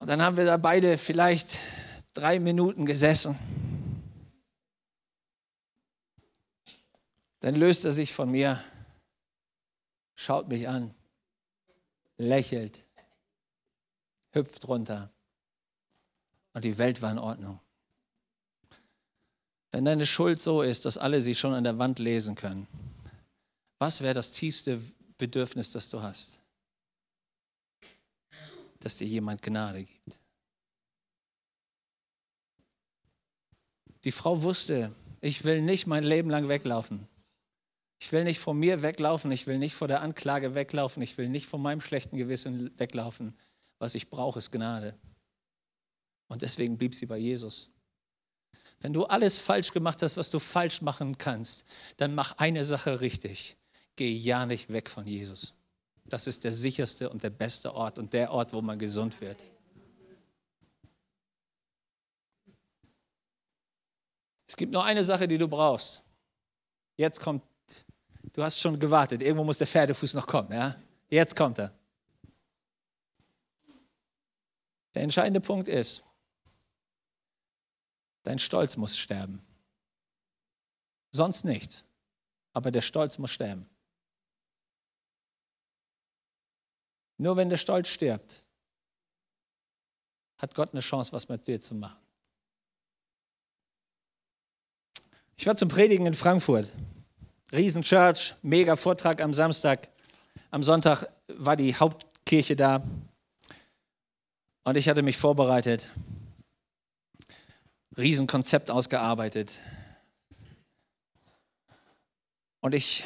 Und 0.01 0.09
dann 0.09 0.21
haben 0.21 0.37
wir 0.37 0.45
da 0.45 0.57
beide 0.57 0.99
vielleicht 0.99 1.59
drei 2.13 2.41
Minuten 2.41 2.85
gesessen. 2.85 3.39
Dann 7.41 7.55
löst 7.55 7.85
er 7.85 7.93
sich 7.93 8.13
von 8.13 8.31
mir 8.31 8.63
schaut 10.21 10.49
mich 10.49 10.69
an, 10.69 10.95
lächelt, 12.19 12.79
hüpft 14.33 14.69
runter 14.69 15.11
und 16.53 16.63
die 16.63 16.77
Welt 16.77 17.01
war 17.01 17.11
in 17.11 17.19
Ordnung. 17.19 17.59
Wenn 19.71 19.87
deine 19.87 20.05
Schuld 20.05 20.41
so 20.41 20.61
ist, 20.61 20.85
dass 20.85 20.99
alle 20.99 21.23
sie 21.23 21.35
schon 21.35 21.55
an 21.55 21.65
der 21.65 21.79
Wand 21.79 21.99
lesen 22.01 22.35
können, 22.35 22.67
was 23.79 24.03
wäre 24.03 24.15
das 24.15 24.33
tiefste 24.33 24.81
Bedürfnis, 25.17 25.73
das 25.73 25.89
du 25.89 26.03
hast? 26.03 26.40
Dass 28.81 28.97
dir 28.97 29.07
jemand 29.07 29.43
Gnade 29.43 29.85
gibt. 29.85 30.19
Die 34.05 34.13
Frau 34.13 34.43
wusste, 34.43 34.95
ich 35.21 35.45
will 35.45 35.61
nicht 35.61 35.87
mein 35.87 36.05
Leben 36.05 36.31
lang 36.31 36.49
weglaufen. 36.49 37.07
Ich 37.99 38.11
will 38.13 38.25
nicht 38.25 38.41
von 38.41 38.59
mir 38.59 38.83
weglaufen, 38.83 39.31
ich 39.31 39.47
will 39.47 39.59
nicht 39.59 39.75
vor 39.75 39.87
der 39.87 40.01
Anklage 40.01 40.55
weglaufen, 40.55 41.03
ich 41.03 41.19
will 41.19 41.29
nicht 41.29 41.47
von 41.47 41.61
meinem 41.61 41.83
schlechten 41.83 42.17
Gewissen 42.17 42.71
weglaufen. 42.79 43.37
Was 43.79 43.95
ich 43.95 44.09
brauche, 44.09 44.39
ist 44.39 44.51
Gnade. 44.51 44.99
Und 46.29 46.41
deswegen 46.41 46.79
blieb 46.79 46.95
sie 46.95 47.07
bei 47.07 47.19
Jesus. 47.19 47.69
Wenn 48.81 48.95
du 48.95 49.05
alles 49.05 49.37
falsch 49.37 49.73
gemacht 49.73 50.03
hast, 50.03 50.17
was 50.17 50.31
du 50.31 50.39
falsch 50.39 50.81
machen 50.81 51.19
kannst, 51.19 51.67
dann 51.99 52.15
mach 52.15 52.39
eine 52.39 52.65
Sache 52.65 53.03
richtig. 53.03 53.57
Geh 53.97 54.11
ja 54.11 54.47
nicht 54.47 54.73
weg 54.73 54.89
von 54.89 55.07
Jesus. 55.07 55.55
Das 56.11 56.27
ist 56.27 56.45
der 56.45 56.53
sicherste 56.53 57.09
und 57.09 57.23
der 57.23 57.31
beste 57.31 57.75
Ort 57.75 57.99
und 57.99 58.13
der 58.13 58.31
Ort, 58.33 58.53
wo 58.53 58.61
man 58.61 58.79
gesund 58.79 59.21
wird. 59.21 59.43
Es 64.47 64.57
gibt 64.57 64.73
nur 64.73 64.85
eine 64.85 65.05
Sache, 65.05 65.27
die 65.27 65.39
du 65.39 65.49
brauchst. 65.49 66.03
Jetzt 66.97 67.21
kommt 67.21 67.43
Du 68.33 68.43
hast 68.43 68.61
schon 68.61 68.79
gewartet. 68.79 69.23
Irgendwo 69.23 69.45
muss 69.45 69.59
der 69.59 69.67
Pferdefuß 69.67 70.15
noch 70.15 70.27
kommen. 70.27 70.53
Ja? 70.53 70.77
Jetzt 71.09 71.35
kommt 71.35 71.59
er. 71.59 71.73
Der 74.95 75.03
entscheidende 75.03 75.41
Punkt 75.41 75.69
ist, 75.69 76.05
dein 78.23 78.39
Stolz 78.39 78.77
muss 78.77 78.99
sterben. 78.99 79.41
Sonst 81.13 81.45
nichts. 81.45 81.85
Aber 82.53 82.71
der 82.71 82.83
Stolz 82.83 83.19
muss 83.19 83.31
sterben. 83.31 83.69
Nur 87.21 87.37
wenn 87.37 87.51
der 87.51 87.59
Stolz 87.59 87.89
stirbt, 87.89 88.47
hat 90.39 90.55
Gott 90.55 90.71
eine 90.73 90.81
Chance, 90.81 91.13
was 91.13 91.29
mit 91.29 91.47
dir 91.47 91.61
zu 91.61 91.75
machen. 91.75 92.01
Ich 95.37 95.47
war 95.47 95.55
zum 95.55 95.69
Predigen 95.69 96.07
in 96.07 96.15
Frankfurt. 96.15 96.73
Riesenchurch, 97.53 98.35
mega 98.41 98.75
Vortrag 98.75 99.21
am 99.21 99.35
Samstag. 99.35 99.91
Am 100.51 100.63
Sonntag 100.63 101.09
war 101.29 101.57
die 101.57 101.75
Hauptkirche 101.75 102.57
da 102.57 102.83
und 104.65 104.79
ich 104.79 104.89
hatte 104.89 105.03
mich 105.03 105.19
vorbereitet, 105.19 105.91
Riesenkonzept 107.99 108.71
ausgearbeitet. 108.71 109.59
Und 112.61 112.75
ich 112.75 113.05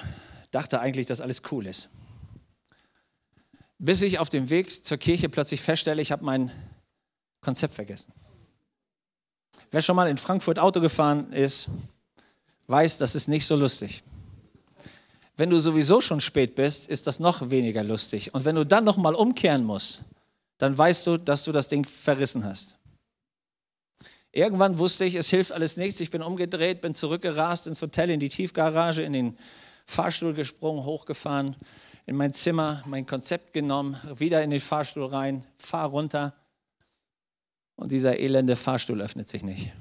dachte 0.53 0.79
eigentlich, 0.79 1.07
dass 1.07 1.21
alles 1.21 1.43
cool 1.51 1.67
ist. 1.67 1.91
Bis 3.85 4.01
ich 4.01 4.19
auf 4.19 4.31
dem 4.31 4.49
Weg 4.49 4.83
zur 4.83 4.97
Kirche 4.97 5.29
plötzlich 5.29 5.61
feststelle, 5.61 6.01
ich 6.01 6.11
habe 6.11 6.25
mein 6.25 6.51
Konzept 7.43 7.75
vergessen. 7.75 8.11
Wer 9.71 9.83
schon 9.83 9.95
mal 9.95 10.09
in 10.09 10.17
Frankfurt 10.17 10.59
Auto 10.59 10.81
gefahren 10.81 11.31
ist, 11.35 11.69
weiß, 12.67 12.97
das 12.97 13.15
ist 13.15 13.29
nicht 13.29 13.45
so 13.45 13.57
lustig. 13.57 14.03
Wenn 15.37 15.51
du 15.51 15.61
sowieso 15.61 16.01
schon 16.01 16.23
spät 16.23 16.55
bist, 16.55 16.89
ist 16.89 17.07
das 17.07 17.21
noch 17.21 17.51
weniger 17.51 17.85
lustig. 17.85 18.33
Und 18.33 18.47
wenn 18.47 18.57
du 18.57 18.65
dann 18.65 18.85
nochmal 18.85 19.15
umkehren 19.15 19.65
musst, 19.65 20.05
dann 20.57 20.79
weißt 20.79 21.07
du, 21.07 21.19
dass 21.19 21.45
du 21.45 21.53
das 21.53 21.69
Ding 21.69 21.87
verrissen 21.87 22.43
hast. 22.43 22.79
Irgendwann 24.33 24.79
wusste 24.79 25.05
ich, 25.05 25.15
es 25.15 25.29
hilft 25.29 25.53
alles 25.53 25.77
nichts. 25.77 26.01
Ich 26.01 26.11
bin 26.11 26.23
umgedreht, 26.23 26.81
bin 26.81 26.95
zurückgerast 26.95 27.67
ins 27.67 27.83
Hotel, 27.83 28.09
in 28.09 28.21
die 28.21 28.31
Tiefgarage, 28.31 29.03
in 29.03 29.13
den 29.13 29.39
Fahrstuhl 29.85 30.33
gesprungen, 30.33 30.85
hochgefahren, 30.87 31.55
in 32.07 32.17
mein 32.17 32.35
Zimmer, 32.35 32.83
mein 32.87 33.07
Konzept 33.07 33.53
genommen, 33.53 33.97
wieder 34.17 34.43
in 34.43 34.51
den 34.51 34.61
Fahrstuhl 34.61 35.07
rein, 35.07 35.45
fahr 35.59 35.89
runter. 35.89 36.35
Und 37.77 37.93
dieser 37.93 38.19
elende 38.19 38.57
Fahrstuhl 38.57 39.01
öffnet 39.01 39.29
sich 39.29 39.43
nicht. 39.43 39.73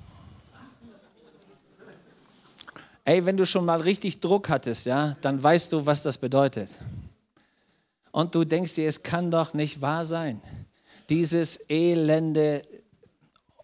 Ey, 3.05 3.25
wenn 3.25 3.35
du 3.35 3.45
schon 3.45 3.65
mal 3.65 3.81
richtig 3.81 4.21
Druck 4.21 4.49
hattest, 4.49 4.85
ja, 4.85 5.17
dann 5.21 5.43
weißt 5.43 5.73
du, 5.73 5.85
was 5.85 6.03
das 6.03 6.17
bedeutet. 6.17 6.79
Und 8.11 8.33
du 8.33 8.45
denkst 8.45 8.75
dir, 8.75 8.87
es 8.87 9.03
kann 9.03 9.29
doch 9.29 9.53
nicht 9.53 9.81
wahr 9.81 10.05
sein. 10.05 10.41
Dieses 11.09 11.69
elende 11.69 12.61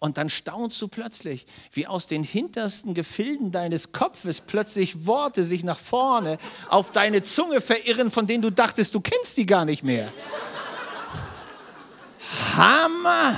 und 0.00 0.18
dann 0.18 0.28
staunst 0.28 0.82
du 0.82 0.88
plötzlich, 0.88 1.46
wie 1.72 1.86
aus 1.86 2.08
den 2.08 2.24
hintersten 2.24 2.94
Gefilden 2.94 3.52
deines 3.52 3.92
Kopfes 3.92 4.40
plötzlich 4.40 5.06
Worte 5.06 5.44
sich 5.44 5.62
nach 5.62 5.78
vorne 5.78 6.38
auf 6.68 6.90
deine 6.90 7.22
Zunge 7.22 7.60
verirren, 7.60 8.10
von 8.10 8.26
denen 8.26 8.42
du 8.42 8.50
dachtest, 8.50 8.94
du 8.94 9.00
kennst 9.00 9.36
die 9.36 9.46
gar 9.46 9.64
nicht 9.64 9.84
mehr. 9.84 10.12
Hammer! 12.56 13.36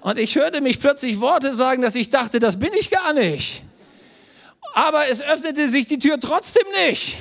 Und 0.00 0.18
ich 0.18 0.34
hörte 0.34 0.60
mich 0.60 0.80
plötzlich 0.80 1.20
Worte 1.20 1.54
sagen, 1.54 1.82
dass 1.82 1.94
ich 1.94 2.08
dachte, 2.08 2.40
das 2.40 2.58
bin 2.58 2.72
ich 2.72 2.90
gar 2.90 3.12
nicht 3.12 3.62
aber 4.74 5.08
es 5.08 5.20
öffnete 5.20 5.68
sich 5.68 5.86
die 5.86 5.98
Tür 5.98 6.18
trotzdem 6.20 6.66
nicht. 6.86 7.16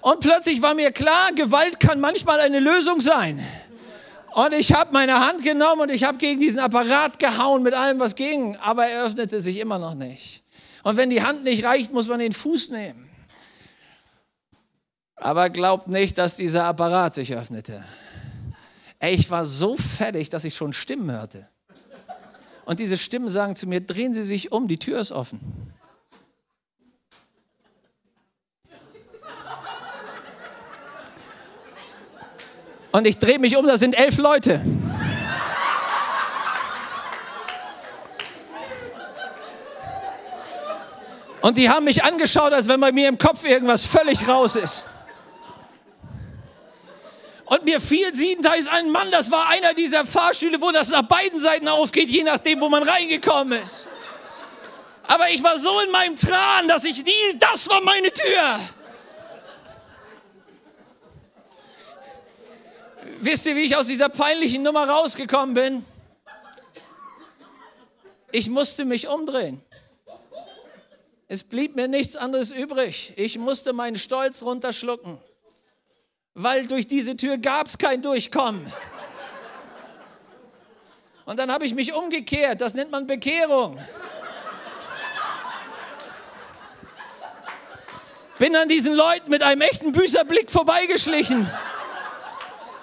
Und 0.00 0.20
plötzlich 0.20 0.62
war 0.62 0.74
mir 0.74 0.90
klar, 0.90 1.32
Gewalt 1.32 1.78
kann 1.78 2.00
manchmal 2.00 2.40
eine 2.40 2.58
Lösung 2.58 3.00
sein. 3.00 3.44
Und 4.34 4.54
ich 4.54 4.72
habe 4.72 4.92
meine 4.92 5.20
Hand 5.20 5.42
genommen 5.42 5.82
und 5.82 5.90
ich 5.90 6.04
habe 6.04 6.18
gegen 6.18 6.40
diesen 6.40 6.58
Apparat 6.58 7.18
gehauen 7.18 7.62
mit 7.62 7.74
allem, 7.74 7.98
was 7.98 8.14
ging, 8.14 8.56
aber 8.56 8.86
er 8.86 9.04
öffnete 9.04 9.40
sich 9.40 9.58
immer 9.58 9.78
noch 9.78 9.94
nicht. 9.94 10.42
Und 10.82 10.96
wenn 10.96 11.10
die 11.10 11.22
Hand 11.22 11.44
nicht 11.44 11.64
reicht, 11.64 11.92
muss 11.92 12.08
man 12.08 12.18
den 12.18 12.32
Fuß 12.32 12.70
nehmen. 12.70 13.10
Aber 15.16 15.50
glaubt 15.50 15.86
nicht, 15.86 16.18
dass 16.18 16.36
dieser 16.36 16.64
Apparat 16.64 17.14
sich 17.14 17.34
öffnete. 17.34 17.84
Ey, 18.98 19.14
ich 19.14 19.30
war 19.30 19.44
so 19.44 19.76
fertig, 19.76 20.30
dass 20.30 20.44
ich 20.44 20.56
schon 20.56 20.72
Stimmen 20.72 21.10
hörte. 21.10 21.48
Und 22.64 22.80
diese 22.80 22.96
Stimmen 22.96 23.28
sagen 23.28 23.54
zu 23.54 23.66
mir, 23.66 23.80
drehen 23.80 24.14
Sie 24.14 24.22
sich 24.22 24.50
um, 24.50 24.66
die 24.66 24.78
Tür 24.78 24.98
ist 24.98 25.12
offen. 25.12 25.71
Und 32.92 33.06
ich 33.06 33.18
drehe 33.18 33.38
mich 33.38 33.56
um, 33.56 33.66
da 33.66 33.78
sind 33.78 33.98
elf 33.98 34.18
Leute. 34.18 34.60
Und 41.40 41.58
die 41.58 41.68
haben 41.68 41.84
mich 41.84 42.04
angeschaut, 42.04 42.52
als 42.52 42.68
wenn 42.68 42.80
bei 42.80 42.92
mir 42.92 43.08
im 43.08 43.18
Kopf 43.18 43.44
irgendwas 43.44 43.84
völlig 43.84 44.28
raus 44.28 44.54
ist. 44.54 44.84
Und 47.46 47.64
mir 47.64 47.80
fiel 47.80 48.14
sie, 48.14 48.38
da 48.40 48.54
ist 48.54 48.68
ein 48.68 48.90
Mann, 48.90 49.10
das 49.10 49.30
war 49.30 49.48
einer 49.48 49.74
dieser 49.74 50.06
Fahrstühle, 50.06 50.60
wo 50.60 50.70
das 50.70 50.90
nach 50.90 51.02
beiden 51.02 51.40
Seiten 51.40 51.68
aufgeht, 51.68 52.08
je 52.08 52.22
nachdem, 52.22 52.60
wo 52.60 52.68
man 52.68 52.82
reingekommen 52.82 53.60
ist. 53.60 53.86
Aber 55.08 55.28
ich 55.30 55.42
war 55.42 55.58
so 55.58 55.80
in 55.80 55.90
meinem 55.90 56.16
Tran, 56.16 56.68
dass 56.68 56.84
ich 56.84 57.02
die, 57.02 57.38
das 57.38 57.68
war 57.68 57.80
meine 57.82 58.12
Tür. 58.12 58.60
Wisst 63.24 63.46
ihr, 63.46 63.54
wie 63.54 63.60
ich 63.60 63.76
aus 63.76 63.86
dieser 63.86 64.08
peinlichen 64.08 64.64
Nummer 64.64 64.88
rausgekommen 64.88 65.54
bin? 65.54 65.86
Ich 68.32 68.50
musste 68.50 68.84
mich 68.84 69.06
umdrehen. 69.06 69.62
Es 71.28 71.44
blieb 71.44 71.76
mir 71.76 71.86
nichts 71.86 72.16
anderes 72.16 72.50
übrig. 72.50 73.12
Ich 73.14 73.38
musste 73.38 73.72
meinen 73.72 73.94
Stolz 73.94 74.42
runterschlucken, 74.42 75.18
weil 76.34 76.66
durch 76.66 76.88
diese 76.88 77.16
Tür 77.16 77.38
gab 77.38 77.68
es 77.68 77.78
kein 77.78 78.02
Durchkommen. 78.02 78.66
Und 81.24 81.38
dann 81.38 81.52
habe 81.52 81.64
ich 81.64 81.76
mich 81.76 81.92
umgekehrt. 81.92 82.60
Das 82.60 82.74
nennt 82.74 82.90
man 82.90 83.06
Bekehrung. 83.06 83.78
Bin 88.40 88.56
an 88.56 88.68
diesen 88.68 88.94
Leuten 88.94 89.30
mit 89.30 89.44
einem 89.44 89.60
echten 89.60 89.92
Büßerblick 89.92 90.50
vorbeigeschlichen. 90.50 91.48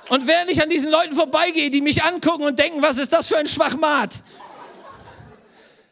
Und 0.10 0.26
während 0.26 0.50
ich 0.50 0.62
an 0.62 0.70
diesen 0.70 0.90
Leuten 0.90 1.14
vorbeigehe, 1.14 1.70
die 1.70 1.82
mich 1.82 2.04
angucken 2.04 2.44
und 2.44 2.58
denken, 2.58 2.82
was 2.82 2.98
ist 2.98 3.14
das 3.14 3.28
für 3.28 3.38
ein 3.38 3.46
Schwachmat, 3.46 4.22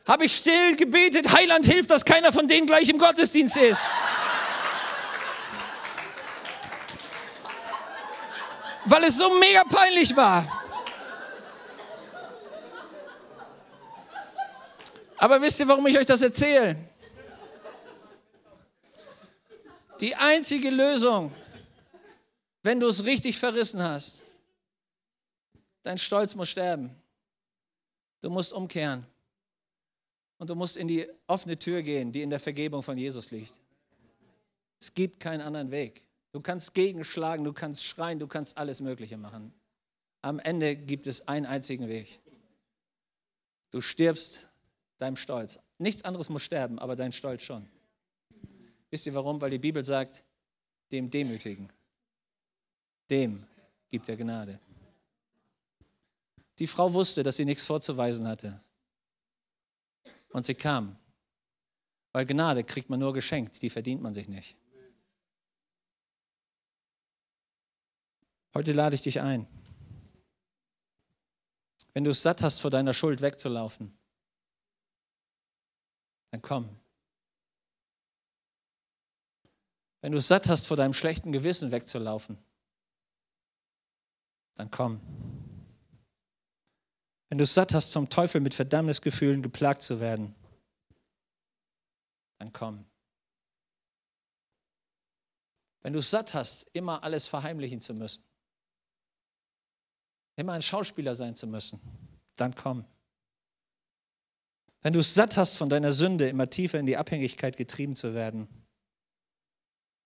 habe 0.07 0.25
ich 0.25 0.35
still 0.35 0.75
gebetet, 0.75 1.31
Heiland 1.31 1.65
hilft, 1.65 1.91
dass 1.91 2.03
keiner 2.03 2.31
von 2.31 2.47
denen 2.47 2.65
gleich 2.65 2.89
im 2.89 2.97
Gottesdienst 2.97 3.57
ist. 3.57 3.87
Weil 8.85 9.03
es 9.03 9.17
so 9.17 9.37
mega 9.37 9.63
peinlich 9.65 10.15
war. 10.15 10.63
Aber 15.17 15.41
wisst 15.41 15.59
ihr, 15.59 15.67
warum 15.67 15.85
ich 15.87 15.97
euch 15.97 16.05
das 16.05 16.21
erzähle? 16.21 16.77
Die 19.99 20.15
einzige 20.15 20.69
Lösung, 20.69 21.33
wenn 22.67 22.81
du 22.81 22.87
es 22.87 23.05
richtig 23.05 23.37
verrissen 23.37 23.81
hast, 23.81 24.23
dein 25.83 25.97
Stolz 25.97 26.35
muss 26.35 26.49
sterben. 26.49 26.93
Du 28.19 28.29
musst 28.29 28.51
umkehren. 28.51 29.05
Und 30.37 30.49
du 30.49 30.55
musst 30.55 30.75
in 30.75 30.89
die 30.89 31.07
offene 31.27 31.57
Tür 31.57 31.81
gehen, 31.81 32.11
die 32.11 32.21
in 32.21 32.29
der 32.29 32.41
Vergebung 32.41 32.83
von 32.83 32.97
Jesus 32.97 33.31
liegt. 33.31 33.53
Es 34.81 34.93
gibt 34.93 35.21
keinen 35.21 35.39
anderen 35.39 35.71
Weg. 35.71 36.03
Du 36.33 36.41
kannst 36.41 36.73
gegenschlagen, 36.73 37.45
du 37.45 37.53
kannst 37.53 37.85
schreien, 37.85 38.19
du 38.19 38.27
kannst 38.27 38.57
alles 38.57 38.81
Mögliche 38.81 39.15
machen. 39.15 39.53
Am 40.21 40.37
Ende 40.37 40.75
gibt 40.75 41.07
es 41.07 41.25
einen 41.25 41.45
einzigen 41.45 41.87
Weg. 41.87 42.19
Du 43.71 43.79
stirbst 43.79 44.45
deinem 44.97 45.15
Stolz. 45.15 45.57
Nichts 45.77 46.03
anderes 46.03 46.29
muss 46.29 46.43
sterben, 46.43 46.79
aber 46.79 46.97
dein 46.97 47.13
Stolz 47.13 47.43
schon. 47.43 47.65
Wisst 48.89 49.05
ihr 49.05 49.13
warum? 49.13 49.39
Weil 49.39 49.51
die 49.51 49.57
Bibel 49.57 49.85
sagt, 49.85 50.25
dem 50.91 51.09
Demütigen, 51.09 51.69
dem 53.09 53.45
gibt 53.89 54.09
er 54.09 54.17
Gnade. 54.17 54.59
Die 56.59 56.67
Frau 56.67 56.93
wusste, 56.93 57.23
dass 57.23 57.37
sie 57.37 57.45
nichts 57.45 57.63
vorzuweisen 57.63 58.27
hatte. 58.27 58.59
Und 60.29 60.45
sie 60.45 60.55
kam. 60.55 60.97
Weil 62.11 62.25
Gnade 62.25 62.63
kriegt 62.63 62.89
man 62.89 62.99
nur 62.99 63.13
geschenkt, 63.13 63.61
die 63.61 63.69
verdient 63.69 64.01
man 64.01 64.13
sich 64.13 64.27
nicht. 64.27 64.55
Heute 68.53 68.73
lade 68.73 68.95
ich 68.95 69.03
dich 69.03 69.21
ein. 69.21 69.45
Wenn 71.93 72.03
du 72.03 72.11
es 72.11 72.23
satt 72.23 72.41
hast, 72.41 72.59
vor 72.59 72.71
deiner 72.71 72.93
Schuld 72.93 73.21
wegzulaufen, 73.21 73.95
dann 76.31 76.41
komm. 76.41 76.69
Wenn 80.01 80.11
du 80.11 80.17
es 80.17 80.27
satt 80.27 80.47
hast, 80.49 80.67
vor 80.67 80.77
deinem 80.77 80.93
schlechten 80.93 81.31
Gewissen 81.31 81.71
wegzulaufen, 81.71 82.37
dann 84.57 84.71
komm. 84.71 84.99
Wenn 87.29 87.37
du 87.37 87.43
es 87.43 87.53
satt 87.53 87.73
hast, 87.73 87.93
vom 87.93 88.09
Teufel 88.09 88.41
mit 88.41 88.53
Verdammnisgefühlen 88.53 89.41
geplagt 89.41 89.83
zu 89.83 89.99
werden, 89.99 90.35
dann 92.39 92.51
komm. 92.53 92.85
Wenn 95.81 95.93
du 95.93 95.99
es 95.99 96.09
satt 96.09 96.33
hast, 96.33 96.69
immer 96.73 97.03
alles 97.03 97.27
verheimlichen 97.27 97.81
zu 97.81 97.93
müssen, 97.93 98.23
immer 100.35 100.53
ein 100.53 100.61
Schauspieler 100.61 101.15
sein 101.15 101.35
zu 101.35 101.47
müssen, 101.47 101.79
dann 102.35 102.55
komm. 102.55 102.85
Wenn 104.81 104.93
du 104.93 104.99
es 104.99 105.13
satt 105.13 105.37
hast, 105.37 105.57
von 105.57 105.69
deiner 105.69 105.91
Sünde 105.91 106.29
immer 106.29 106.49
tiefer 106.49 106.79
in 106.79 106.85
die 106.85 106.97
Abhängigkeit 106.97 107.57
getrieben 107.57 107.95
zu 107.95 108.13
werden, 108.13 108.47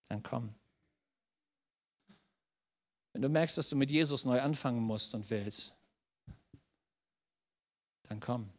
dann 0.08 0.22
komm. 0.22 0.54
Wenn 3.12 3.22
du 3.22 3.28
merkst, 3.28 3.58
dass 3.58 3.68
du 3.68 3.76
mit 3.76 3.90
Jesus 3.90 4.24
neu 4.24 4.40
anfangen 4.40 4.80
musst 4.80 5.14
und 5.14 5.28
willst, 5.28 5.74
dann 8.04 8.20
komm. 8.20 8.50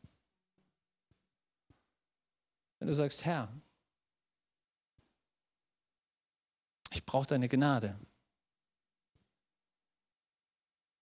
Wenn 2.79 2.87
du 2.87 2.93
sagst, 2.93 3.25
Herr, 3.25 3.51
ich 6.91 7.05
brauche 7.05 7.27
deine 7.27 7.49
Gnade, 7.49 7.99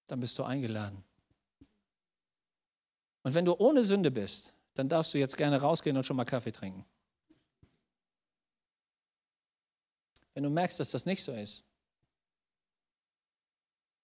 dann 0.07 0.19
bist 0.19 0.37
du 0.37 0.43
eingeladen. 0.43 1.03
Und 3.23 3.33
wenn 3.33 3.45
du 3.45 3.53
ohne 3.53 3.83
Sünde 3.83 4.11
bist, 4.11 4.53
dann 4.73 4.89
darfst 4.89 5.13
du 5.13 5.17
jetzt 5.17 5.37
gerne 5.37 5.59
rausgehen 5.59 5.95
und 5.97 6.05
schon 6.05 6.17
mal 6.17 6.25
Kaffee 6.25 6.51
trinken. 6.51 6.85
Wenn 10.33 10.43
du 10.43 10.49
merkst, 10.49 10.79
dass 10.79 10.91
das 10.91 11.05
nicht 11.05 11.23
so 11.23 11.33
ist, 11.33 11.63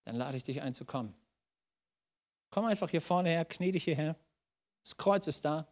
dann 0.08 0.16
lade 0.16 0.38
ich 0.38 0.45
dich 0.45 0.62
ein 0.62 0.74
zu 0.74 0.86
kommen. 0.86 1.14
Komm 2.49 2.64
einfach 2.64 2.89
hier 2.89 3.01
vorne 3.01 3.28
her, 3.30 3.43
knie 3.43 3.74
dich 3.74 3.84
hierher. 3.84 4.16
Das 4.84 4.95
Kreuz 4.95 5.28
ist 5.28 5.43
da. 5.43 5.68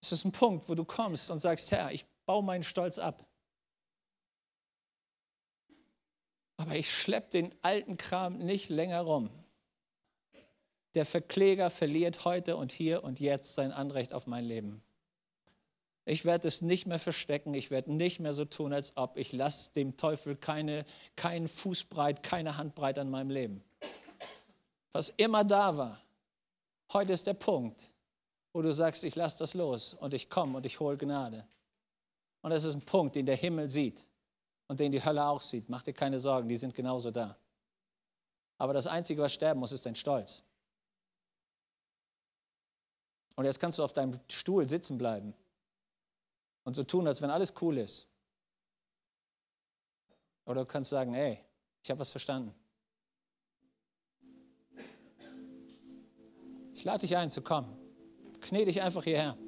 Es 0.00 0.10
ist 0.10 0.24
ein 0.24 0.32
Punkt, 0.32 0.70
wo 0.70 0.74
du 0.74 0.86
kommst 0.86 1.30
und 1.30 1.38
sagst, 1.38 1.70
Herr, 1.70 1.92
ich 1.92 2.06
baue 2.24 2.42
meinen 2.42 2.62
Stolz 2.62 2.98
ab. 2.98 3.26
Aber 6.56 6.76
ich 6.76 6.90
schleppe 6.90 7.28
den 7.28 7.54
alten 7.60 7.98
Kram 7.98 8.38
nicht 8.38 8.70
länger 8.70 9.02
rum. 9.02 9.28
Der 10.94 11.04
Verkläger 11.04 11.68
verliert 11.68 12.24
heute 12.24 12.56
und 12.56 12.72
hier 12.72 13.04
und 13.04 13.20
jetzt 13.20 13.52
sein 13.52 13.70
Anrecht 13.70 14.14
auf 14.14 14.26
mein 14.26 14.46
Leben. 14.46 14.82
Ich 16.06 16.24
werde 16.24 16.48
es 16.48 16.62
nicht 16.62 16.86
mehr 16.86 16.98
verstecken, 16.98 17.52
ich 17.52 17.70
werde 17.70 17.92
nicht 17.92 18.20
mehr 18.20 18.32
so 18.32 18.46
tun, 18.46 18.72
als 18.72 18.96
ob 18.96 19.18
ich 19.18 19.32
lasse 19.32 19.74
dem 19.74 19.98
Teufel 19.98 20.36
keine, 20.36 20.86
keinen 21.16 21.48
Fußbreit, 21.48 22.22
keine 22.22 22.56
Handbreit 22.56 22.98
an 22.98 23.10
meinem 23.10 23.30
Leben. 23.30 23.62
Was 24.92 25.10
immer 25.10 25.44
da 25.44 25.76
war, 25.76 26.00
Heute 26.92 27.12
ist 27.12 27.26
der 27.26 27.34
Punkt, 27.34 27.92
wo 28.52 28.62
du 28.62 28.72
sagst, 28.72 29.04
ich 29.04 29.16
lasse 29.16 29.38
das 29.38 29.54
los 29.54 29.94
und 29.94 30.14
ich 30.14 30.30
komme 30.30 30.56
und 30.56 30.66
ich 30.66 30.80
hole 30.80 30.96
Gnade. 30.96 31.46
Und 32.42 32.50
das 32.50 32.64
ist 32.64 32.74
ein 32.74 32.82
Punkt, 32.82 33.16
den 33.16 33.26
der 33.26 33.36
Himmel 33.36 33.68
sieht 33.68 34.06
und 34.68 34.78
den 34.78 34.92
die 34.92 35.04
Hölle 35.04 35.24
auch 35.26 35.42
sieht. 35.42 35.68
Mach 35.68 35.82
dir 35.82 35.92
keine 35.92 36.20
Sorgen, 36.20 36.48
die 36.48 36.56
sind 36.56 36.74
genauso 36.74 37.10
da. 37.10 37.36
Aber 38.58 38.72
das 38.72 38.86
Einzige, 38.86 39.20
was 39.20 39.34
sterben 39.34 39.60
muss, 39.60 39.72
ist 39.72 39.84
dein 39.84 39.96
Stolz. 39.96 40.42
Und 43.34 43.44
jetzt 43.44 43.58
kannst 43.58 43.78
du 43.78 43.84
auf 43.84 43.92
deinem 43.92 44.18
Stuhl 44.30 44.66
sitzen 44.68 44.96
bleiben 44.96 45.34
und 46.66 46.74
so 46.74 46.82
tun, 46.82 47.06
als 47.06 47.22
wenn 47.22 47.30
alles 47.30 47.54
cool 47.62 47.78
ist. 47.78 48.08
Oder 50.44 50.62
du 50.62 50.66
kannst 50.66 50.90
sagen, 50.90 51.14
ey, 51.14 51.38
ich 51.80 51.90
habe 51.90 52.00
was 52.00 52.10
verstanden. 52.10 52.52
Ich 56.74 56.82
lade 56.82 56.98
dich 56.98 57.16
ein 57.16 57.30
zu 57.30 57.40
kommen. 57.40 57.72
Knie 58.40 58.64
dich 58.64 58.82
einfach 58.82 59.04
hierher. 59.04 59.38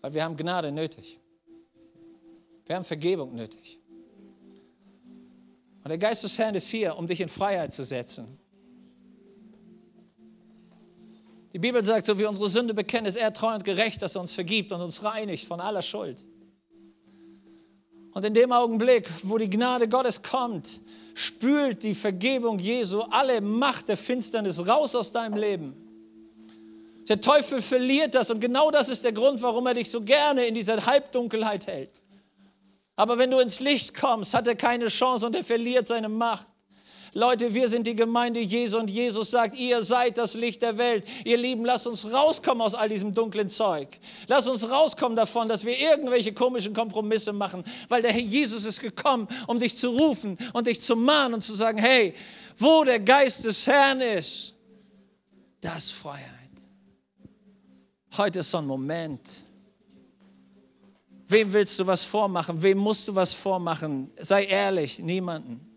Weil 0.00 0.14
wir 0.14 0.22
haben 0.22 0.36
Gnade 0.36 0.70
nötig. 0.70 1.18
Wir 2.64 2.76
haben 2.76 2.84
Vergebung 2.84 3.34
nötig. 3.34 3.80
Und 5.82 5.88
der 5.88 5.98
Geist 5.98 6.22
des 6.22 6.38
Herrn 6.38 6.54
ist 6.54 6.68
hier, 6.68 6.96
um 6.96 7.08
dich 7.08 7.20
in 7.20 7.28
Freiheit 7.28 7.72
zu 7.72 7.84
setzen. 7.84 8.38
Die 11.52 11.58
Bibel 11.58 11.84
sagt, 11.84 12.06
so 12.06 12.18
wie 12.18 12.24
unsere 12.24 12.48
Sünde 12.48 12.72
bekennen, 12.72 13.06
ist 13.06 13.16
er 13.16 13.32
treu 13.32 13.54
und 13.54 13.64
gerecht, 13.64 14.00
dass 14.00 14.14
er 14.14 14.22
uns 14.22 14.32
vergibt 14.32 14.72
und 14.72 14.80
uns 14.80 15.04
reinigt 15.04 15.46
von 15.46 15.60
aller 15.60 15.82
Schuld. 15.82 16.24
Und 18.12 18.24
in 18.24 18.34
dem 18.34 18.52
Augenblick, 18.52 19.08
wo 19.22 19.38
die 19.38 19.48
Gnade 19.50 19.88
Gottes 19.88 20.22
kommt, 20.22 20.80
spült 21.14 21.82
die 21.82 21.94
Vergebung 21.94 22.58
Jesu 22.58 23.02
alle 23.02 23.40
Macht 23.40 23.88
der 23.88 23.96
Finsternis 23.96 24.66
raus 24.66 24.94
aus 24.94 25.12
deinem 25.12 25.36
Leben. 25.36 25.76
Der 27.08 27.20
Teufel 27.20 27.60
verliert 27.60 28.14
das 28.14 28.30
und 28.30 28.40
genau 28.40 28.70
das 28.70 28.88
ist 28.88 29.04
der 29.04 29.12
Grund, 29.12 29.42
warum 29.42 29.66
er 29.66 29.74
dich 29.74 29.90
so 29.90 30.00
gerne 30.00 30.46
in 30.46 30.54
dieser 30.54 30.86
Halbdunkelheit 30.86 31.66
hält. 31.66 32.00
Aber 32.96 33.18
wenn 33.18 33.30
du 33.30 33.38
ins 33.40 33.60
Licht 33.60 33.94
kommst, 33.94 34.34
hat 34.34 34.46
er 34.46 34.54
keine 34.54 34.88
Chance 34.88 35.26
und 35.26 35.34
er 35.34 35.44
verliert 35.44 35.86
seine 35.86 36.08
Macht. 36.08 36.46
Leute, 37.14 37.52
wir 37.52 37.68
sind 37.68 37.86
die 37.86 37.94
Gemeinde 37.94 38.40
Jesu 38.40 38.78
und 38.78 38.88
Jesus 38.88 39.30
sagt, 39.30 39.54
ihr 39.54 39.82
seid 39.82 40.16
das 40.16 40.32
Licht 40.32 40.62
der 40.62 40.78
Welt. 40.78 41.04
Ihr 41.24 41.36
Lieben, 41.36 41.62
lasst 41.62 41.86
uns 41.86 42.10
rauskommen 42.10 42.62
aus 42.62 42.74
all 42.74 42.88
diesem 42.88 43.12
dunklen 43.12 43.50
Zeug. 43.50 43.98
Lasst 44.28 44.48
uns 44.48 44.70
rauskommen 44.70 45.14
davon, 45.14 45.46
dass 45.46 45.66
wir 45.66 45.78
irgendwelche 45.78 46.32
komischen 46.32 46.72
Kompromisse 46.72 47.34
machen, 47.34 47.64
weil 47.88 48.00
der 48.00 48.12
Herr 48.12 48.22
Jesus 48.22 48.64
ist 48.64 48.80
gekommen, 48.80 49.28
um 49.46 49.60
dich 49.60 49.76
zu 49.76 49.90
rufen 49.90 50.38
und 50.54 50.66
dich 50.66 50.80
zu 50.80 50.96
mahnen 50.96 51.34
und 51.34 51.42
zu 51.42 51.54
sagen, 51.54 51.76
hey, 51.76 52.14
wo 52.56 52.82
der 52.82 52.98
Geist 52.98 53.44
des 53.44 53.66
Herrn 53.66 54.00
ist, 54.00 54.54
das 55.60 55.84
ist 55.84 55.92
Freiheit. 55.92 56.30
Heute 58.16 58.38
ist 58.38 58.50
so 58.50 58.58
ein 58.58 58.66
Moment. 58.66 59.20
Wem 61.26 61.52
willst 61.52 61.78
du 61.78 61.86
was 61.86 62.04
vormachen? 62.04 62.62
Wem 62.62 62.78
musst 62.78 63.06
du 63.06 63.14
was 63.14 63.34
vormachen? 63.34 64.10
Sei 64.18 64.44
ehrlich, 64.44 64.98
niemanden. 64.98 65.71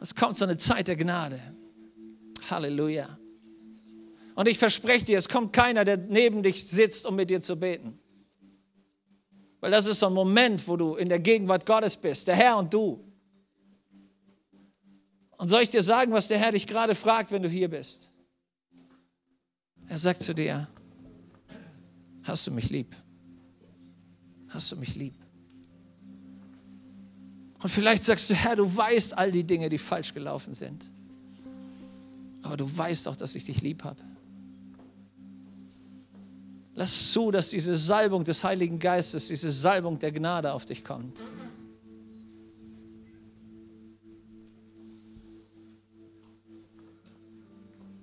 Es 0.00 0.14
kommt 0.14 0.36
so 0.36 0.44
eine 0.44 0.56
Zeit 0.56 0.88
der 0.88 0.96
Gnade. 0.96 1.40
Halleluja. 2.48 3.18
Und 4.34 4.48
ich 4.48 4.58
verspreche 4.58 5.04
dir, 5.04 5.18
es 5.18 5.28
kommt 5.28 5.52
keiner, 5.52 5.84
der 5.84 5.98
neben 5.98 6.42
dich 6.42 6.66
sitzt, 6.66 7.04
um 7.04 7.16
mit 7.16 7.28
dir 7.30 7.42
zu 7.42 7.56
beten. 7.56 7.98
Weil 9.60 9.70
das 9.70 9.86
ist 9.86 10.00
so 10.00 10.06
ein 10.06 10.14
Moment, 10.14 10.66
wo 10.66 10.76
du 10.76 10.94
in 10.94 11.10
der 11.10 11.18
Gegenwart 11.18 11.66
Gottes 11.66 11.96
bist, 11.96 12.26
der 12.26 12.34
Herr 12.34 12.56
und 12.56 12.72
du. 12.72 13.04
Und 15.36 15.48
soll 15.48 15.62
ich 15.62 15.68
dir 15.68 15.82
sagen, 15.82 16.12
was 16.12 16.28
der 16.28 16.38
Herr 16.38 16.52
dich 16.52 16.66
gerade 16.66 16.94
fragt, 16.94 17.30
wenn 17.30 17.42
du 17.42 17.48
hier 17.48 17.68
bist? 17.68 18.10
Er 19.88 19.98
sagt 19.98 20.22
zu 20.22 20.34
dir, 20.34 20.68
hast 22.22 22.46
du 22.46 22.50
mich 22.50 22.70
lieb? 22.70 22.96
Hast 24.48 24.72
du 24.72 24.76
mich 24.76 24.94
lieb? 24.94 25.19
Und 27.62 27.68
vielleicht 27.68 28.04
sagst 28.04 28.30
du, 28.30 28.34
Herr, 28.34 28.56
du 28.56 28.74
weißt 28.74 29.16
all 29.16 29.30
die 29.30 29.44
Dinge, 29.44 29.68
die 29.68 29.78
falsch 29.78 30.14
gelaufen 30.14 30.54
sind. 30.54 30.90
Aber 32.42 32.56
du 32.56 32.76
weißt 32.76 33.06
auch, 33.08 33.16
dass 33.16 33.34
ich 33.34 33.44
dich 33.44 33.60
lieb 33.60 33.84
habe. 33.84 34.00
Lass 36.74 37.12
zu, 37.12 37.30
dass 37.30 37.50
diese 37.50 37.76
Salbung 37.76 38.24
des 38.24 38.42
Heiligen 38.42 38.78
Geistes, 38.78 39.28
diese 39.28 39.50
Salbung 39.50 39.98
der 39.98 40.12
Gnade 40.12 40.52
auf 40.54 40.64
dich 40.64 40.82
kommt. 40.82 41.18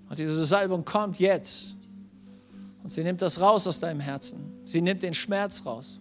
Und 0.09 0.19
diese 0.19 0.45
Salbung 0.45 0.85
kommt 0.85 1.19
jetzt. 1.19 1.75
Und 2.83 2.91
sie 2.91 3.03
nimmt 3.03 3.21
das 3.21 3.41
raus 3.41 3.65
aus 3.65 3.79
deinem 3.79 3.99
Herzen. 3.99 4.61
Sie 4.63 4.81
nimmt 4.81 5.01
den 5.01 5.15
Schmerz 5.15 5.65
raus. 5.65 5.99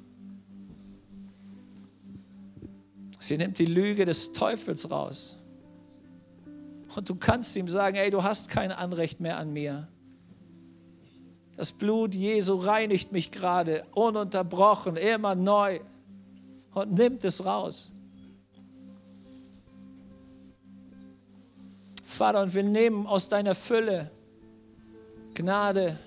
Sie 3.26 3.36
nimmt 3.36 3.58
die 3.58 3.66
Lüge 3.66 4.04
des 4.04 4.32
Teufels 4.32 4.88
raus. 4.88 5.36
Und 6.94 7.08
du 7.08 7.16
kannst 7.16 7.56
ihm 7.56 7.68
sagen, 7.68 7.96
ey, 7.96 8.08
du 8.08 8.22
hast 8.22 8.48
kein 8.48 8.70
Anrecht 8.70 9.18
mehr 9.18 9.36
an 9.36 9.52
mir. 9.52 9.88
Das 11.56 11.72
Blut 11.72 12.14
Jesu 12.14 12.54
reinigt 12.54 13.10
mich 13.10 13.32
gerade, 13.32 13.84
ununterbrochen, 13.92 14.96
immer 14.96 15.34
neu 15.34 15.80
und 16.72 16.92
nimmt 16.92 17.24
es 17.24 17.44
raus. 17.44 17.92
Vater, 22.04 22.42
und 22.42 22.54
wir 22.54 22.62
nehmen 22.62 23.08
aus 23.08 23.28
deiner 23.28 23.56
Fülle 23.56 24.12
Gnade 25.34 25.98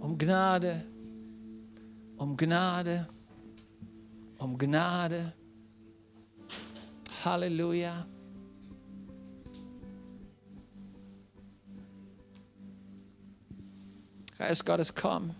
um 0.00 0.18
Gnade, 0.18 0.84
um 2.16 2.36
Gnade, 2.36 3.08
um 4.38 4.58
Gnade 4.58 5.32
Halleluja. 7.24 8.06
Geist 14.38 14.64
Gottes, 14.64 14.94
komm. 14.94 15.34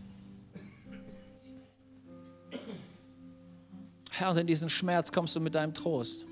Herr, 4.11 4.33
und 4.33 4.39
in 4.39 4.47
diesen 4.49 4.69
Schmerz 4.69 5.13
kommst 5.13 5.37
du 5.37 5.41
mit 5.41 5.55
deinem 5.55 5.75
Trost. 5.75 6.27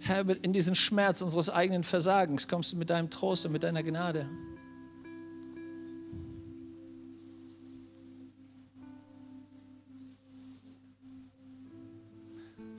Herr, 0.00 0.28
in 0.28 0.52
diesen 0.52 0.74
Schmerz 0.74 1.22
unseres 1.22 1.48
eigenen 1.48 1.84
Versagens 1.84 2.48
kommst 2.48 2.72
du 2.72 2.76
mit 2.76 2.90
deinem 2.90 3.10
Trost 3.10 3.46
und 3.46 3.52
mit 3.52 3.62
deiner 3.62 3.82
Gnade. 3.82 4.28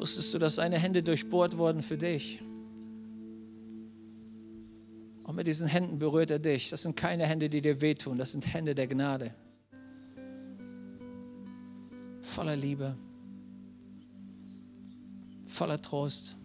Wusstest 0.06 0.36
du, 0.36 0.38
dass 0.38 0.58
seine 0.58 0.78
Hände 0.78 1.02
durchbohrt 1.02 1.58
wurden 1.58 1.82
für 1.82 1.98
dich? 1.98 2.40
Und 5.24 5.36
mit 5.36 5.48
diesen 5.48 5.66
Händen 5.66 5.98
berührt 5.98 6.30
er 6.30 6.38
dich. 6.38 6.70
Das 6.70 6.84
sind 6.84 6.96
keine 6.96 7.26
Hände, 7.26 7.50
die 7.50 7.60
dir 7.60 7.82
wehtun, 7.82 8.20
das 8.20 8.32
sind 8.32 8.54
Hände 8.54 8.76
der 8.76 8.86
Gnade. 8.86 9.34
Voller 12.22 12.56
Liebe, 12.56 12.96
voller 15.46 15.82
Trost. 15.82 16.38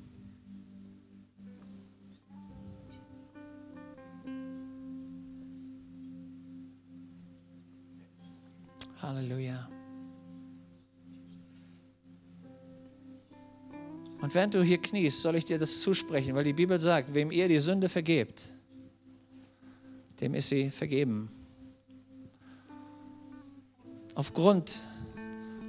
Halleluja. 9.03 9.69
Und 14.21 14.35
während 14.35 14.55
du 14.55 14.63
hier 14.63 14.79
kniest, 14.79 15.23
soll 15.23 15.37
ich 15.37 15.47
dir 15.47 15.59
das 15.59 15.81
zusprechen, 15.81 16.35
weil 16.35 16.45
die 16.45 16.53
Bibel 16.53 16.79
sagt, 16.79 17.15
wem 17.15 17.31
ihr 17.31 17.49
die 17.49 17.61
Sünde 17.61 17.89
vergebt, 17.89 18.55
dem 20.21 20.35
ist 20.35 20.49
sie 20.49 20.71
vergeben. 20.71 21.31
Aufgrund 24.15 24.87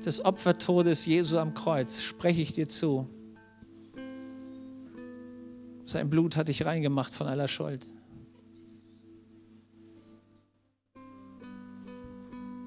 des 0.05 0.23
Opfertodes 0.25 1.05
Jesu 1.05 1.37
am 1.37 1.53
Kreuz 1.53 2.01
spreche 2.01 2.41
ich 2.41 2.51
dir 2.51 2.67
zu. 2.67 3.07
Sein 5.85 6.09
Blut 6.09 6.35
hat 6.35 6.49
dich 6.49 6.65
reingemacht 6.65 7.13
von 7.13 7.27
aller 7.27 7.47
Schuld. 7.47 7.85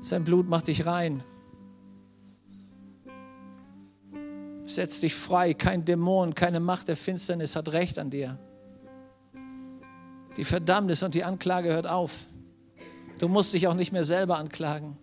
Sein 0.00 0.24
Blut 0.24 0.48
macht 0.48 0.68
dich 0.68 0.86
rein 0.86 1.22
Setz 4.66 5.00
dich 5.00 5.14
frei. 5.14 5.54
Kein 5.54 5.84
Dämon, 5.84 6.34
keine 6.34 6.60
Macht 6.60 6.88
der 6.88 6.96
Finsternis 6.96 7.56
hat 7.56 7.72
Recht 7.72 7.98
an 7.98 8.10
dir. 8.10 8.38
Die 10.36 10.44
Verdammnis 10.44 11.02
und 11.02 11.14
die 11.14 11.24
Anklage 11.24 11.72
hört 11.72 11.86
auf. 11.86 12.26
Du 13.18 13.28
musst 13.28 13.52
dich 13.54 13.68
auch 13.68 13.74
nicht 13.74 13.92
mehr 13.92 14.04
selber 14.04 14.38
anklagen. 14.38 14.96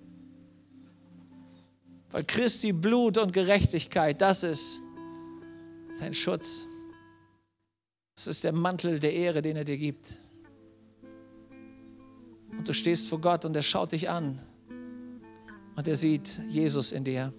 Weil 2.12 2.26
Christi 2.26 2.74
Blut 2.74 3.18
und 3.18 3.32
Gerechtigkeit, 3.32 4.20
das 4.20 4.44
ist 4.44 4.80
sein 5.94 6.14
Schutz. 6.14 6.68
Das 8.16 8.28
ist 8.28 8.44
der 8.44 8.52
Mantel 8.52 9.00
der 9.00 9.14
Ehre, 9.14 9.42
den 9.42 9.56
er 9.56 9.64
dir 9.64 9.78
gibt. 9.78 10.20
Und 12.52 12.68
du 12.68 12.74
stehst 12.74 13.08
vor 13.08 13.22
Gott 13.22 13.46
und 13.46 13.56
er 13.56 13.62
schaut 13.62 13.94
dich 13.94 14.10
an 14.10 14.40
und 15.76 15.88
er 15.88 15.96
sieht 15.96 16.40
Jesus 16.50 16.92
in 16.92 17.06
dir 17.06 17.34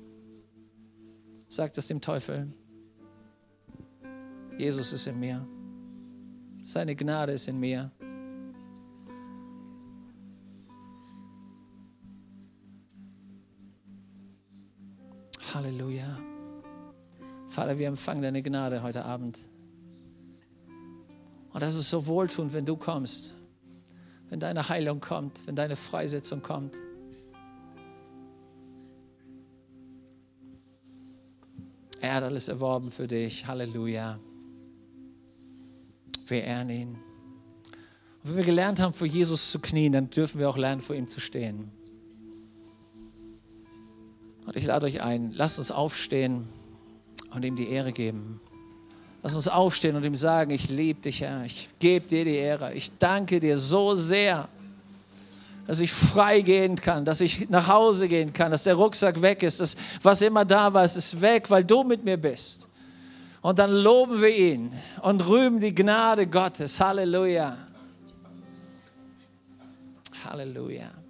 sagt 1.53 1.76
es 1.76 1.86
dem 1.86 2.00
Teufel. 2.00 2.50
Jesus 4.57 4.92
ist 4.94 5.07
in 5.07 5.20
mir. 5.20 5.46
Seine 6.64 6.96
Gnade 6.96 7.32
ist 7.32 7.46
in 7.46 7.61
mir. 7.61 7.90
Halleluja. 15.53 16.18
Vater, 17.48 17.78
wir 17.78 17.88
empfangen 17.88 18.22
deine 18.22 18.42
Gnade 18.42 18.82
heute 18.82 19.05
Abend. 19.05 19.38
Und 21.53 21.62
das 21.62 21.74
ist 21.74 21.90
so 21.90 22.07
wohltuend, 22.07 22.55
wenn 22.55 22.64
du 22.64 22.76
kommst, 22.76 23.34
wenn 24.30 24.40
deine 24.40 24.70
Heilung 24.70 25.00
kommt, 25.00 25.46
wenn 25.46 25.55
deine 25.55 25.76
Freisetzung 25.76 26.40
kommt. 26.40 26.74
Er 32.03 32.14
hat 32.14 32.24
alles 32.24 32.48
erworben 32.48 32.90
für 32.90 33.07
dich. 33.07 33.46
Halleluja. 33.46 34.18
Wir 36.26 36.42
ehren 36.42 36.68
ihn. 36.68 36.88
Und 36.88 38.30
wenn 38.30 38.36
wir 38.38 38.44
gelernt 38.44 38.80
haben, 38.80 38.92
vor 38.92 39.07
Jesus 39.07 39.53
zu 39.53 39.61
knien, 39.61 39.92
dann 39.92 40.11
dürfen 40.11 40.40
wir 40.40 40.50
auch 40.50 40.57
lernen, 40.57 40.80
vor 40.80 40.96
ihm 40.96 41.07
zu 41.07 41.20
stehen. 41.20 41.70
Und 44.44 44.57
ich 44.57 44.66
lade 44.66 44.86
euch 44.86 45.00
ein, 45.00 45.30
lasst 45.32 45.61
uns 45.61 45.70
aufstehen 45.70 46.48
und 47.32 47.44
ihm 47.44 47.55
die 47.55 47.68
Ehre 47.68 47.92
geben. 47.92 48.40
Lass 49.22 49.36
uns 49.36 49.46
aufstehen 49.46 49.94
und 49.94 50.05
ihm 50.05 50.16
sagen, 50.16 50.50
ich 50.50 50.68
liebe 50.68 51.03
dich, 51.03 51.20
Herr. 51.20 51.44
Ich 51.44 51.68
gebe 51.78 52.09
dir 52.09 52.24
die 52.24 52.34
Ehre. 52.34 52.74
Ich 52.74 52.98
danke 52.98 53.38
dir 53.38 53.59
so 53.59 53.94
sehr, 53.94 54.48
dass 55.66 55.80
ich 55.80 55.92
frei 55.92 56.40
gehen 56.40 56.76
kann, 56.76 57.04
dass 57.04 57.20
ich 57.20 57.48
nach 57.48 57.68
Hause 57.68 58.08
gehen 58.08 58.32
kann, 58.32 58.50
dass 58.50 58.64
der 58.64 58.74
Rucksack 58.74 59.22
weg 59.22 59.42
ist, 59.42 59.60
dass 59.60 59.76
was 60.02 60.22
immer 60.22 60.44
da 60.44 60.72
war, 60.72 60.84
es 60.84 60.96
ist 60.96 61.20
weg, 61.20 61.50
weil 61.50 61.64
du 61.64 61.84
mit 61.84 62.04
mir 62.04 62.16
bist. 62.16 62.68
Und 63.40 63.58
dann 63.58 63.72
loben 63.72 64.20
wir 64.20 64.36
ihn 64.36 64.72
und 65.02 65.26
rühmen 65.26 65.58
die 65.58 65.74
Gnade 65.74 66.26
Gottes. 66.26 66.80
Halleluja. 66.80 67.56
Halleluja. 70.24 71.01